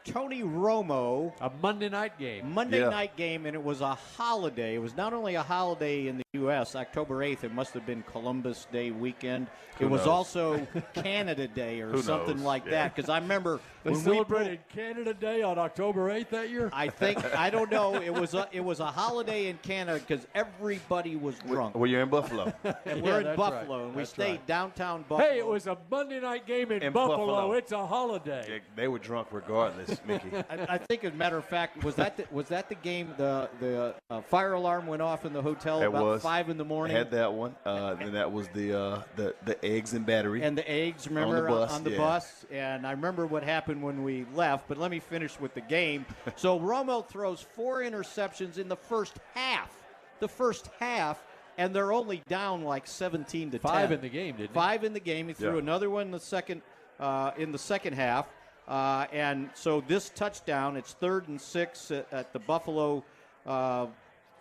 Tony 0.05 0.41
Romo. 0.43 1.33
A 1.41 1.51
Monday 1.61 1.89
night 1.89 2.17
game. 2.19 2.53
Monday 2.53 2.79
Yeah. 2.79 2.89
night 2.89 3.17
game, 3.17 3.45
and 3.47 3.55
it 3.55 3.63
was 3.63 3.81
a 3.81 3.95
holiday. 3.95 4.75
It 4.75 4.79
was 4.79 4.95
not 4.95 5.11
only 5.13 5.35
a 5.35 5.43
holiday 5.43 6.07
in 6.07 6.17
the 6.17 6.23
U.S., 6.41 6.75
October 6.75 7.15
8th, 7.19 7.43
it 7.43 7.53
must 7.53 7.73
have 7.73 7.85
been 7.85 8.03
Columbus 8.03 8.67
Day 8.71 8.91
weekend. 8.91 9.47
Who 9.79 9.85
it 9.85 9.89
was 9.89 10.01
knows? 10.01 10.07
also 10.07 10.67
Canada 10.95 11.47
Day 11.47 11.81
or 11.81 11.91
Who 11.91 12.01
something 12.01 12.37
knows? 12.37 12.45
like 12.45 12.65
Yeah. 12.65 12.71
that. 12.71 12.95
Because 12.95 13.09
I 13.09 13.19
remember 13.19 13.59
They 13.83 13.91
when 13.91 13.99
we 13.99 14.03
celebrated 14.11 14.59
Canada 14.73 15.13
Day 15.13 15.43
on 15.43 15.57
October 15.59 16.09
8th 16.09 16.29
that 16.29 16.49
year? 16.49 16.69
I 16.73 16.89
think 16.89 17.23
I 17.35 17.49
don't 17.49 17.71
know. 17.71 17.95
It 18.07 18.13
was 18.13 18.33
a, 18.33 18.47
it 18.51 18.61
was 18.63 18.79
a 18.79 18.85
holiday 18.87 19.47
in 19.47 19.57
Canada 19.59 19.99
because 20.05 20.25
everybody 20.33 21.15
was 21.15 21.35
drunk. 21.47 21.75
Well, 21.75 21.89
you're 21.89 22.01
in 22.01 22.09
Buffalo. 22.09 22.53
and 22.85 23.01
we're 23.01 23.21
in 23.21 23.35
Buffalo, 23.35 23.77
right. 23.77 23.85
and 23.85 23.95
we 23.95 24.01
That's 24.01 24.09
stayed 24.11 24.29
right. 24.31 24.47
downtown 24.47 25.03
Buffalo. 25.07 25.29
Hey, 25.29 25.39
it 25.39 25.45
was 25.45 25.67
a 25.67 25.77
Monday 25.91 26.19
night 26.19 26.45
game 26.47 26.71
in, 26.71 26.81
In 26.83 26.93
Buffalo. 26.93 27.17
Buffalo. 27.27 27.51
It's 27.53 27.71
a 27.71 27.85
holiday. 27.85 28.43
They- 28.47 28.61
they 28.83 28.87
were 28.87 28.99
drunk 28.99 29.27
regardless, 29.31 29.99
Mickey. 30.07 30.29
I, 30.49 30.75
I 30.75 30.77
think, 30.77 31.03
as 31.03 31.11
a 31.13 31.15
matter 31.15 31.37
of 31.37 31.45
fact, 31.45 31.83
was 31.83 31.95
that 31.95 32.17
the, 32.17 32.25
was 32.31 32.47
that 32.49 32.69
the 32.69 32.75
game? 32.75 33.13
The 33.17 33.49
the 33.59 33.95
uh, 34.09 34.21
fire 34.21 34.53
alarm 34.53 34.87
went 34.87 35.01
off 35.01 35.25
in 35.25 35.33
the 35.33 35.41
hotel 35.41 35.81
It 35.81 35.87
about 35.87 36.03
was. 36.03 36.21
Five 36.27 36.49
in 36.49 36.57
the 36.57 36.65
morning. 36.65 36.95
Had 36.95 37.11
that 37.11 37.33
one, 37.33 37.55
uh, 37.65 37.95
and 37.99 38.15
that 38.15 38.31
was 38.31 38.47
the 38.49 38.77
uh, 38.77 39.01
the 39.15 39.33
the 39.45 39.63
eggs 39.63 39.93
and 39.93 40.05
battery. 40.05 40.43
and 40.43 40.57
the 40.57 40.69
eggs, 40.69 41.07
remember, 41.07 41.47
bus, 41.47 41.71
on 41.73 41.83
the 41.83 41.91
yeah. 41.91 41.97
bus. 41.97 42.45
And 42.51 42.85
I 42.85 42.91
remember 42.91 43.25
what 43.25 43.43
happened 43.43 43.81
when 43.81 44.03
we 44.03 44.25
left, 44.33 44.67
but 44.67 44.77
let 44.77 44.91
me 44.91 44.99
finish 44.99 45.39
with 45.39 45.53
the 45.53 45.61
game. 45.61 46.05
so 46.35 46.59
Romo 46.59 47.07
throws 47.07 47.41
four 47.41 47.81
interceptions 47.81 48.57
in 48.57 48.67
the 48.67 48.75
first 48.75 49.17
half. 49.33 49.71
The 50.19 50.27
first 50.27 50.69
half, 50.79 51.23
and 51.57 51.73
they're 51.75 51.93
only 51.93 52.23
down 52.27 52.63
like 52.63 52.87
17 52.87 53.51
to 53.51 53.59
10. 53.59 53.61
Five 53.61 53.91
in 53.91 54.01
the 54.01 54.09
game, 54.09 54.35
didn't 54.35 54.49
he? 54.49 54.53
Five 54.53 54.83
in 54.83 54.93
the 54.93 54.99
game. 54.99 55.27
He 55.27 55.33
threw 55.33 55.53
Yeah. 55.53 55.59
another 55.59 55.89
one 55.89 56.07
in 56.07 56.11
the 56.11 56.19
second 56.19 56.61
uh, 56.99 57.31
in 57.37 57.51
the 57.51 57.59
second 57.59 57.93
half. 57.93 58.27
Uh, 58.67 59.05
and 59.13 59.49
so 59.53 59.81
this 59.87 60.09
touchdown, 60.09 60.75
it's 60.75 60.93
third 60.93 61.29
and 61.29 61.39
six 61.39 61.89
at, 61.89 62.11
at 62.11 62.33
the 62.33 62.39
Buffalo 62.39 63.05
uh, 63.45 63.85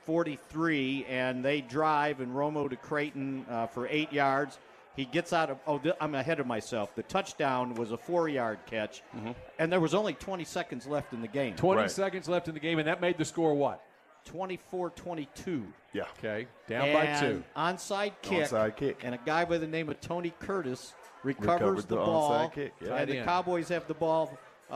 43, 0.06 1.04
and 1.08 1.44
they 1.44 1.60
drive 1.60 2.20
and 2.20 2.32
Romo 2.32 2.70
to 2.70 2.76
Crayton 2.76 3.44
uh, 3.50 3.66
for 3.66 3.86
eight 3.88 4.12
yards. 4.12 4.58
He 4.94 5.04
gets 5.04 5.32
out 5.34 5.50
of. 5.50 5.58
Oh, 5.66 5.76
th- 5.78 5.94
I'm 6.00 6.14
ahead 6.14 6.40
of 6.40 6.46
myself. 6.46 6.94
The 6.94 7.02
touchdown 7.02 7.74
was 7.74 7.92
a 7.92 7.98
four-yard 7.98 8.60
catch, 8.66 9.02
and 9.58 9.70
there 9.70 9.80
was 9.80 9.92
only 9.94 10.14
20 10.14 10.44
seconds 10.44 10.86
left 10.86 11.12
in 11.12 11.20
the 11.20 11.28
game. 11.28 11.54
20 11.56 11.80
Right. 11.82 11.90
seconds 11.90 12.28
left 12.30 12.48
in 12.48 12.54
the 12.54 12.60
game, 12.60 12.78
and 12.78 12.88
that 12.88 13.00
made 13.02 13.18
the 13.18 13.24
score 13.24 13.52
what? 13.54 13.82
24-22. 14.32 15.64
yeah. 15.92 16.02
Okay, 16.18 16.46
down 16.66 16.92
by 16.92 17.20
two. 17.20 17.44
Onside 17.56 18.12
kick. 18.22 18.48
Onside 18.48 18.76
kick. 18.76 19.00
And 19.04 19.14
a 19.14 19.18
guy 19.18 19.44
by 19.44 19.58
the 19.58 19.66
name 19.66 19.88
of 19.88 20.00
Tony 20.00 20.32
Curtis 20.40 20.94
recovers 21.22 21.46
Recovers 21.60 21.84
the, 21.84 21.96
the 21.96 22.00
ball. 22.00 22.30
onside 22.48 22.52
kick, 22.54 22.72
yeah. 22.80 22.94
And 22.96 23.10
the. 23.10 23.22
Cowboys 23.22 23.68
have 23.68 23.86
the 23.86 23.94
ball 23.94 24.36
uh, 24.70 24.74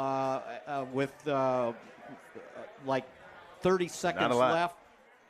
uh, 0.66 0.84
with 0.92 1.12
uh, 1.26 1.72
like 2.84 3.04
30 3.62 3.88
seconds 3.88 4.34
a 4.34 4.38
lot. 4.38 4.52
left. 4.52 4.76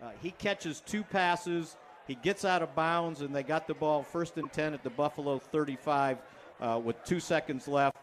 Uh, 0.03 0.11
he 0.23 0.31
catches 0.33 0.81
two 0.81 1.03
passes. 1.03 1.77
He 2.07 2.15
gets 2.15 2.45
out 2.45 2.63
of 2.63 2.75
bounds, 2.75 3.21
and 3.21 3.35
they 3.35 3.43
got 3.43 3.67
the 3.67 3.75
ball 3.75 4.03
first 4.03 4.37
and 4.37 4.53
10 4.53 4.75
at 4.75 4.83
the 4.83 4.91
Buffalo 4.91 5.39
35 5.39 6.19
uh, 6.61 6.81
with 6.83 7.03
two 7.05 7.21
seconds 7.21 7.69
left. 7.69 7.97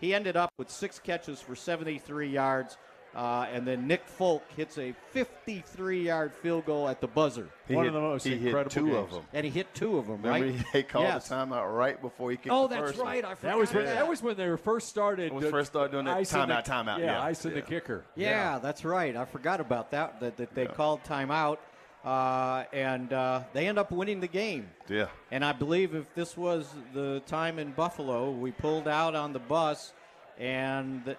He 0.00 0.14
ended 0.14 0.36
up 0.36 0.52
with 0.58 0.70
six 0.70 0.98
catches 0.98 1.40
for 1.40 1.54
73 1.54 2.28
yards. 2.28 2.76
Uh, 3.16 3.46
and 3.50 3.66
then 3.66 3.86
Nick 3.86 4.06
Folk 4.06 4.42
hits 4.54 4.76
a 4.76 4.94
53-yard 5.14 6.34
field 6.34 6.66
goal 6.66 6.86
at 6.86 7.00
the 7.00 7.06
buzzer, 7.06 7.48
He 7.66 7.74
One 7.74 7.84
hit, 7.84 7.88
of 7.88 7.94
the 7.94 8.00
most 8.00 8.24
he 8.24 8.32
hit 8.36 8.42
incredible 8.48 8.70
two 8.70 8.94
of 8.96 9.10
them. 9.10 9.22
and 9.32 9.42
he 9.44 9.50
hit 9.50 9.72
two 9.74 9.96
of 9.96 10.06
them. 10.06 10.20
Remember, 10.22 10.46
right? 10.48 10.54
he- 10.54 10.64
they 10.72 10.82
called 10.82 11.06
Yes. 11.06 11.28
the 11.28 11.34
timeout 11.34 11.74
right 11.74 11.98
before 12.00 12.30
he 12.30 12.36
kicked 12.36 12.50
Oh, 12.52 12.66
the 12.68 12.74
that's 12.74 12.88
first 12.88 12.98
one. 12.98 13.06
right. 13.06 13.24
I 13.24 13.34
forgot 13.34 13.42
That 13.52 13.58
was 13.58 13.72
when 13.72 13.84
that. 13.86 13.94
that 13.94 14.06
was 14.08 14.22
when 14.22 14.36
they 14.36 14.46
were 14.48 14.58
first 14.58 14.88
started. 14.90 15.32
When 15.32 15.42
we 15.42 15.50
first 15.50 15.72
started 15.72 15.92
doing 15.92 16.04
that 16.04 16.16
icing 16.18 16.40
the- 16.46 16.46
timeout, 16.54 16.66
timeout, 16.66 16.98
Yeah, 16.98 17.04
yeah, 17.06 17.22
icing 17.22 17.50
the 17.52 17.56
yeah. 17.60 17.64
kicker. 17.64 18.04
Yeah, 18.16 18.58
that's 18.58 18.84
right. 18.84 19.16
I 19.16 19.24
forgot 19.24 19.60
about 19.60 19.92
that. 19.92 20.20
That, 20.20 20.36
that 20.36 20.54
they 20.54 20.66
called 20.66 21.02
timeout, 21.04 21.56
uh, 22.04 22.64
and 22.72 23.12
uh, 23.14 23.44
they 23.54 23.66
end 23.66 23.78
up 23.78 23.90
winning 23.92 24.20
the 24.20 24.28
game. 24.28 24.68
Yeah. 24.88 25.06
And 25.30 25.42
I 25.42 25.52
believe 25.52 25.94
if 25.94 26.14
this 26.14 26.36
was 26.36 26.68
the 26.92 27.22
time 27.26 27.58
in 27.58 27.72
Buffalo, 27.72 28.30
we 28.30 28.52
pulled 28.52 28.86
out 28.88 29.14
on 29.14 29.32
the 29.32 29.38
bus, 29.40 29.94
and 30.38 31.02
th- 31.06 31.16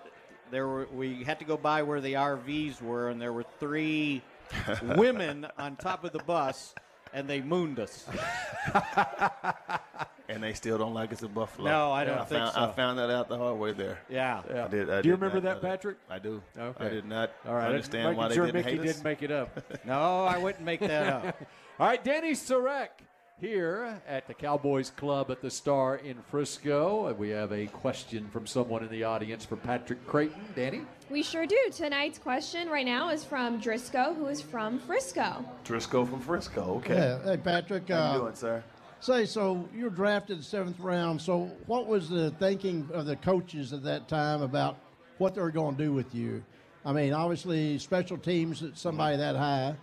there 0.52 0.68
were 0.68 0.88
we 0.94 1.24
had 1.24 1.40
to 1.40 1.46
go 1.46 1.58
by 1.58 1.84
where 1.84 2.02
the 2.02 2.14
RVs 2.14 2.82
were, 2.82 3.10
and 3.10 3.22
there 3.22 3.34
were 3.34 3.46
three 3.60 4.22
women 4.84 5.48
on 5.58 5.76
top 5.76 6.04
of 6.04 6.12
the 6.14 6.20
bus, 6.20 6.74
and 7.14 7.28
they 7.28 7.42
mooned 7.42 7.80
us. 7.80 8.06
And 10.30 10.44
they 10.44 10.54
still 10.54 10.78
don't 10.78 10.94
like 10.94 11.14
us 11.14 11.22
in 11.22 11.30
Buffalo. 11.30 11.70
No, 11.70 11.92
I 11.92 12.04
don't 12.04 12.18
I 12.18 12.26
think 12.26 12.42
found, 12.42 12.54
so. 12.54 12.62
I 12.62 12.72
found 12.74 13.00
that 13.00 13.10
out 13.10 13.30
the 13.30 13.38
hard 13.38 13.58
way 13.58 13.72
there. 13.72 14.00
Yeah. 14.10 14.42
Yeah. 14.50 14.66
I 14.66 14.68
did. 14.68 14.90
I 14.90 14.96
do 14.98 15.02
did 15.04 15.06
you 15.06 15.12
remember 15.14 15.40
not 15.40 15.62
that, 15.62 15.62
Patrick? 15.62 15.98
I 16.10 16.20
do. 16.20 16.44
Okay. 16.58 16.86
I 16.86 16.90
did 16.90 17.06
not 17.06 17.32
All 17.48 17.56
right, 17.56 17.68
understand 17.68 18.04
making 18.04 18.18
why 18.18 18.28
they 18.28 18.36
sure 18.36 18.46
didn't 18.48 18.66
Mickey 18.66 18.72
hate 18.72 18.80
us. 18.82 18.86
didn't 18.88 19.04
make 19.06 19.24
it 19.24 19.32
up. 19.32 19.64
No, 19.86 20.26
I 20.26 20.38
wouldn't 20.38 20.66
make 20.66 20.82
that 20.82 21.08
up. 21.08 21.38
All 21.80 21.88
right, 21.88 22.04
Danny 22.04 22.34
Sarek 22.34 22.90
here 23.40 24.02
at 24.08 24.26
the 24.28 24.34
Cowboys 24.34 24.90
Club 24.92 25.30
at 25.30 25.42
the 25.42 25.50
Star 25.52 25.98
in 25.98 26.18
Frisco. 26.32 27.14
We 27.14 27.30
have 27.30 27.52
a 27.52 27.68
question 27.68 28.28
from 28.30 28.48
someone 28.48 28.84
in 28.84 28.90
the 28.90 29.04
audience 29.04 29.46
for 29.46 29.56
Patrick 29.58 30.06
Crayton. 30.08 30.42
Danny? 30.56 30.82
We 31.12 31.22
sure 31.22 31.46
do. 31.46 31.58
Tonight's 31.72 32.18
question 32.18 32.68
right 32.68 32.86
now 32.86 33.10
is 33.10 33.24
from 33.24 33.60
Driscoll, 33.60 34.16
who 34.16 34.26
is 34.28 34.42
from 34.42 34.80
Frisco. 34.80 35.46
Driscoll 35.64 36.06
from 36.06 36.20
Frisco. 36.20 36.78
Okay. 36.78 36.96
Yeah. 36.96 37.24
Hey, 37.24 37.38
Patrick. 37.38 37.88
How 37.90 37.96
you 37.96 38.02
Uh, 38.02 38.18
doing, 38.24 38.36
sir? 38.36 38.64
say, 39.02 39.26
so 39.26 39.70
you 39.76 39.84
were 39.84 39.90
drafted 39.92 40.44
seventh 40.44 40.80
round. 40.80 41.22
So 41.22 41.52
what 41.68 41.86
was 41.86 42.10
the 42.10 42.32
thinking 42.32 42.90
of 42.92 43.06
the 43.06 43.16
coaches 43.18 43.72
at 43.72 43.84
that 43.84 44.08
time 44.08 44.42
about 44.42 44.78
what 45.20 45.36
they 45.36 45.42
were 45.42 45.52
going 45.52 45.76
to 45.76 45.84
do 45.84 45.94
with 45.94 46.16
you? 46.16 46.44
I 46.84 46.92
mean, 46.94 47.14
obviously, 47.14 47.78
special 47.78 48.18
teams 48.18 48.64
at 48.64 48.78
somebody 48.78 49.18
that 49.18 49.36
high, 49.36 49.76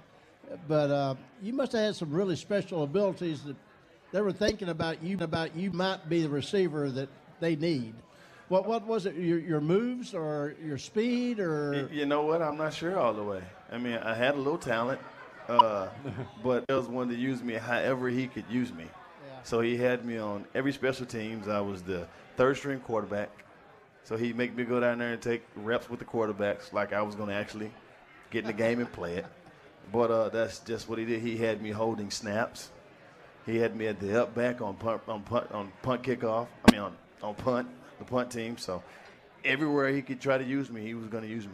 but 0.68 0.90
uh, 0.90 1.14
you 1.42 1.52
must 1.52 1.72
have 1.72 1.82
had 1.82 1.96
some 1.96 2.10
really 2.10 2.36
special 2.36 2.82
abilities 2.82 3.44
that 3.44 3.56
they 4.12 4.20
were 4.20 4.32
thinking 4.32 4.68
about 4.68 5.02
you. 5.02 5.18
About 5.20 5.56
you 5.56 5.70
might 5.72 6.08
be 6.08 6.22
the 6.22 6.28
receiver 6.28 6.90
that 6.90 7.08
they 7.40 7.56
need. 7.56 7.94
What 8.48 8.66
what 8.66 8.86
was 8.86 9.06
it? 9.06 9.14
Your, 9.14 9.38
your 9.38 9.60
moves 9.60 10.14
or 10.14 10.54
your 10.64 10.78
speed 10.78 11.40
or 11.40 11.88
You 11.92 12.06
know 12.06 12.22
what? 12.22 12.42
I'm 12.42 12.56
not 12.56 12.74
sure 12.74 12.98
all 12.98 13.12
the 13.12 13.22
way. 13.22 13.42
I 13.72 13.78
mean, 13.78 13.96
I 13.96 14.14
had 14.14 14.34
a 14.34 14.38
little 14.38 14.58
talent, 14.58 15.00
uh, 15.48 15.88
but 16.42 16.64
he 16.68 16.74
was 16.74 16.86
one 16.86 17.08
to 17.08 17.14
use 17.14 17.42
me 17.42 17.54
however 17.54 18.08
he 18.08 18.26
could 18.26 18.44
use 18.50 18.72
me. 18.72 18.86
So 19.42 19.60
he 19.60 19.76
had 19.76 20.04
me 20.06 20.16
on 20.18 20.46
every 20.54 20.72
special 20.72 21.04
teams. 21.04 21.48
I 21.48 21.60
was 21.60 21.82
the 21.82 22.06
third 22.36 22.56
string 22.56 22.80
quarterback. 22.80 23.30
So 24.04 24.16
he'd 24.16 24.36
make 24.36 24.54
me 24.54 24.64
go 24.64 24.80
down 24.80 24.98
there 24.98 25.12
and 25.12 25.20
take 25.20 25.42
reps 25.56 25.88
with 25.88 25.98
the 25.98 26.04
quarterbacks 26.04 26.72
like 26.72 26.92
I 26.92 27.02
was 27.02 27.14
going 27.14 27.28
to 27.28 27.34
actually 27.34 27.70
get 28.30 28.40
in 28.40 28.46
the 28.46 28.52
game 28.52 28.80
and 28.80 28.90
play 28.92 29.16
it. 29.16 29.26
But 29.92 30.10
uh, 30.10 30.28
that's 30.30 30.58
just 30.60 30.88
what 30.88 30.98
he 30.98 31.04
did. 31.04 31.20
He 31.20 31.36
had 31.36 31.62
me 31.62 31.70
holding 31.70 32.10
snaps. 32.10 32.70
He 33.46 33.56
had 33.58 33.76
me 33.76 33.86
at 33.86 34.00
the 34.00 34.22
up 34.22 34.34
back 34.34 34.60
on 34.60 34.74
punt 34.74 35.02
on 35.06 35.22
punt 35.22 35.50
on 35.52 35.70
punt 35.82 36.02
kickoff. 36.02 36.46
I 36.66 36.72
mean 36.72 36.80
on, 36.80 36.96
on 37.22 37.34
punt 37.34 37.68
the 37.98 38.04
punt 38.04 38.30
team. 38.30 38.56
So 38.58 38.82
everywhere 39.44 39.88
he 39.90 40.02
could 40.02 40.20
try 40.20 40.38
to 40.38 40.44
use 40.44 40.70
me, 40.70 40.82
he 40.82 40.94
was 40.94 41.06
going 41.08 41.22
to 41.24 41.28
use 41.30 41.46
me. 41.46 41.52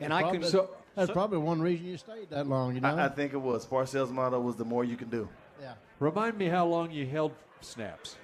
And 0.00 0.12
I 0.12 0.20
can. 0.22 0.30
Probably- 0.32 0.48
So, 0.50 0.70
that's 0.94 1.10
probably 1.10 1.38
one 1.38 1.60
reason 1.60 1.86
you 1.86 1.96
stayed 1.96 2.30
that 2.30 2.46
long. 2.46 2.74
You 2.76 2.80
know. 2.80 2.94
I, 2.94 3.06
I 3.06 3.08
think 3.08 3.32
it 3.32 3.38
was 3.38 3.66
Parcells' 3.66 4.10
motto 4.12 4.38
was 4.40 4.54
the 4.54 4.64
more 4.64 4.84
you 4.84 4.96
can 4.96 5.10
do. 5.10 5.28
yeah. 5.60 5.74
remind 5.98 6.38
me 6.38 6.46
how 6.46 6.66
long 6.66 6.92
you 6.92 7.04
held 7.04 7.32
snaps. 7.60 8.16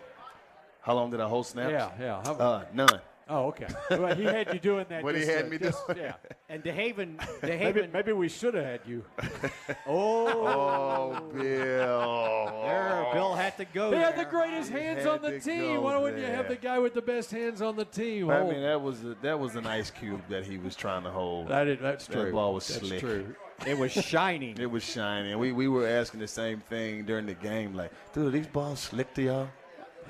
How 0.83 0.95
long 0.95 1.11
did 1.11 1.21
I 1.21 1.29
hold 1.29 1.47
snaps? 1.47 1.73
Yeah, 1.73 1.91
yeah. 1.99 2.23
How- 2.25 2.35
Uh, 2.35 2.65
none. 2.73 3.01
Oh, 3.33 3.47
okay. 3.47 3.69
Well, 3.91 4.15
he 4.17 4.25
had 4.25 4.53
you 4.53 4.59
doing 4.59 4.87
that. 4.89 5.05
What 5.05 5.15
he 5.15 5.25
had 5.25 5.45
uh, 5.45 5.49
me 5.49 5.59
just- 5.59 5.87
doing. 5.87 5.99
Yeah. 6.01 6.15
And 6.51 6.65
DeHaven, 6.65 7.17
Maybe, 7.45 7.81
DeHaven, 7.81 7.93
maybe 7.93 8.13
we 8.13 8.29
should 8.29 8.55
have 8.55 8.65
had 8.65 8.81
you. 8.85 9.05
oh, 9.87 10.27
Oh, 10.27 11.21
Bill. 11.33 12.63
there, 12.65 13.07
Bill 13.13 13.35
had 13.37 13.57
to 13.59 13.65
go. 13.67 13.93
He 13.93 13.97
had 13.99 14.15
the 14.15 14.23
there. 14.23 14.31
greatest 14.33 14.71
hands 14.71 15.07
on 15.07 15.23
the 15.23 15.39
team. 15.39 15.83
Why 15.83 15.97
wouldn't 15.97 16.21
you 16.21 16.27
have 16.27 16.49
the 16.49 16.57
guy 16.57 16.81
with 16.81 16.95
the 16.95 17.03
best 17.03 17.31
hands 17.31 17.63
on 17.63 17.77
the 17.77 17.85
team? 17.85 18.31
I 18.31 18.41
hold? 18.41 18.53
mean, 18.53 18.63
that 18.63 18.81
was 18.83 19.05
a, 19.05 19.17
that 19.23 19.39
was 19.39 19.55
an 19.55 19.65
ice 19.67 19.93
cube 19.93 20.23
that 20.29 20.45
he 20.45 20.59
was 20.59 20.75
trying 20.75 21.05
to 21.05 21.11
hold. 21.11 21.47
that 21.49 21.69
is, 21.69 21.79
that's 21.81 22.09
that 22.09 22.15
true. 22.15 22.33
ball 22.33 22.55
was 22.55 22.67
that's 22.67 22.81
slick. 22.81 22.99
true. 22.99 23.33
It 23.65 23.79
was 23.79 23.93
shining. 23.93 24.59
It 24.59 24.69
was 24.71 24.83
shining. 24.83 25.39
We 25.39 25.53
we 25.53 25.69
were 25.69 25.87
asking 25.87 26.19
the 26.19 26.27
same 26.29 26.59
thing 26.61 27.05
during 27.05 27.27
the 27.27 27.35
game, 27.35 27.75
like, 27.75 27.93
dude, 28.13 28.27
are 28.27 28.31
these 28.31 28.49
balls 28.49 28.81
slick 28.81 29.15
to 29.15 29.23
y'all? 29.23 29.49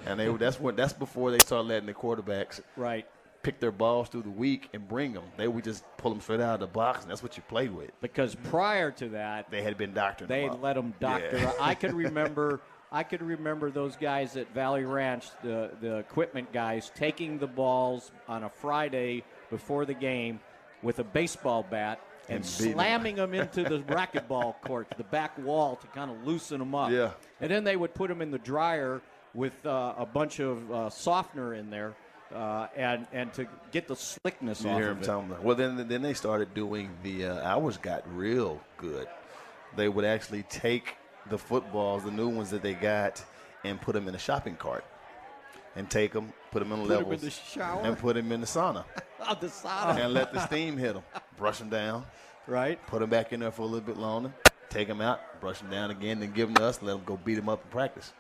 And 0.07 0.18
they 0.18 0.28
that's 0.28 0.59
what 0.59 0.76
that's 0.76 0.92
before 0.92 1.30
they 1.30 1.38
started 1.38 1.68
letting 1.68 1.86
the 1.86 1.94
quarterbacks 1.94 2.61
right. 2.76 3.07
pick 3.42 3.61
their 3.61 3.72
balls 3.72 4.09
through 4.09 4.22
the 4.22 4.30
week 4.30 4.68
and 4.72 4.86
bring 4.88 5.12
them. 5.12 5.24
They 5.36 5.48
would 5.48 5.64
just 5.64 5.84
pull 5.96 6.11
them 6.11 6.20
straight 6.20 6.40
out 6.40 6.55
of 6.55 6.61
the 6.61 6.66
box, 6.66 7.03
and 7.03 7.11
that's 7.11 7.22
what 7.22 7.36
you 7.36 7.42
played 7.48 7.70
with. 7.70 7.90
Because 8.01 8.34
prior 8.34 8.90
to 8.92 9.09
that, 9.11 9.51
They 9.51 9.62
had 9.62 9.76
been 9.76 9.92
doctoring. 9.92 10.28
they 10.28 10.48
them 10.48 10.61
let 10.62 10.74
them 10.74 10.94
doctor. 11.01 11.38
Yeah. 11.38 11.53
I 11.61 11.74
could 11.74 11.92
remember. 11.92 12.61
I 12.92 13.05
could 13.05 13.22
remember 13.22 13.70
those 13.70 13.94
guys 13.94 14.36
at 14.36 14.53
Valley 14.53 14.84
Ranch, 14.84 15.26
the 15.42 15.70
the 15.80 15.98
equipment 15.98 16.53
guys, 16.53 16.90
taking 16.94 17.38
the 17.38 17.46
balls 17.46 18.11
on 18.26 18.42
a 18.44 18.48
Friday 18.48 19.22
before 19.48 19.84
the 19.84 19.94
game 19.94 20.40
with 20.82 20.98
a 20.98 21.05
baseball 21.05 21.62
bat 21.62 22.01
and, 22.28 22.36
And 22.38 22.46
slamming 22.46 23.16
them 23.16 23.34
into 23.42 23.64
the 23.64 23.80
racquetball 23.80 24.55
court, 24.62 24.88
the 24.96 25.05
back 25.05 25.36
wall, 25.38 25.76
to 25.76 25.86
kind 25.88 26.11
of 26.11 26.26
loosen 26.26 26.59
them 26.59 26.74
up. 26.74 26.90
Yeah. 26.90 27.11
And 27.40 27.51
then 27.51 27.64
they 27.64 27.76
would 27.76 27.94
put 27.94 28.09
them 28.09 28.22
in 28.22 28.30
the 28.30 28.38
dryer 28.38 29.03
with 29.34 29.64
uh, 29.66 29.94
a 29.98 30.06
bunch 30.06 30.40
of 30.40 30.70
uh, 30.72 30.90
softener 30.90 31.54
in 31.54 31.70
there, 31.70 31.94
uh, 32.34 32.66
and 32.76 33.06
and 33.12 33.32
to 33.34 33.46
get 33.72 33.88
the 33.88 33.96
slickness 33.96 34.62
You 34.62 34.70
off 34.70 34.78
hear 34.78 34.90
him 34.90 35.00
tell 35.00 35.22
them. 35.22 35.42
Well, 35.42 35.56
then 35.56 35.86
then 35.88 36.02
they 36.02 36.14
started 36.14 36.54
doing 36.54 36.90
the 37.02 37.26
uh, 37.26 37.42
hours 37.48 37.76
got 37.76 38.02
real 38.16 38.60
good. 38.76 39.08
They 39.76 39.88
would 39.88 40.04
actually 40.04 40.42
take 40.44 40.96
the 41.28 41.38
footballs, 41.38 42.04
the 42.04 42.10
new 42.10 42.28
ones 42.28 42.50
that 42.50 42.62
they 42.62 42.74
got, 42.74 43.24
and 43.64 43.80
put 43.80 43.92
them 43.94 44.08
in 44.08 44.14
a 44.14 44.18
shopping 44.18 44.56
cart, 44.56 44.84
and 45.76 45.88
take 45.88 46.12
them, 46.12 46.32
put 46.50 46.58
them 46.60 46.72
in 46.72 46.86
Put 46.86 46.90
'em 47.06 47.12
in 47.12 47.20
the 47.20 47.30
shower? 47.30 47.82
and 47.84 47.96
put 47.96 48.16
them 48.16 48.32
in 48.32 48.40
the 48.40 48.46
sauna, 48.46 48.84
Oh, 49.20 49.36
the 49.40 49.46
sauna. 49.46 49.96
and 50.04 50.12
let 50.14 50.32
the 50.32 50.44
steam 50.46 50.76
hit 50.76 50.94
them. 50.94 51.04
Brush 51.36 51.58
them 51.58 51.68
down, 51.68 52.04
right? 52.48 52.84
put 52.88 52.98
them 53.00 53.10
back 53.10 53.32
in 53.32 53.40
there 53.40 53.52
for 53.52 53.62
a 53.62 53.66
little 53.66 53.86
bit 53.86 53.96
longer, 53.96 54.32
take 54.70 54.88
them 54.88 55.00
out, 55.00 55.20
brush 55.40 55.60
them 55.60 55.70
down 55.70 55.90
again, 55.92 56.18
then 56.18 56.32
give 56.32 56.48
them 56.48 56.56
to 56.56 56.64
us, 56.64 56.82
let 56.82 56.92
them 56.94 57.02
go 57.06 57.16
beat 57.24 57.34
them 57.36 57.48
up 57.48 57.62
in 57.64 57.70
practice. 57.70 58.12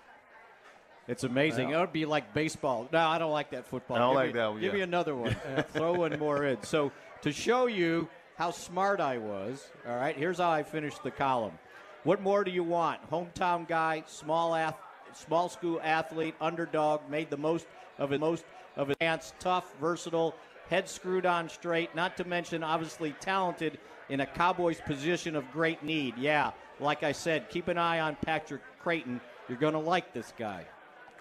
It's 1.10 1.24
amazing. 1.24 1.70
It 1.70 1.76
would 1.76 1.92
be 1.92 2.06
like 2.06 2.32
baseball. 2.32 2.88
No, 2.92 3.00
I 3.00 3.18
don't 3.18 3.32
like 3.32 3.50
that 3.50 3.66
football. 3.66 3.96
I 3.96 3.98
don't 3.98 4.10
give 4.10 4.16
like 4.16 4.26
me, 4.28 4.32
that 4.34 4.46
one, 4.46 4.60
Give 4.60 4.72
yeah. 4.72 4.78
me 4.78 4.80
another 4.82 5.16
one. 5.16 5.34
Throw 5.72 5.94
one 5.94 6.16
more 6.20 6.44
in. 6.44 6.62
So 6.62 6.92
to 7.22 7.32
show 7.32 7.66
you 7.66 8.08
how 8.36 8.52
smart 8.52 9.00
I 9.00 9.18
was, 9.18 9.66
all 9.88 9.96
right. 9.96 10.16
Here's 10.16 10.38
how 10.38 10.50
I 10.50 10.62
finished 10.62 11.02
the 11.02 11.10
column. 11.10 11.58
What 12.04 12.22
more 12.22 12.44
do 12.44 12.52
you 12.52 12.62
want? 12.62 13.10
Hometown 13.10 13.66
guy, 13.66 14.04
small 14.06 14.54
ath- 14.54 14.78
small 15.12 15.48
school 15.48 15.80
athlete, 15.82 16.36
underdog, 16.40 17.00
made 17.10 17.28
the 17.28 17.36
most 17.36 17.66
of 17.98 18.12
it, 18.12 18.20
most 18.20 18.44
of 18.76 18.86
his 18.86 18.96
chance, 19.00 19.34
tough, 19.40 19.74
versatile, 19.80 20.36
head 20.68 20.88
screwed 20.88 21.26
on 21.26 21.48
straight. 21.48 21.92
Not 21.92 22.16
to 22.18 22.24
mention, 22.24 22.62
obviously 22.62 23.16
talented 23.18 23.78
in 24.10 24.20
a 24.20 24.26
Cowboys 24.26 24.80
position 24.80 25.34
of 25.34 25.50
great 25.50 25.82
need. 25.82 26.16
Yeah, 26.16 26.52
like 26.78 27.02
I 27.02 27.10
said, 27.10 27.50
keep 27.50 27.66
an 27.66 27.78
eye 27.78 27.98
on 27.98 28.16
Patrick 28.24 28.62
Crayton. 28.80 29.20
You're 29.48 29.58
going 29.58 29.72
to 29.72 29.80
like 29.80 30.14
this 30.14 30.32
guy. 30.38 30.66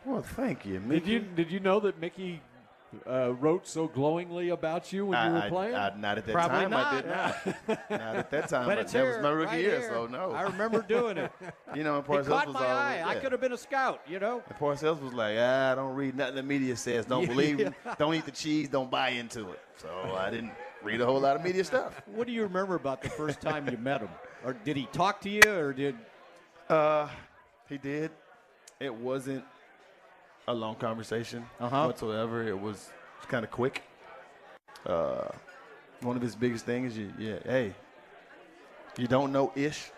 Well, 0.05 0.21
thank 0.21 0.65
you, 0.65 0.79
Mickey. 0.79 0.99
Did 0.99 1.07
you 1.09 1.19
did 1.35 1.51
you 1.51 1.59
know 1.59 1.79
that 1.81 1.99
Mickey 1.99 2.41
uh, 3.07 3.33
wrote 3.35 3.67
so 3.67 3.87
glowingly 3.87 4.49
about 4.49 4.91
you 4.91 5.05
when 5.07 5.27
you 5.27 5.33
were 5.33 5.49
playing? 5.49 5.75
I, 5.75 5.89
I, 5.89 5.95
not 5.97 6.17
at 6.17 6.25
that 6.25 6.31
Probably 6.33 6.59
time. 6.61 6.73
I 6.73 6.95
did 6.95 7.05
not. 7.05 7.45
not. 7.45 7.89
not 7.91 8.15
at 8.15 8.31
that 8.31 8.47
time. 8.49 8.65
But 8.65 8.77
I- 8.77 8.81
it's 8.81 8.93
that 8.93 9.03
here, 9.03 9.13
was 9.13 9.21
my 9.21 9.29
rookie 9.29 9.51
right 9.51 9.61
year, 9.61 9.79
here. 9.79 9.89
so 9.89 10.07
no. 10.07 10.31
I 10.31 10.43
remember 10.43 10.81
doing 10.81 11.17
it. 11.17 11.31
You 11.75 11.83
know, 11.83 11.97
and 11.97 12.03
It 12.03 12.09
Parcells 12.09 12.27
caught 12.27 12.47
was 12.47 12.55
my 12.55 12.61
always, 12.61 13.03
eye. 13.03 13.03
I 13.05 13.15
could 13.15 13.31
have 13.31 13.39
been 13.41 13.53
a 13.53 13.57
scout, 13.57 14.01
you 14.07 14.17
know. 14.19 14.41
And 14.49 14.57
Parcells 14.57 14.99
was 14.99 15.13
like, 15.13 15.35
ah, 15.37 15.71
I 15.71 15.75
don't 15.75 15.93
read 15.93 16.15
nothing 16.15 16.33
the 16.35 16.41
media 16.43 16.75
says. 16.75 17.05
Don't 17.05 17.27
believe 17.27 17.59
it. 17.59 17.73
Don't 17.99 18.15
eat 18.15 18.25
the 18.25 18.31
cheese. 18.31 18.69
Don't 18.69 18.89
buy 18.89 19.09
into 19.09 19.51
it. 19.51 19.59
So 19.77 19.87
I 20.17 20.31
didn't 20.31 20.51
read 20.81 20.99
a 20.99 21.05
whole 21.05 21.19
lot 21.19 21.35
of 21.35 21.43
media 21.43 21.63
stuff. 21.63 22.01
What 22.07 22.25
do 22.25 22.33
you 22.33 22.41
remember 22.41 22.73
about 22.73 23.03
the 23.03 23.09
first 23.09 23.39
time 23.39 23.69
you 23.69 23.77
met 23.77 24.01
him? 24.01 24.09
Or 24.43 24.53
did 24.53 24.77
he 24.77 24.87
talk 24.87 25.21
to 25.21 25.29
you, 25.29 25.43
or 25.47 25.73
did 25.73 25.95
Uh, 26.69 27.07
he 27.69 27.77
did. 27.77 28.09
It 28.79 28.93
wasn't 28.95 29.43
a 30.49 30.53
long 30.53 30.75
conversation 30.75 31.45
Uh-huh. 31.59 31.85
whatsoever. 31.85 32.43
It 32.47 32.59
was 32.59 32.89
kind 33.27 33.43
of 33.45 33.51
quick. 33.51 33.83
Uh, 34.85 35.27
one 36.01 36.15
of 36.15 36.21
his 36.21 36.35
biggest 36.35 36.65
things, 36.65 36.97
you, 36.97 37.13
yeah, 37.17 37.37
hey, 37.45 37.73
you 38.97 39.07
don't 39.07 39.31
know 39.31 39.51
ish. 39.55 39.91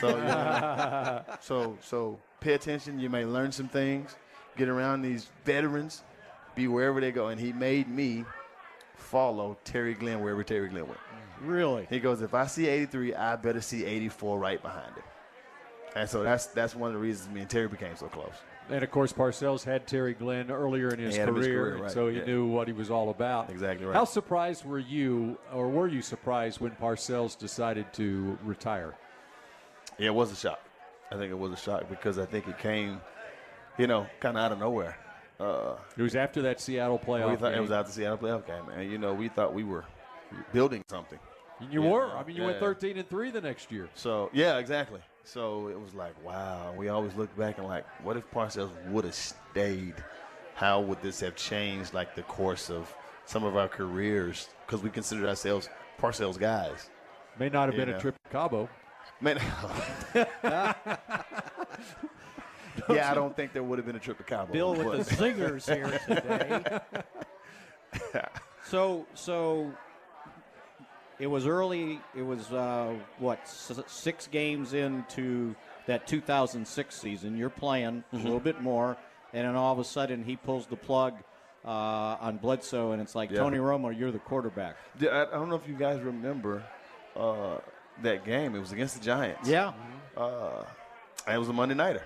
So, 0.00 0.08
you 0.10 0.14
know, 0.22 1.22
so, 1.40 1.76
so 1.82 2.18
pay 2.40 2.52
attention. 2.54 3.00
You 3.00 3.10
may 3.10 3.24
learn 3.24 3.50
some 3.50 3.68
things. 3.68 4.14
Get 4.56 4.68
around 4.68 5.02
these 5.02 5.28
veterans. 5.44 6.02
Be 6.54 6.68
wherever 6.68 7.00
they 7.00 7.10
go. 7.12 7.28
And 7.28 7.40
he 7.40 7.52
made 7.52 7.88
me 7.88 8.24
follow 8.96 9.56
Terry 9.64 9.94
Glenn 9.94 10.20
wherever 10.20 10.44
Terry 10.44 10.68
Glenn 10.68 10.86
went. 10.86 11.00
really? 11.42 11.86
He 11.90 11.98
goes, 11.98 12.20
if 12.22 12.34
I 12.34 12.46
see 12.46 12.68
83, 12.68 13.14
I 13.14 13.36
better 13.36 13.60
see 13.62 13.84
84 13.84 14.38
right 14.38 14.60
behind 14.62 14.94
him. 14.94 15.04
And 15.96 16.08
so 16.08 16.22
that's 16.22 16.46
that's 16.46 16.76
one 16.76 16.88
of 16.90 16.94
the 16.94 17.00
reasons 17.00 17.34
me 17.34 17.40
and 17.40 17.50
Terry 17.50 17.66
became 17.66 17.96
so 17.96 18.06
close. 18.06 18.34
And 18.70 18.82
of 18.84 18.90
course, 18.90 19.12
Parcells 19.12 19.64
had 19.64 19.86
Terry 19.86 20.14
Glenn 20.14 20.50
earlier 20.50 20.88
in 20.88 20.98
his 21.00 21.14
He 21.14 21.20
had 21.20 21.28
him 21.28 21.34
career, 21.34 21.42
his 21.44 21.72
career, 21.74 21.82
right, 21.84 21.90
so 21.92 22.08
he 22.08 22.18
yeah. 22.18 22.24
knew 22.24 22.46
what 22.46 22.66
he 22.68 22.72
was 22.72 22.90
all 22.90 23.10
about. 23.10 23.50
Exactly 23.50 23.86
right. 23.86 23.94
How 23.94 24.04
surprised 24.04 24.64
were 24.64 24.78
you, 24.78 25.36
or 25.52 25.68
were 25.68 25.88
you 25.88 26.02
surprised 26.02 26.60
when 26.60 26.72
Parcells 26.72 27.36
decided 27.38 27.92
to 27.94 28.38
retire? 28.44 28.94
Yeah, 29.98 30.08
it 30.08 30.14
was 30.14 30.32
a 30.32 30.36
shock. 30.36 30.60
I 31.12 31.16
think 31.16 31.30
it 31.30 31.38
was 31.38 31.52
a 31.52 31.56
shock 31.56 31.88
because 31.90 32.18
I 32.18 32.24
think 32.24 32.46
it 32.48 32.58
came, 32.58 33.00
you 33.78 33.86
know, 33.86 34.06
kind 34.20 34.36
of 34.38 34.44
out 34.44 34.52
of 34.52 34.58
nowhere. 34.58 34.96
Uh, 35.38 35.74
It 35.96 36.02
was 36.02 36.14
after 36.14 36.42
that 36.42 36.60
Seattle 36.60 36.98
playoff. 36.98 37.38
Thought 37.38 37.54
it 37.54 37.60
was 37.60 37.70
out 37.70 37.86
the 37.86 37.92
Seattle 37.92 38.18
playoff 38.18 38.46
game, 38.46 38.68
and 38.74 38.90
you 38.90 38.98
know, 38.98 39.12
we 39.14 39.28
thought 39.28 39.52
we 39.54 39.64
were 39.64 39.84
building 40.52 40.84
something. 40.88 41.18
And 41.60 41.72
you 41.72 41.82
Yeah, 41.82 41.90
were. 41.90 42.16
I 42.16 42.22
mean, 42.24 42.36
you 42.36 42.44
went 42.44 42.58
13 42.60 42.96
and 42.98 43.08
three 43.08 43.30
the 43.30 43.40
next 43.40 43.72
year. 43.72 43.88
So 43.94 44.30
yeah, 44.32 44.58
exactly. 44.58 45.00
So 45.24 45.68
it 45.68 45.80
was 45.80 45.94
like, 45.94 46.14
wow. 46.24 46.74
We 46.76 46.88
always 46.88 47.14
look 47.14 47.34
back 47.36 47.58
and 47.58 47.66
like, 47.66 47.84
what 48.02 48.16
if 48.16 48.28
Parcells 48.30 48.70
would 48.90 49.04
have 49.04 49.14
stayed? 49.14 49.94
How 50.54 50.80
would 50.80 51.00
this 51.02 51.20
have 51.20 51.36
changed 51.36 51.94
like 51.94 52.14
the 52.14 52.22
course 52.22 52.70
of 52.70 52.92
some 53.26 53.44
of 53.44 53.56
our 53.56 53.68
careers? 53.68 54.48
Because 54.66 54.82
we 54.82 54.90
considered 54.90 55.28
ourselves 55.28 55.68
Parcells 56.00 56.38
guys. 56.38 56.90
May 57.38 57.48
not 57.48 57.66
have 57.68 57.74
You 57.74 57.80
been 57.80 57.90
know. 57.90 57.96
a 57.96 58.00
trip 58.00 58.16
to 58.24 58.30
Cabo. 58.30 58.68
Man, 59.22 59.36
yeah, 60.14 60.74
I 62.88 63.14
don't 63.14 63.36
think 63.36 63.52
there 63.52 63.62
would 63.62 63.78
have 63.78 63.86
been 63.86 63.96
a 63.96 64.00
trip 64.00 64.16
to 64.18 64.24
Cabo. 64.24 64.52
Bill 64.52 64.74
with 64.74 64.86
but- 64.86 64.98
the 64.98 65.04
singers 65.04 65.66
here 65.66 66.00
today. 66.06 66.80
so, 68.66 69.06
so 69.14 69.72
it 71.20 71.26
was 71.26 71.46
early. 71.46 72.00
It 72.16 72.22
was 72.22 72.50
uh, 72.50 72.94
what 73.18 73.38
s- 73.42 73.70
six 73.86 74.26
games 74.26 74.72
into 74.72 75.54
that 75.86 76.06
2006 76.06 76.94
season. 77.00 77.36
You're 77.36 77.50
playing 77.50 78.02
a 78.12 78.16
little 78.16 78.40
bit 78.40 78.60
more, 78.60 78.96
and 79.32 79.46
then 79.46 79.54
all 79.56 79.72
of 79.72 79.78
a 79.78 79.84
sudden 79.84 80.24
he 80.24 80.36
pulls 80.36 80.66
the 80.66 80.76
plug 80.76 81.14
uh, 81.64 81.68
on 81.68 82.38
Bledsoe, 82.38 82.92
and 82.92 83.02
it's 83.02 83.14
like 83.14 83.30
Yeah. 83.30 83.38
Tony 83.40 83.58
Romo, 83.58 83.96
you're 83.96 84.10
the 84.10 84.18
quarterback. 84.18 84.76
I, 85.00 85.26
don't 85.30 85.48
know 85.50 85.56
if 85.56 85.68
you 85.68 85.74
guys 85.74 86.00
remember 86.00 86.62
uh, 87.16 87.58
that 88.02 88.24
game. 88.24 88.54
It 88.54 88.58
was 88.60 88.72
against 88.72 88.94
the 88.98 89.04
Giants. 89.04 89.48
Yeah, 89.48 89.72
Uh, 90.16 90.64
and 91.26 91.36
it 91.36 91.38
was 91.38 91.48
a 91.48 91.52
Monday 91.52 91.74
nighter. 91.74 92.02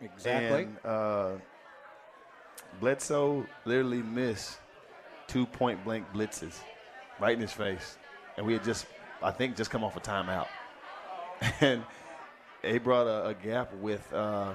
exactly. 0.00 0.62
And 0.64 0.76
uh, 0.84 1.30
Bledsoe 2.80 3.46
literally 3.64 4.02
missed 4.02 4.58
two 5.26 5.46
point 5.46 5.82
blank 5.84 6.06
blitzes 6.12 6.54
right 7.20 7.34
in 7.34 7.40
his 7.40 7.52
face. 7.52 7.96
And 8.36 8.46
we 8.46 8.54
had 8.54 8.64
just, 8.64 8.86
I 9.22 9.30
think, 9.30 9.56
just 9.56 9.70
come 9.70 9.84
off 9.84 9.96
a 9.96 10.00
timeout. 10.00 10.48
And 11.60 11.82
he 12.62 12.78
brought 12.78 13.08
a, 13.08 13.26
a 13.30 13.34
gap 13.34 13.74
with 13.74 14.12
uh, 14.12 14.54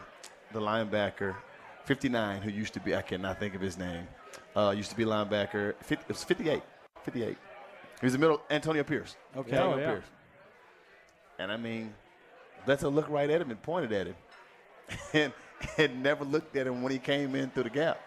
the 0.54 0.62
linebacker, 0.62 1.36
59, 1.84 2.42
who 2.42 2.50
used 2.50 2.74
to 2.76 2.80
be, 2.80 2.96
I 2.96 3.02
cannot 3.02 3.40
think 3.40 3.56
of 3.56 3.62
his 3.62 3.78
name, 3.78 4.08
uh, 4.56 4.74
used 4.76 4.90
to 4.92 4.96
be 4.96 5.04
linebacker, 5.04 5.76
50, 5.84 6.04
it 6.04 6.08
was 6.08 6.24
58. 6.24 6.64
58. 7.04 7.38
He 8.00 8.06
was 8.06 8.14
the 8.14 8.20
middle, 8.20 8.42
Antonio 8.50 8.84
Pierce. 8.84 9.18
Okay. 9.36 9.52
Antonio 9.52 9.76
Oh, 9.76 9.80
yeah. 9.80 9.88
Pierce. 9.88 10.06
And 11.40 11.52
I 11.52 11.58
mean, 11.58 11.94
Bledsoe 12.66 12.90
look 12.90 13.10
right 13.10 13.30
at 13.30 13.42
him 13.42 13.52
and 13.52 13.62
pointed 13.62 13.92
at 13.92 14.08
him 14.08 14.16
and, 15.14 15.34
and 15.78 16.02
never 16.04 16.24
looked 16.24 16.56
at 16.56 16.68
him 16.68 16.82
when 16.82 16.92
he 16.94 17.00
came 17.00 17.36
in 17.36 17.50
through 17.50 17.64
the 17.64 17.70
gap. 17.70 18.00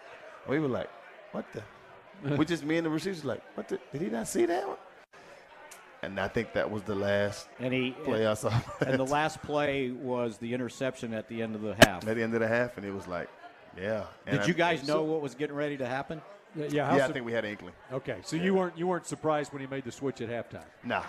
We 0.49 0.59
were 0.59 0.69
like, 0.69 0.89
what 1.33 1.45
the? 1.53 1.63
we 2.37 2.45
just, 2.45 2.65
me 2.65 2.77
and 2.79 2.87
the 2.87 2.91
receivers 2.91 3.25
like, 3.25 3.43
what 3.57 3.69
the? 3.69 3.79
Did 3.93 4.01
he 4.03 4.09
not 4.09 4.27
see 4.27 4.47
that 4.47 4.67
one? 4.67 4.77
And 6.03 6.19
I 6.19 6.29
think 6.29 6.55
that 6.55 6.71
was 6.71 6.83
the 6.85 6.95
last 6.95 7.49
and 7.59 7.75
he 7.75 7.91
play 7.91 8.27
I 8.27 8.35
saw. 8.35 8.53
and 8.87 8.99
the 8.99 9.05
last 9.07 9.43
play 9.43 9.91
was 9.91 10.39
the 10.39 10.55
interception 10.55 11.13
at 11.13 11.29
the 11.29 11.43
end 11.43 11.55
of 11.55 11.61
the 11.63 11.75
half. 11.87 12.07
at 12.07 12.17
the 12.17 12.23
end 12.23 12.33
of 12.35 12.41
the 12.41 12.49
half, 12.49 12.77
and 12.79 12.87
it 12.87 12.93
was 12.93 13.07
like, 13.07 13.29
yeah. 13.77 14.05
And 14.27 14.37
Did 14.39 14.45
I- 14.45 14.47
you 14.47 14.55
guys 14.55 14.81
so- 14.83 14.95
know 14.95 15.03
what 15.03 15.21
was 15.21 15.35
getting 15.35 15.57
ready 15.57 15.77
to 15.77 15.87
happen? 15.87 16.23
Yeah, 16.57 16.87
how 16.91 16.97
Yeah, 16.97 17.07
I 17.07 17.13
think 17.13 17.25
we 17.25 17.33
had 17.33 17.45
an 17.45 17.53
inkling. 17.53 17.75
Okay, 17.93 18.19
so 18.25 18.35
you 18.35 18.55
weren't 18.55 18.77
you 18.77 18.87
weren't 18.89 19.07
surprised 19.07 19.53
when 19.53 19.61
he 19.61 19.69
made 19.69 19.85
the 19.85 19.93
switch 19.93 20.21
at 20.21 20.29
halftime. 20.29 20.65
Nah, 20.83 21.03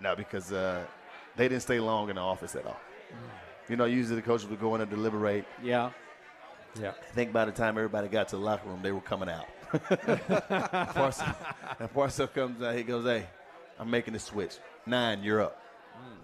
no, 0.00 0.14
because 0.14 0.52
uh, 0.52 0.84
they 1.36 1.48
didn't 1.48 1.62
stay 1.62 1.80
long 1.80 2.10
in 2.10 2.16
the 2.16 2.20
office 2.22 2.54
at 2.56 2.66
all. 2.66 2.78
You 3.68 3.76
know, 3.76 3.86
usually 3.86 4.16
the 4.16 4.22
coaches 4.22 4.48
would 4.48 4.60
go 4.60 4.74
in 4.74 4.80
and 4.82 4.90
deliberate. 4.90 5.46
Yeah. 5.62 5.90
Yeah. 6.78 6.90
I 6.90 7.12
think 7.14 7.32
by 7.32 7.44
the 7.46 7.52
time 7.52 7.78
everybody 7.78 8.08
got 8.08 8.28
to 8.28 8.36
the 8.36 8.42
locker 8.42 8.68
room, 8.68 8.80
they 8.82 8.92
were 8.92 9.00
coming 9.00 9.28
out. 9.30 9.46
Parcells, 9.72 11.36
and 11.78 11.92
Parcells 11.94 12.34
comes 12.34 12.62
out. 12.62 12.74
He 12.74 12.82
goes, 12.82 13.04
"Hey, 13.04 13.26
I'm 13.82 13.90
making 13.90 14.12
the 14.14 14.20
switch. 14.20 14.56
Nine, 14.86 15.22
you're 15.22 15.40
up." 15.42 15.60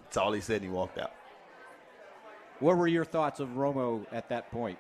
That's 0.04 0.16
all 0.16 0.32
he 0.32 0.40
said. 0.40 0.56
and 0.62 0.64
He 0.64 0.70
walked 0.70 0.96
out. 0.98 1.12
What 2.60 2.76
were 2.76 2.86
your 2.86 3.04
thoughts 3.04 3.40
of 3.40 3.50
Romo 3.50 4.06
at 4.12 4.28
that 4.30 4.50
point? 4.50 4.78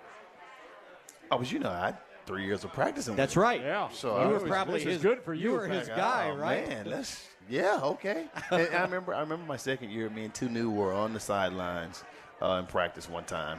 I 1.30 1.34
was, 1.34 1.52
you 1.52 1.58
know, 1.58 1.70
I 1.70 1.86
had 1.86 1.98
three 2.26 2.44
years 2.44 2.64
of 2.64 2.72
practicing. 2.72 3.12
with 3.12 3.16
That's 3.18 3.34
him. 3.36 3.42
right. 3.42 3.60
Yeah. 3.60 3.88
So 3.90 4.14
You 4.16 4.22
I 4.22 4.26
were 4.28 4.32
was- 4.34 4.42
probably 4.44 4.84
this 4.84 4.94
his, 4.94 5.02
good 5.02 5.22
for 5.22 5.34
you, 5.34 5.52
were 5.52 5.66
his 5.66 5.88
Like, 5.88 5.96
guy, 5.96 6.30
oh, 6.32 6.36
right? 6.36 6.68
Man, 6.68 6.86
let's 6.88 7.26
yeah, 7.50 7.80
okay. 7.82 8.26
and 8.50 8.74
I 8.74 8.82
remember 8.82 9.14
I 9.14 9.20
remember 9.20 9.44
my 9.46 9.56
second 9.56 9.90
year, 9.90 10.08
me 10.10 10.24
and 10.24 10.34
two 10.34 10.48
new 10.48 10.70
were 10.70 10.92
on 10.92 11.12
the 11.12 11.20
sidelines 11.20 12.04
uh, 12.42 12.52
in 12.60 12.66
practice 12.66 13.08
one 13.08 13.24
time 13.24 13.58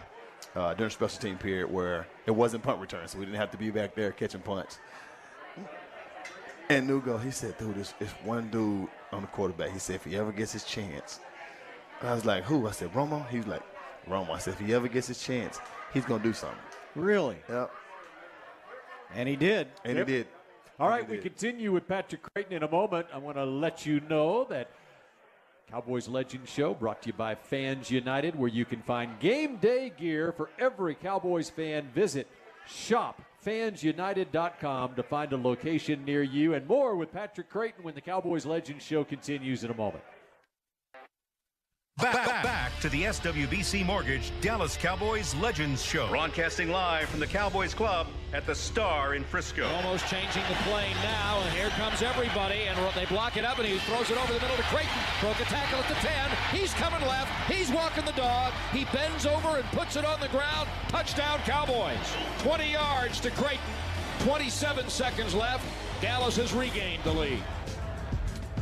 uh, 0.56 0.74
during 0.74 0.88
a 0.90 0.92
special 0.94 1.20
team 1.22 1.38
period 1.38 1.72
where 1.72 2.08
it 2.26 2.32
wasn't 2.32 2.64
punt 2.64 2.80
return, 2.80 3.08
so 3.08 3.18
we 3.20 3.26
didn't 3.26 3.38
have 3.40 3.52
to 3.52 3.58
be 3.58 3.70
back 3.72 3.96
there 3.96 4.12
catching 4.12 4.42
punts. 4.42 4.80
And 6.70 6.88
Nugo, 6.88 7.22
he 7.22 7.32
said, 7.32 7.58
dude, 7.58 7.78
it's, 7.78 7.94
it's 8.00 8.12
one 8.24 8.50
dude 8.50 8.88
on 9.12 9.22
the 9.22 9.28
quarterback. 9.28 9.72
He 9.72 9.80
said, 9.80 9.96
if 9.96 10.06
he 10.06 10.16
ever 10.16 10.32
gets 10.32 10.52
his 10.54 10.64
chance, 10.64 11.20
I 12.02 12.14
was 12.14 12.26
like, 12.26 12.44
who? 12.44 12.68
I 12.68 12.72
said, 12.72 12.94
Romo. 12.94 13.28
He 13.30 13.38
was 13.38 13.48
like, 13.48 13.64
Romo. 14.08 14.30
I 14.32 14.38
said, 14.38 14.54
if 14.54 14.60
he 14.60 14.74
ever 14.74 14.88
gets 14.88 15.08
his 15.08 15.22
chance, 15.22 15.60
he's 15.94 16.06
gonna 16.06 16.24
do 16.24 16.32
something. 16.34 16.60
Really? 16.96 17.38
Yep. 17.50 17.72
And 19.16 19.28
he 19.28 19.36
did. 19.36 19.68
And 19.84 19.98
Yep. 19.98 20.08
he 20.08 20.14
did. 20.14 20.28
All 20.80 20.88
right, 20.88 21.04
He 21.06 21.10
we 21.12 21.16
did. 21.18 21.24
continue 21.24 21.72
with 21.72 21.88
Patrick 21.88 22.22
Crayton 22.22 22.54
in 22.54 22.64
a 22.64 22.70
moment. 22.70 23.08
I 23.12 23.18
want 23.18 23.38
to 23.38 23.46
let 23.46 23.86
you 23.86 24.00
know 24.02 24.46
that 24.46 24.70
Cowboys 25.72 26.08
Legend 26.08 26.48
Show 26.48 26.74
brought 26.76 27.02
to 27.02 27.08
you 27.08 27.14
by 27.14 27.36
Fans 27.36 27.90
United, 27.92 28.36
where 28.36 28.48
you 28.50 28.64
can 28.66 28.82
find 28.84 29.20
game 29.20 29.58
day 29.58 29.92
gear 29.98 30.32
for 30.32 30.50
every 30.60 30.94
Cowboys 30.96 31.50
fan. 31.50 31.90
Visit 31.94 32.28
shopfansunited.com 33.46 34.96
to 34.96 35.04
find 35.04 35.34
a 35.34 35.38
location 35.38 36.04
near 36.06 36.24
you 36.24 36.54
and 36.54 36.66
more 36.68 36.96
with 36.96 37.12
Patrick 37.12 37.50
Crayton 37.50 37.84
when 37.84 37.96
the 37.96 38.02
Cowboys 38.02 38.46
Legends 38.46 38.84
Show 38.84 39.04
continues 39.04 39.64
in 39.64 39.72
a 39.72 39.76
moment. 39.76 40.04
Back, 42.02 42.26
back, 42.28 42.44
back 42.44 42.80
to 42.80 42.88
the 42.88 43.04
SWBC 43.04 43.86
Mortgage 43.86 44.32
Dallas 44.40 44.78
Cowboys 44.78 45.36
Legends 45.36 45.84
Show. 45.84 46.08
Broadcasting 46.08 46.70
live 46.70 47.10
from 47.10 47.20
the 47.20 47.28
Cowboys 47.28 47.74
Club 47.74 48.08
at 48.32 48.46
the 48.46 48.56
Star 48.56 49.16
in 49.16 49.26
Frisco. 49.26 49.68
Almost 49.68 50.08
changing 50.08 50.44
the 50.48 50.56
play 50.64 50.88
now, 51.04 51.42
and 51.42 51.54
here 51.54 51.68
comes 51.72 52.02
everybody, 52.02 52.64
and 52.70 52.80
they 52.96 53.06
block 53.06 53.36
it 53.36 53.44
up, 53.44 53.58
and 53.58 53.68
he 53.68 53.78
throws 53.80 54.10
it 54.10 54.18
over 54.18 54.32
the 54.32 54.40
middle 54.40 54.56
to 54.56 54.64
Crayton. 54.64 54.90
Broke 55.20 55.42
a 55.42 55.44
tackle 55.46 55.80
at 55.80 55.90
the 55.90 55.96
10. 55.96 56.58
He's 56.58 56.74
coming 56.76 57.02
left. 57.02 57.52
He's 57.52 57.70
walking 57.70 58.06
the 58.06 58.14
dog. 58.14 58.54
He 58.72 58.86
bends 58.94 59.26
over 59.26 59.58
and 59.58 59.66
puts 59.72 59.98
it 59.98 60.06
on 60.06 60.22
the 60.22 60.30
ground. 60.30 60.70
Touchdown, 60.88 61.40
Cowboys. 61.40 61.98
20 62.40 62.72
yards 62.72 63.20
to 63.20 63.32
Crayton. 63.32 63.60
27 64.20 64.88
seconds 64.88 65.36
left. 65.36 65.66
Dallas 66.02 66.38
has 66.38 66.54
regained 66.54 67.04
the 67.04 67.12
lead. 67.12 67.44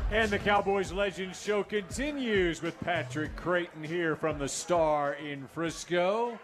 And 0.10 0.32
the 0.32 0.39
Cowboys 0.39 0.93
Legends 0.93 1.43
Show 1.43 1.64
continues 1.64 2.62
with 2.62 2.80
Patrick 2.80 3.36
Crayton 3.36 3.84
here 3.84 4.16
from 4.16 4.39
the 4.39 4.47
Star 4.47 5.16
in 5.16 5.45
Frisco. 5.47 6.39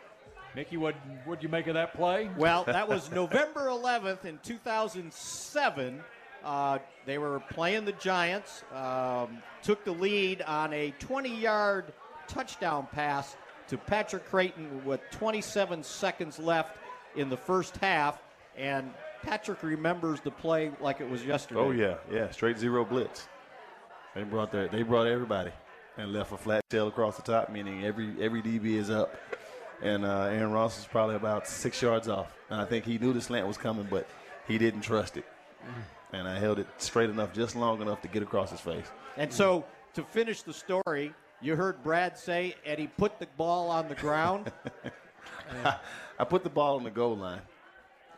Mickey, 0.53 0.76
what 0.76 0.95
what 1.24 1.41
you 1.41 1.47
make 1.47 1.68
of 1.68 1.76
that 1.76 1.93
play? 1.93 2.30
Well, 2.38 2.66
that 2.66 2.89
was 2.89 3.09
November 3.09 3.68
11th 3.68 4.26
in 4.26 4.38
2007. 4.43 6.03
Uh, 6.43 6.80
they 7.05 7.18
were 7.18 7.39
playing 7.51 7.86
the 7.86 7.93
Giants. 7.93 8.66
Um, 8.74 9.41
took 9.64 9.86
the 9.86 9.93
lead 9.93 10.41
on 10.41 10.74
a 10.74 10.93
20-yard 10.99 11.93
touchdown 12.28 12.89
pass 12.91 13.38
to 13.70 13.78
Patrick 13.78 14.26
Crayton 14.30 14.84
with 14.84 14.99
27 15.11 15.84
seconds 15.84 16.38
left 16.38 16.78
in 17.16 17.30
the 17.30 17.38
first 17.38 17.78
half, 17.78 18.22
and 18.57 18.93
Patrick 19.22 19.64
remembers 19.64 20.20
the 20.20 20.32
play 20.32 20.70
like 20.82 20.99
it 20.99 21.09
was 21.09 21.24
yesterday. 21.24 21.61
Oh 21.61 21.72
yeah, 21.72 21.95
yeah, 22.11 22.30
straight 22.30 22.57
zero 22.57 22.84
blitz. 22.84 23.30
They 24.16 24.24
brought 24.24 24.51
their, 24.51 24.68
they 24.68 24.84
brought 24.84 25.07
everybody 25.07 25.51
and 25.97 26.14
left 26.14 26.32
a 26.32 26.38
flat 26.38 26.64
tail 26.70 26.88
across 26.88 27.16
the 27.16 27.24
top, 27.24 27.49
meaning 27.49 27.84
every 27.84 28.14
every 28.22 28.41
DB 28.41 28.76
is 28.76 28.89
up, 28.89 29.16
and 29.82 30.05
uh, 30.05 30.24
Aaron 30.26 30.51
Ross 30.51 30.80
is 30.80 30.86
probably 30.86 31.16
about 31.16 31.47
six 31.47 31.82
yards 31.82 32.07
off. 32.07 32.34
And 32.49 32.61
I 32.61 32.66
think 32.66 32.86
he 32.86 32.97
knew 32.97 33.14
the 33.14 33.22
slant 33.22 33.47
was 33.47 33.57
coming, 33.57 33.88
but 33.89 34.07
he 34.47 34.57
didn't 34.57 34.82
trust 34.82 35.18
it, 35.18 35.26
and 36.11 36.28
I 36.28 36.38
held 36.38 36.59
it 36.59 36.68
straight 36.78 37.09
enough, 37.09 37.34
just 37.34 37.55
long 37.55 37.82
enough 37.82 38.01
to 38.03 38.07
get 38.07 38.22
across 38.22 38.51
his 38.51 38.59
face. 38.59 38.86
And 39.18 39.34
so, 39.34 39.66
to 39.95 40.03
finish 40.03 40.43
the 40.43 40.53
story, 40.53 41.14
you 41.41 41.55
heard 41.55 41.82
Brad 41.84 42.18
say, 42.18 42.55
and 42.66 42.80
he 42.80 42.88
put 42.88 43.20
the 43.20 43.28
ball 43.38 43.70
on 43.70 43.88
the 43.88 43.95
ground. 43.95 44.51
I 46.20 46.24
put 46.24 46.43
the 46.43 46.49
ball 46.49 46.76
on 46.76 46.84
the 46.84 46.91
goal 46.91 47.18
line 47.18 47.41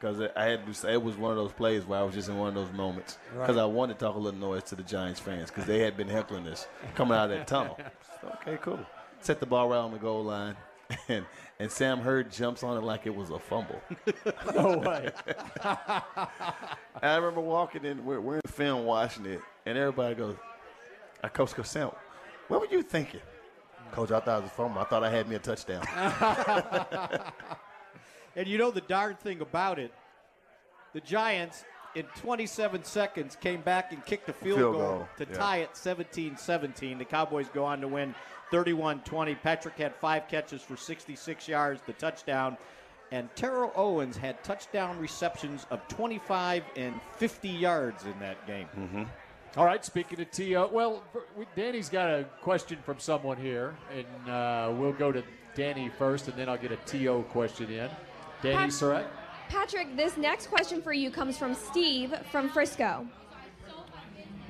because 0.05 0.29
I 0.35 0.43
had 0.45 0.65
to 0.67 0.73
say 0.73 0.93
it 0.93 1.01
was 1.01 1.17
one 1.17 1.31
of 1.31 1.37
those 1.37 1.51
plays 1.51 1.83
where 1.85 1.99
I 1.99 2.03
was 2.03 2.13
just 2.13 2.29
in 2.29 2.37
one 2.37 2.49
of 2.49 2.53
those 2.53 2.71
moments 2.71 3.17
because 3.33 3.57
I 3.57 3.65
wanted 3.65 3.97
to 3.97 4.05
talk 4.05 4.15
a 4.15 4.19
little 4.19 4.39
noise 4.39 4.63
to 4.63 4.75
the 4.75 4.83
Giants 4.83 5.19
fans 5.19 5.49
because 5.49 5.65
they 5.65 5.79
had 5.79 5.97
been 5.97 6.07
heckling 6.07 6.47
us 6.47 6.67
coming 6.93 7.17
out 7.17 7.31
of 7.31 7.37
that 7.37 7.47
tunnel. 7.47 7.79
okay, 8.35 8.57
cool. 8.61 8.79
Set 9.19 9.39
the 9.39 9.47
ball 9.47 9.69
right 9.69 9.77
on 9.77 9.91
the 9.91 9.97
goal 9.97 10.23
line, 10.23 10.55
and 11.07 11.25
and 11.59 11.71
Sam 11.71 11.99
Hurd 11.99 12.31
jumps 12.31 12.61
on 12.61 12.77
it 12.77 12.81
like 12.81 13.07
it 13.07 13.15
was 13.15 13.31
a 13.31 13.39
fumble. 13.39 13.81
No 14.53 14.77
way. 14.77 15.09
I 15.63 17.15
remember 17.15 17.41
walking 17.41 17.83
in, 17.83 18.05
we're, 18.05 18.19
we're 18.19 18.35
in 18.35 18.41
film 18.47 18.85
watching 18.85 19.25
it, 19.25 19.41
and 19.65 19.77
everybody 19.77 20.15
goes, 20.15 20.35
"Our 21.23 21.29
coach 21.29 21.55
goes, 21.55 21.69
Sam, 21.69 21.89
what 22.47 22.61
were 22.61 22.67
you 22.67 22.83
thinking?" 22.83 23.21
Coach, 23.91 24.11
I 24.11 24.19
thought 24.19 24.39
it 24.39 24.43
was 24.43 24.51
a 24.51 24.53
fumble. 24.53 24.81
I 24.81 24.85
thought 24.85 25.03
I 25.03 25.09
had 25.09 25.27
me 25.27 25.35
a 25.35 25.39
touchdown. 25.39 25.83
And 28.35 28.47
you 28.47 28.57
know 28.57 28.71
the 28.71 28.81
darn 28.81 29.15
thing 29.15 29.41
about 29.41 29.79
it, 29.79 29.93
the 30.93 31.01
Giants 31.01 31.63
in 31.95 32.05
27 32.17 32.83
seconds 32.83 33.37
came 33.37 33.61
back 33.61 33.93
and 33.93 34.05
kicked 34.05 34.27
a 34.29 34.33
field, 34.33 34.57
Field 34.57 34.73
goal, 34.73 34.81
goal, 34.81 35.07
to 35.17 35.25
yeah. 35.29 35.37
tie 35.37 35.57
it 35.57 35.73
17-17. 35.73 36.97
The 36.97 37.05
Cowboys 37.05 37.47
go 37.53 37.63
on 37.63 37.81
to 37.81 37.87
win 37.87 38.13
31-20. 38.51 39.41
Patrick 39.41 39.77
had 39.77 39.95
five 39.95 40.27
catches 40.27 40.61
for 40.61 40.75
66 40.75 41.47
yards, 41.47 41.81
the 41.87 41.93
touchdown. 41.93 42.57
And 43.11 43.33
Terrell 43.35 43.71
Owens 43.75 44.17
had 44.17 44.43
touchdown 44.43 44.99
receptions 44.99 45.65
of 45.69 45.87
25 45.87 46.63
and 46.75 46.99
50 47.17 47.49
yards 47.49 48.03
in 48.05 48.17
that 48.19 48.45
game. 48.45 48.67
All 49.55 49.65
right, 49.65 49.85
speaking 49.85 50.19
of 50.19 50.29
T.O., 50.31 50.67
well, 50.67 51.01
Danny's 51.55 51.87
got 51.87 52.09
a 52.09 52.25
question 52.41 52.77
from 52.83 52.99
someone 52.99 53.37
here, 53.37 53.73
and 53.95 54.29
uh, 54.29 54.73
we'll 54.75 54.91
go 54.91 55.13
to 55.13 55.23
Danny 55.55 55.89
first, 55.97 56.27
and 56.27 56.35
then 56.35 56.49
I'll 56.49 56.57
get 56.57 56.73
a 56.73 56.77
T.O. 56.85 57.23
question 57.23 57.71
in. 57.71 57.89
Danny 58.45 58.57
Pat- 58.57 58.73
Surratt? 58.73 59.07
Patrick, 59.49 59.95
this 59.95 60.17
next 60.17 60.47
question 60.47 60.81
for 60.81 60.93
you 60.93 61.09
comes 61.11 61.37
from 61.37 61.53
Steve 61.55 62.13
from 62.31 62.49
Frisco. 62.49 63.07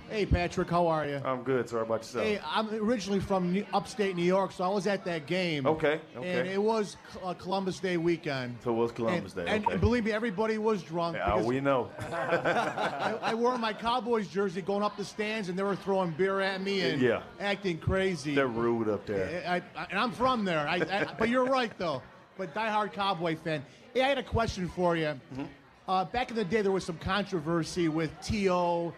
Hey, 0.09 0.23
Patrick, 0.25 0.69
how 0.69 0.85
are 0.85 1.07
you? 1.07 1.19
I'm 1.25 1.41
good. 1.41 1.67
Sorry 1.67 1.81
about 1.81 2.01
yourself. 2.01 2.25
Hey, 2.25 2.39
I'm 2.45 2.69
originally 2.75 3.19
from 3.19 3.51
New- 3.51 3.65
upstate 3.73 4.15
New 4.15 4.23
York, 4.23 4.51
so 4.51 4.63
I 4.63 4.67
was 4.67 4.85
at 4.85 5.03
that 5.05 5.25
game. 5.25 5.65
Okay, 5.65 5.99
okay. 6.15 6.39
And 6.41 6.47
it 6.47 6.61
was 6.61 6.97
uh, 7.23 7.33
Columbus 7.33 7.79
Day 7.79 7.97
weekend. 7.97 8.57
So 8.63 8.69
it 8.69 8.75
was 8.75 8.91
Columbus 8.91 9.33
and, 9.33 9.47
Day, 9.47 9.51
And 9.55 9.65
okay. 9.65 9.77
believe 9.77 10.05
me, 10.05 10.11
everybody 10.11 10.59
was 10.59 10.83
drunk. 10.83 11.17
Yeah, 11.17 11.31
because 11.31 11.47
we 11.47 11.59
know. 11.59 11.89
I, 12.11 13.17
I 13.19 13.33
wore 13.33 13.57
my 13.57 13.73
Cowboys 13.73 14.27
jersey 14.27 14.61
going 14.61 14.83
up 14.83 14.95
the 14.95 15.03
stands, 15.05 15.49
and 15.49 15.57
they 15.57 15.63
were 15.63 15.75
throwing 15.75 16.11
beer 16.11 16.39
at 16.39 16.61
me 16.61 16.81
and 16.81 17.01
Yeah. 17.01 17.23
acting 17.39 17.79
crazy. 17.79 18.35
They're 18.35 18.45
rude 18.47 18.87
up 18.87 19.07
there. 19.07 19.43
I, 19.47 19.55
I, 19.75 19.87
and 19.89 19.99
I'm 19.99 20.11
from 20.11 20.45
there. 20.45 20.67
I, 20.67 20.75
I, 20.75 21.07
but 21.17 21.29
you're 21.29 21.45
right, 21.45 21.75
though. 21.79 22.03
But 22.37 22.53
diehard 22.53 22.93
Cowboy 22.93 23.37
fan. 23.37 23.65
Hey, 23.95 24.01
I 24.01 24.09
had 24.09 24.17
a 24.17 24.23
question 24.23 24.67
for 24.67 24.97
you. 24.97 25.05
Mm-hmm. 25.05 25.43
Uh, 25.87 26.03
back 26.03 26.29
in 26.29 26.35
the 26.35 26.43
day, 26.43 26.61
there 26.61 26.73
was 26.73 26.83
some 26.83 26.97
controversy 26.97 27.87
with 27.87 28.11
T.O. 28.21 28.93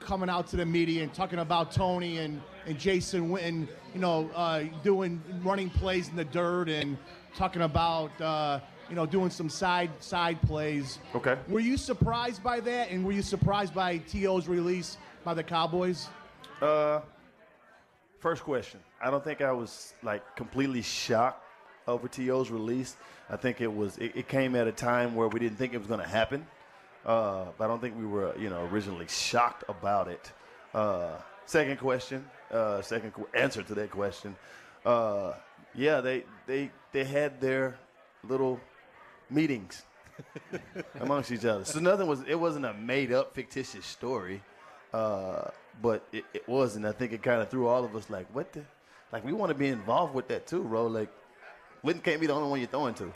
coming 0.00 0.30
out 0.30 0.46
to 0.46 0.56
the 0.56 0.64
media 0.64 1.02
and 1.02 1.12
talking 1.12 1.40
about 1.40 1.70
Tony 1.70 2.16
and, 2.16 2.40
and 2.64 2.78
Jason 2.78 3.28
Witten, 3.28 3.68
you 3.92 4.00
know, 4.00 4.30
uh, 4.34 4.64
doing 4.82 5.22
running 5.42 5.68
plays 5.68 6.08
in 6.08 6.16
the 6.16 6.24
dirt 6.24 6.70
and 6.70 6.96
talking 7.36 7.60
about, 7.60 8.18
uh, 8.22 8.60
you 8.88 8.96
know, 8.96 9.04
doing 9.04 9.28
some 9.28 9.50
side 9.50 9.90
side 10.00 10.40
plays. 10.40 10.98
Okay. 11.14 11.36
Were 11.46 11.60
you 11.60 11.76
surprised 11.76 12.42
by 12.42 12.60
that? 12.60 12.88
And 12.90 13.04
were 13.04 13.12
you 13.12 13.20
surprised 13.20 13.74
by 13.74 13.98
T.O.'s 13.98 14.48
release 14.48 14.96
by 15.24 15.34
the 15.34 15.42
Cowboys? 15.42 16.08
Uh, 16.62 17.00
first 18.18 18.44
question. 18.44 18.80
I 18.98 19.10
don't 19.10 19.22
think 19.22 19.42
I 19.42 19.52
was 19.52 19.92
like 20.02 20.22
completely 20.36 20.80
shocked 20.80 21.44
over 21.86 22.08
T.O.'s 22.08 22.50
release. 22.50 22.96
I 23.30 23.36
think 23.36 23.60
it 23.60 23.72
was 23.72 23.98
it, 23.98 24.12
it 24.14 24.28
came 24.28 24.56
at 24.56 24.66
a 24.66 24.72
time 24.72 25.14
where 25.14 25.28
we 25.28 25.40
didn't 25.40 25.58
think 25.58 25.74
it 25.74 25.78
was 25.78 25.86
going 25.86 26.00
to 26.00 26.08
happen. 26.08 26.46
Uh, 27.04 27.46
but 27.56 27.64
I 27.64 27.68
don't 27.68 27.80
think 27.80 27.96
we 27.98 28.06
were 28.06 28.36
you 28.38 28.50
know 28.50 28.64
originally 28.66 29.06
shocked 29.08 29.64
about 29.68 30.08
it. 30.08 30.32
Uh, 30.74 31.16
second 31.46 31.78
question. 31.78 32.24
Uh, 32.50 32.82
second 32.82 33.12
qu- 33.12 33.28
answer 33.34 33.62
to 33.62 33.74
that 33.74 33.90
question. 33.90 34.36
Uh, 34.84 35.34
yeah, 35.74 36.00
they 36.00 36.24
they 36.46 36.70
they 36.92 37.04
had 37.04 37.40
their 37.40 37.78
little 38.24 38.60
meetings 39.30 39.82
amongst 41.00 41.30
each 41.30 41.44
other. 41.44 41.64
So 41.64 41.80
nothing 41.80 42.06
was. 42.06 42.22
It 42.26 42.34
wasn't 42.34 42.64
a 42.64 42.74
made 42.74 43.12
up 43.12 43.34
fictitious 43.34 43.86
story, 43.86 44.42
uh, 44.92 45.50
but 45.82 46.06
it, 46.12 46.24
it 46.34 46.48
was, 46.48 46.76
and 46.76 46.86
I 46.86 46.92
think 46.92 47.12
it 47.12 47.22
kind 47.22 47.40
of 47.40 47.48
threw 47.50 47.68
all 47.68 47.84
of 47.84 47.94
us 47.94 48.08
like, 48.10 48.26
what 48.34 48.52
the, 48.52 48.64
like 49.12 49.24
we 49.24 49.32
want 49.32 49.50
to 49.50 49.54
be 49.54 49.68
involved 49.68 50.14
with 50.14 50.28
that 50.28 50.46
too, 50.46 50.62
bro. 50.62 50.86
Like, 50.86 51.10
Linton 51.82 52.02
can't 52.02 52.20
be 52.20 52.26
the 52.26 52.32
only 52.34 52.48
one 52.48 52.58
you're 52.60 52.68
throwing 52.68 52.94
to. 52.94 53.10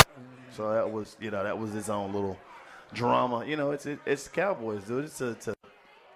So 0.57 0.73
that 0.73 0.91
was, 0.91 1.17
you 1.21 1.31
know, 1.31 1.43
that 1.43 1.59
was 1.59 1.73
his 1.73 1.89
own 1.89 2.13
little 2.13 2.39
drama. 2.93 3.45
You 3.47 3.57
know, 3.57 3.71
it's 3.73 3.87
it, 3.87 3.99
it's 4.07 4.29
Cowboys, 4.29 4.85
dude. 4.85 5.07
It's 5.07 5.21
a, 5.21 5.29
it's 5.31 5.49
a 5.49 5.55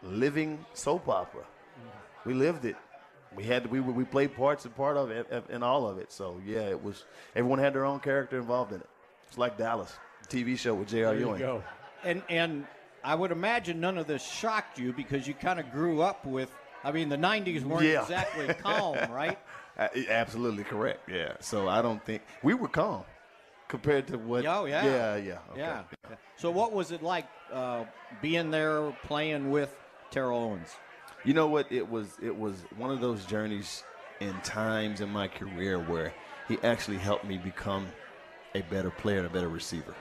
living 0.02 0.64
soap 0.74 1.08
opera. 1.08 1.44
We 2.24 2.34
lived 2.34 2.64
it. 2.64 2.76
We 3.34 3.44
had 3.44 3.66
we 3.70 3.80
we 3.80 4.04
played 4.04 4.34
parts 4.34 4.64
and 4.64 4.74
part 4.74 4.96
of 4.96 5.10
it 5.10 5.26
and 5.50 5.62
all 5.62 5.86
of 5.86 5.98
it. 5.98 6.12
So 6.12 6.40
yeah, 6.44 6.60
it 6.60 6.82
was. 6.82 7.04
Everyone 7.34 7.58
had 7.58 7.74
their 7.74 7.84
own 7.84 8.00
character 8.00 8.38
involved 8.38 8.72
in 8.72 8.80
it. 8.80 8.88
It's 9.28 9.38
like 9.38 9.58
Dallas, 9.58 9.92
TV 10.28 10.58
show 10.58 10.74
with 10.74 10.88
J.R. 10.88 11.12
There 11.12 11.20
you 11.20 11.26
Ewing. 11.28 11.38
go. 11.40 11.62
And 12.04 12.22
and 12.28 12.66
I 13.04 13.14
would 13.14 13.32
imagine 13.32 13.80
none 13.80 13.98
of 13.98 14.06
this 14.06 14.24
shocked 14.24 14.78
you 14.78 14.92
because 14.92 15.26
you 15.26 15.34
kind 15.34 15.60
of 15.60 15.70
grew 15.70 16.00
up 16.02 16.24
with. 16.24 16.50
I 16.84 16.92
mean, 16.92 17.08
the 17.08 17.16
'90s 17.18 17.62
weren't 17.64 17.84
Yeah. 17.84 18.02
exactly 18.02 18.46
calm, 18.54 18.96
right? 19.10 19.38
Absolutely 19.78 20.64
correct. 20.64 21.08
Yeah. 21.08 21.34
So 21.40 21.68
I 21.68 21.82
don't 21.82 22.04
think 22.04 22.22
we 22.42 22.54
were 22.54 22.68
calm 22.68 23.04
compared 23.68 24.06
to 24.08 24.18
what. 24.18 24.46
Oh 24.46 24.64
yeah, 24.64 24.84
Yeah. 24.84 25.16
Yeah. 25.16 25.38
okay. 25.52 25.60
yeah. 25.60 26.16
So 26.36 26.50
what 26.50 26.72
was 26.72 26.92
it 26.92 27.02
like 27.02 27.26
uh, 27.52 27.84
being 28.22 28.50
there 28.50 28.90
playing 29.04 29.50
with 29.50 29.74
Terrell 30.10 30.38
Owens? 30.38 30.70
You 31.24 31.34
know 31.34 31.48
what? 31.48 31.70
It 31.70 31.88
was 31.88 32.16
it 32.22 32.36
was 32.36 32.64
one 32.76 32.90
of 32.90 33.00
those 33.00 33.24
journeys 33.24 33.82
in 34.20 34.34
times 34.40 35.00
in 35.00 35.10
my 35.10 35.28
career 35.28 35.78
where 35.78 36.14
he 36.48 36.58
actually 36.62 36.98
helped 36.98 37.24
me 37.24 37.38
become 37.38 37.86
a 38.54 38.62
better 38.62 38.90
player 38.90 39.18
and 39.18 39.26
a 39.26 39.30
better 39.30 39.48
receiver. 39.48 39.94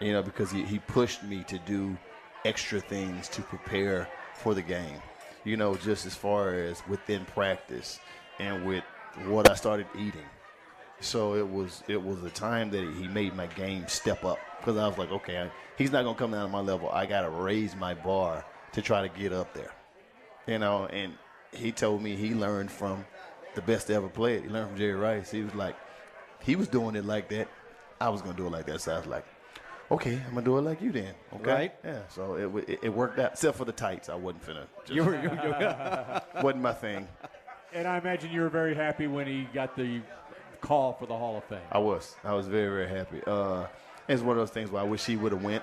You 0.00 0.12
know, 0.12 0.22
because 0.22 0.50
he, 0.50 0.62
he 0.62 0.78
pushed 0.78 1.22
me 1.22 1.44
to 1.44 1.58
do 1.60 1.96
extra 2.44 2.80
things 2.80 3.28
to 3.30 3.42
prepare 3.42 4.08
for 4.34 4.54
the 4.54 4.62
game. 4.62 5.00
You 5.44 5.56
know, 5.56 5.76
just 5.76 6.06
as 6.06 6.14
far 6.14 6.54
as 6.54 6.82
within 6.88 7.24
practice 7.26 8.00
and 8.38 8.66
with 8.66 8.84
what 9.24 9.50
I 9.50 9.54
started 9.54 9.86
eating. 9.96 10.24
So 11.00 11.34
it 11.34 11.48
was 11.48 11.82
it 11.88 12.02
was 12.02 12.22
a 12.24 12.30
time 12.30 12.70
that 12.70 12.82
he 12.94 13.08
made 13.08 13.34
my 13.34 13.46
game 13.48 13.86
step 13.88 14.24
up 14.24 14.38
because 14.60 14.76
I 14.76 14.86
was 14.88 14.96
like, 14.98 15.10
okay, 15.10 15.38
I, 15.42 15.50
he's 15.76 15.90
not 15.92 16.04
gonna 16.04 16.16
come 16.18 16.30
down 16.32 16.46
to 16.46 16.52
my 16.52 16.60
level. 16.60 16.88
I 16.90 17.06
gotta 17.06 17.28
raise 17.30 17.74
my 17.76 17.94
bar 17.94 18.44
to 18.72 18.82
try 18.82 19.06
to 19.06 19.08
get 19.18 19.32
up 19.32 19.52
there 19.54 19.72
you 20.46 20.58
know, 20.60 20.86
and 20.86 21.12
he 21.52 21.72
told 21.72 22.00
me 22.00 22.14
he 22.14 22.32
learned 22.32 22.70
from 22.70 23.04
the 23.56 23.62
best 23.62 23.88
that 23.88 23.94
ever 23.94 24.08
played. 24.08 24.44
He 24.44 24.48
learned 24.48 24.68
from 24.68 24.78
Jerry 24.78 24.94
Rice. 24.94 25.28
He 25.28 25.42
was 25.42 25.54
like, 25.56 25.74
he 26.40 26.54
was 26.54 26.68
doing 26.68 26.94
it 26.94 27.04
like 27.04 27.28
that. 27.30 27.48
I 28.00 28.10
was 28.10 28.22
gonna 28.22 28.36
do 28.36 28.46
it 28.46 28.50
like 28.52 28.66
that. 28.66 28.80
So 28.80 28.94
I 28.94 28.98
was 28.98 29.08
like, 29.08 29.24
okay, 29.90 30.14
I'm 30.24 30.34
gonna 30.34 30.42
do 30.44 30.56
it 30.58 30.60
like 30.60 30.80
you 30.80 30.92
then. 30.92 31.14
Okay, 31.34 31.50
Right. 31.50 31.74
Yeah. 31.84 32.02
So 32.10 32.34
it, 32.34 32.68
it 32.70 32.78
it 32.84 32.88
worked 32.94 33.18
out, 33.18 33.32
except 33.32 33.58
for 33.58 33.64
the 33.64 33.72
tights. 33.72 34.08
I 34.08 34.14
wasn't 34.14 34.46
finna. 34.46 34.66
Just, 34.84 34.94
You 34.94 35.02
were, 35.02 35.20
you 35.20 35.30
were- 35.30 36.22
wasn't 36.44 36.62
my 36.62 36.72
thing. 36.72 37.08
And 37.72 37.86
I 37.86 37.98
imagine 37.98 38.30
you 38.32 38.40
were 38.40 38.48
very 38.48 38.74
happy 38.74 39.06
when 39.06 39.26
he 39.26 39.48
got 39.52 39.76
the 39.76 40.00
call 40.60 40.94
for 40.94 41.06
the 41.06 41.16
Hall 41.16 41.36
of 41.36 41.44
Fame. 41.44 41.58
I 41.70 41.78
was. 41.78 42.16
I 42.24 42.32
was 42.32 42.46
very 42.46 42.68
very 42.68 42.88
happy. 42.88 43.20
Uh, 43.26 43.66
it's 44.08 44.22
one 44.22 44.32
of 44.32 44.38
those 44.38 44.50
things 44.50 44.70
where 44.70 44.82
I 44.82 44.84
wish 44.84 45.04
he 45.04 45.16
would 45.16 45.32
have 45.32 45.42
went. 45.42 45.62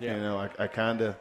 Yeah. 0.00 0.16
You 0.16 0.22
know, 0.22 0.38
I, 0.38 0.50
I 0.58 0.66
kind 0.66 1.00
of 1.00 1.16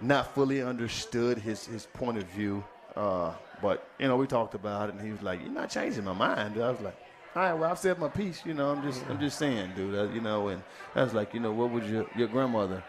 not 0.00 0.32
fully 0.34 0.62
understood 0.62 1.38
his, 1.38 1.66
his 1.66 1.86
point 1.86 2.18
of 2.18 2.24
view. 2.24 2.64
Uh, 2.96 3.32
but, 3.60 3.88
you 3.98 4.08
know, 4.08 4.16
we 4.16 4.26
talked 4.26 4.54
about 4.54 4.88
it, 4.88 4.94
and 4.94 5.04
he 5.04 5.10
was 5.10 5.22
like, 5.22 5.40
you're 5.40 5.50
not 5.50 5.70
changing 5.70 6.04
my 6.04 6.12
mind. 6.12 6.56
I 6.56 6.70
was 6.70 6.80
like, 6.80 6.96
all 7.34 7.42
right, 7.42 7.52
well, 7.52 7.70
I've 7.70 7.78
said 7.78 7.98
my 7.98 8.08
piece. 8.08 8.42
You 8.46 8.54
know, 8.54 8.70
I'm 8.70 8.82
just 8.82 9.04
I'm 9.08 9.20
just 9.20 9.38
saying, 9.38 9.72
dude. 9.76 9.94
Uh, 9.94 10.12
you 10.12 10.20
know, 10.20 10.48
and 10.48 10.62
I 10.94 11.02
was 11.02 11.14
like, 11.14 11.34
you 11.34 11.40
know, 11.40 11.52
what 11.52 11.70
would 11.70 11.84
your, 11.84 12.06
your 12.16 12.28
grandmother 12.28 12.82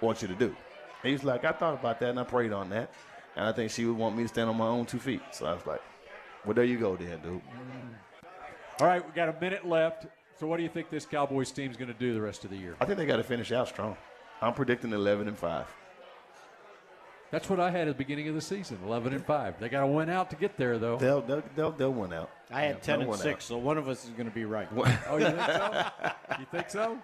want 0.00 0.20
you 0.20 0.28
to 0.28 0.34
do? 0.34 0.46
And 0.46 0.56
he 1.04 1.12
was 1.12 1.24
like, 1.24 1.44
I 1.44 1.52
thought 1.52 1.74
about 1.74 2.00
that, 2.00 2.10
and 2.10 2.18
I 2.18 2.24
prayed 2.24 2.52
on 2.52 2.70
that. 2.70 2.90
And 3.36 3.46
I 3.46 3.52
think 3.52 3.70
she 3.70 3.84
would 3.84 3.96
want 3.96 4.16
me 4.16 4.22
to 4.22 4.28
stand 4.28 4.48
on 4.48 4.56
my 4.56 4.66
own 4.66 4.86
two 4.86 4.98
feet. 4.98 5.22
So 5.32 5.46
I 5.46 5.54
was 5.54 5.66
like, 5.66 5.82
well, 6.44 6.54
there 6.54 6.64
you 6.64 6.78
go 6.78 6.96
then, 6.96 7.20
dude. 7.20 7.40
All 8.80 8.86
right, 8.86 9.04
we 9.04 9.12
got 9.12 9.28
a 9.28 9.40
minute 9.40 9.66
left. 9.66 10.06
So, 10.38 10.46
what 10.46 10.56
do 10.56 10.62
you 10.64 10.68
think 10.68 10.90
this 10.90 11.06
Cowboys 11.06 11.52
team's 11.52 11.76
going 11.76 11.92
to 11.92 11.98
do 11.98 12.12
the 12.12 12.20
rest 12.20 12.44
of 12.44 12.50
the 12.50 12.56
year? 12.56 12.76
I 12.80 12.84
think 12.84 12.98
they 12.98 13.06
got 13.06 13.16
to 13.16 13.22
finish 13.22 13.52
out 13.52 13.68
strong. 13.68 13.96
I'm 14.42 14.52
predicting 14.52 14.92
11 14.92 15.28
and 15.28 15.38
5. 15.38 15.66
That's 17.30 17.48
what 17.48 17.60
I 17.60 17.70
had 17.70 17.88
at 17.88 17.96
the 17.96 17.98
beginning 17.98 18.28
of 18.28 18.34
the 18.34 18.40
season, 18.40 18.78
11 18.84 19.12
and 19.14 19.24
5. 19.24 19.60
They 19.60 19.68
got 19.68 19.80
to 19.80 19.86
win 19.86 20.08
out 20.08 20.30
to 20.30 20.36
get 20.36 20.56
there, 20.56 20.78
though. 20.78 20.96
They'll, 20.96 21.20
they'll, 21.20 21.42
they'll, 21.56 21.72
they'll 21.72 21.92
win 21.92 22.12
out. 22.12 22.30
I 22.50 22.62
had 22.62 22.82
ten 22.82 23.00
and 23.00 23.08
one 23.08 23.18
six, 23.18 23.44
so 23.44 23.56
one 23.58 23.78
of 23.78 23.88
us 23.88 24.04
is 24.04 24.10
going 24.10 24.28
to 24.28 24.34
be 24.34 24.44
right. 24.44 24.68
Oh, 25.08 25.16
you 25.16 25.24
think 25.24 25.40
so? 25.40 25.90
you 26.38 26.46
think 26.52 26.70
so? 26.70 26.98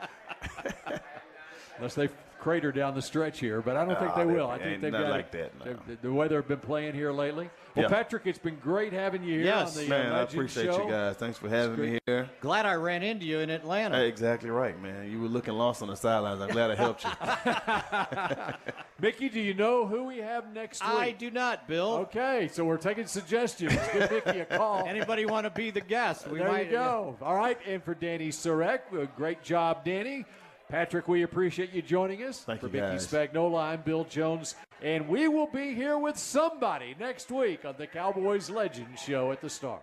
Unless 1.79 1.95
they 1.95 2.09
crater 2.41 2.73
down 2.73 2.95
the 2.95 3.03
stretch 3.03 3.39
here, 3.39 3.61
but 3.61 3.77
I 3.77 3.85
don't 3.85 3.99
think 3.99 4.15
they 4.15 4.25
they- 4.25 4.33
will. 4.33 4.49
I 4.51 4.59
think 4.59 4.81
they've 4.83 4.93
not 4.93 5.03
got 5.03 5.11
like 5.11 5.31
that, 5.33 5.53
no. 5.65 5.77
the- 5.87 5.97
The 6.03 6.13
way 6.13 6.27
they've 6.29 6.47
been 6.47 6.59
playing 6.59 6.95
here 6.95 7.13
lately. 7.13 7.51
Well, 7.77 7.85
Yeah. 7.85 7.89
Patrick, 7.89 8.27
it's 8.27 8.39
been 8.39 8.57
great 8.57 8.93
having 8.93 9.23
you 9.23 9.35
here 9.37 9.45
Yes. 9.45 9.77
on 9.77 9.85
the 9.85 9.89
Man, 9.91 10.13
uh, 10.13 10.17
I 10.17 10.23
appreciate 10.23 10.67
Show. 10.75 10.85
you 10.85 10.91
guys. 10.91 11.17
Thanks 11.17 11.39
for 11.39 11.49
having 11.49 11.81
me 11.81 11.99
here. 12.07 12.29
Glad 12.41 12.67
I 12.67 12.75
ran 12.75 13.03
into 13.05 13.27
you 13.27 13.39
in 13.39 13.51
Atlanta. 13.51 13.97
Hey, 13.97 14.09
exactly 14.09 14.51
right, 14.51 14.81
man. 14.83 15.09
You 15.11 15.21
were 15.21 15.29
looking 15.29 15.55
lost 15.55 15.81
on 15.83 15.89
the 15.89 15.95
sidelines. 15.97 16.41
I'm 16.41 16.49
glad 16.51 16.71
I 16.73 16.75
helped 16.75 17.05
you. 17.05 17.11
Mickey, 19.01 19.29
do 19.29 19.41
you 19.41 19.55
know 19.55 19.87
who 19.87 20.05
we 20.05 20.19
have 20.19 20.53
next 20.53 20.83
week? 20.83 20.91
I 20.93 21.11
do 21.13 21.31
not, 21.31 21.67
Bill. 21.69 21.95
Okay, 22.09 22.49
so 22.53 22.65
we're 22.65 22.77
taking 22.77 23.07
suggestions. 23.07 23.73
Give 23.93 24.11
Mickey 24.11 24.41
a 24.41 24.45
call. 24.47 24.85
Anybody 24.89 25.25
want 25.27 25.45
to 25.45 25.51
be 25.51 25.71
the 25.71 25.81
guest? 25.81 26.27
We 26.29 26.39
there 26.39 26.49
might, 26.49 26.67
you 26.67 26.73
go. 26.73 27.17
All 27.23 27.37
right, 27.37 27.59
and 27.67 27.83
for 27.83 27.95
Danny 27.95 28.29
Surek, 28.31 28.81
uh, 28.93 29.07
great 29.17 29.43
job, 29.43 29.85
Danny. 29.85 30.25
Patrick, 30.71 31.09
we 31.09 31.23
appreciate 31.25 31.73
you 31.73 31.83
joining 31.83 32.23
us. 32.23 32.45
Thank 32.45 32.61
for 32.61 32.67
you, 32.69 32.75
Mickey 32.75 32.87
guys. 32.87 33.07
Spagnola, 33.09 33.61
I'm 33.61 33.83
Bill 33.83 34.05
Jones, 34.05 34.55
and 34.81 35.09
we 35.09 35.27
will 35.27 35.49
be 35.49 35.75
here 35.75 35.99
with 35.99 36.17
somebody 36.17 36.95
next 36.99 37.33
week 37.33 37.65
on 37.65 37.75
the 37.77 37.89
Cowboys 37.89 38.49
Legend 38.49 38.97
Show 38.97 39.33
at 39.33 39.41
the 39.41 39.51
Star. 39.51 39.81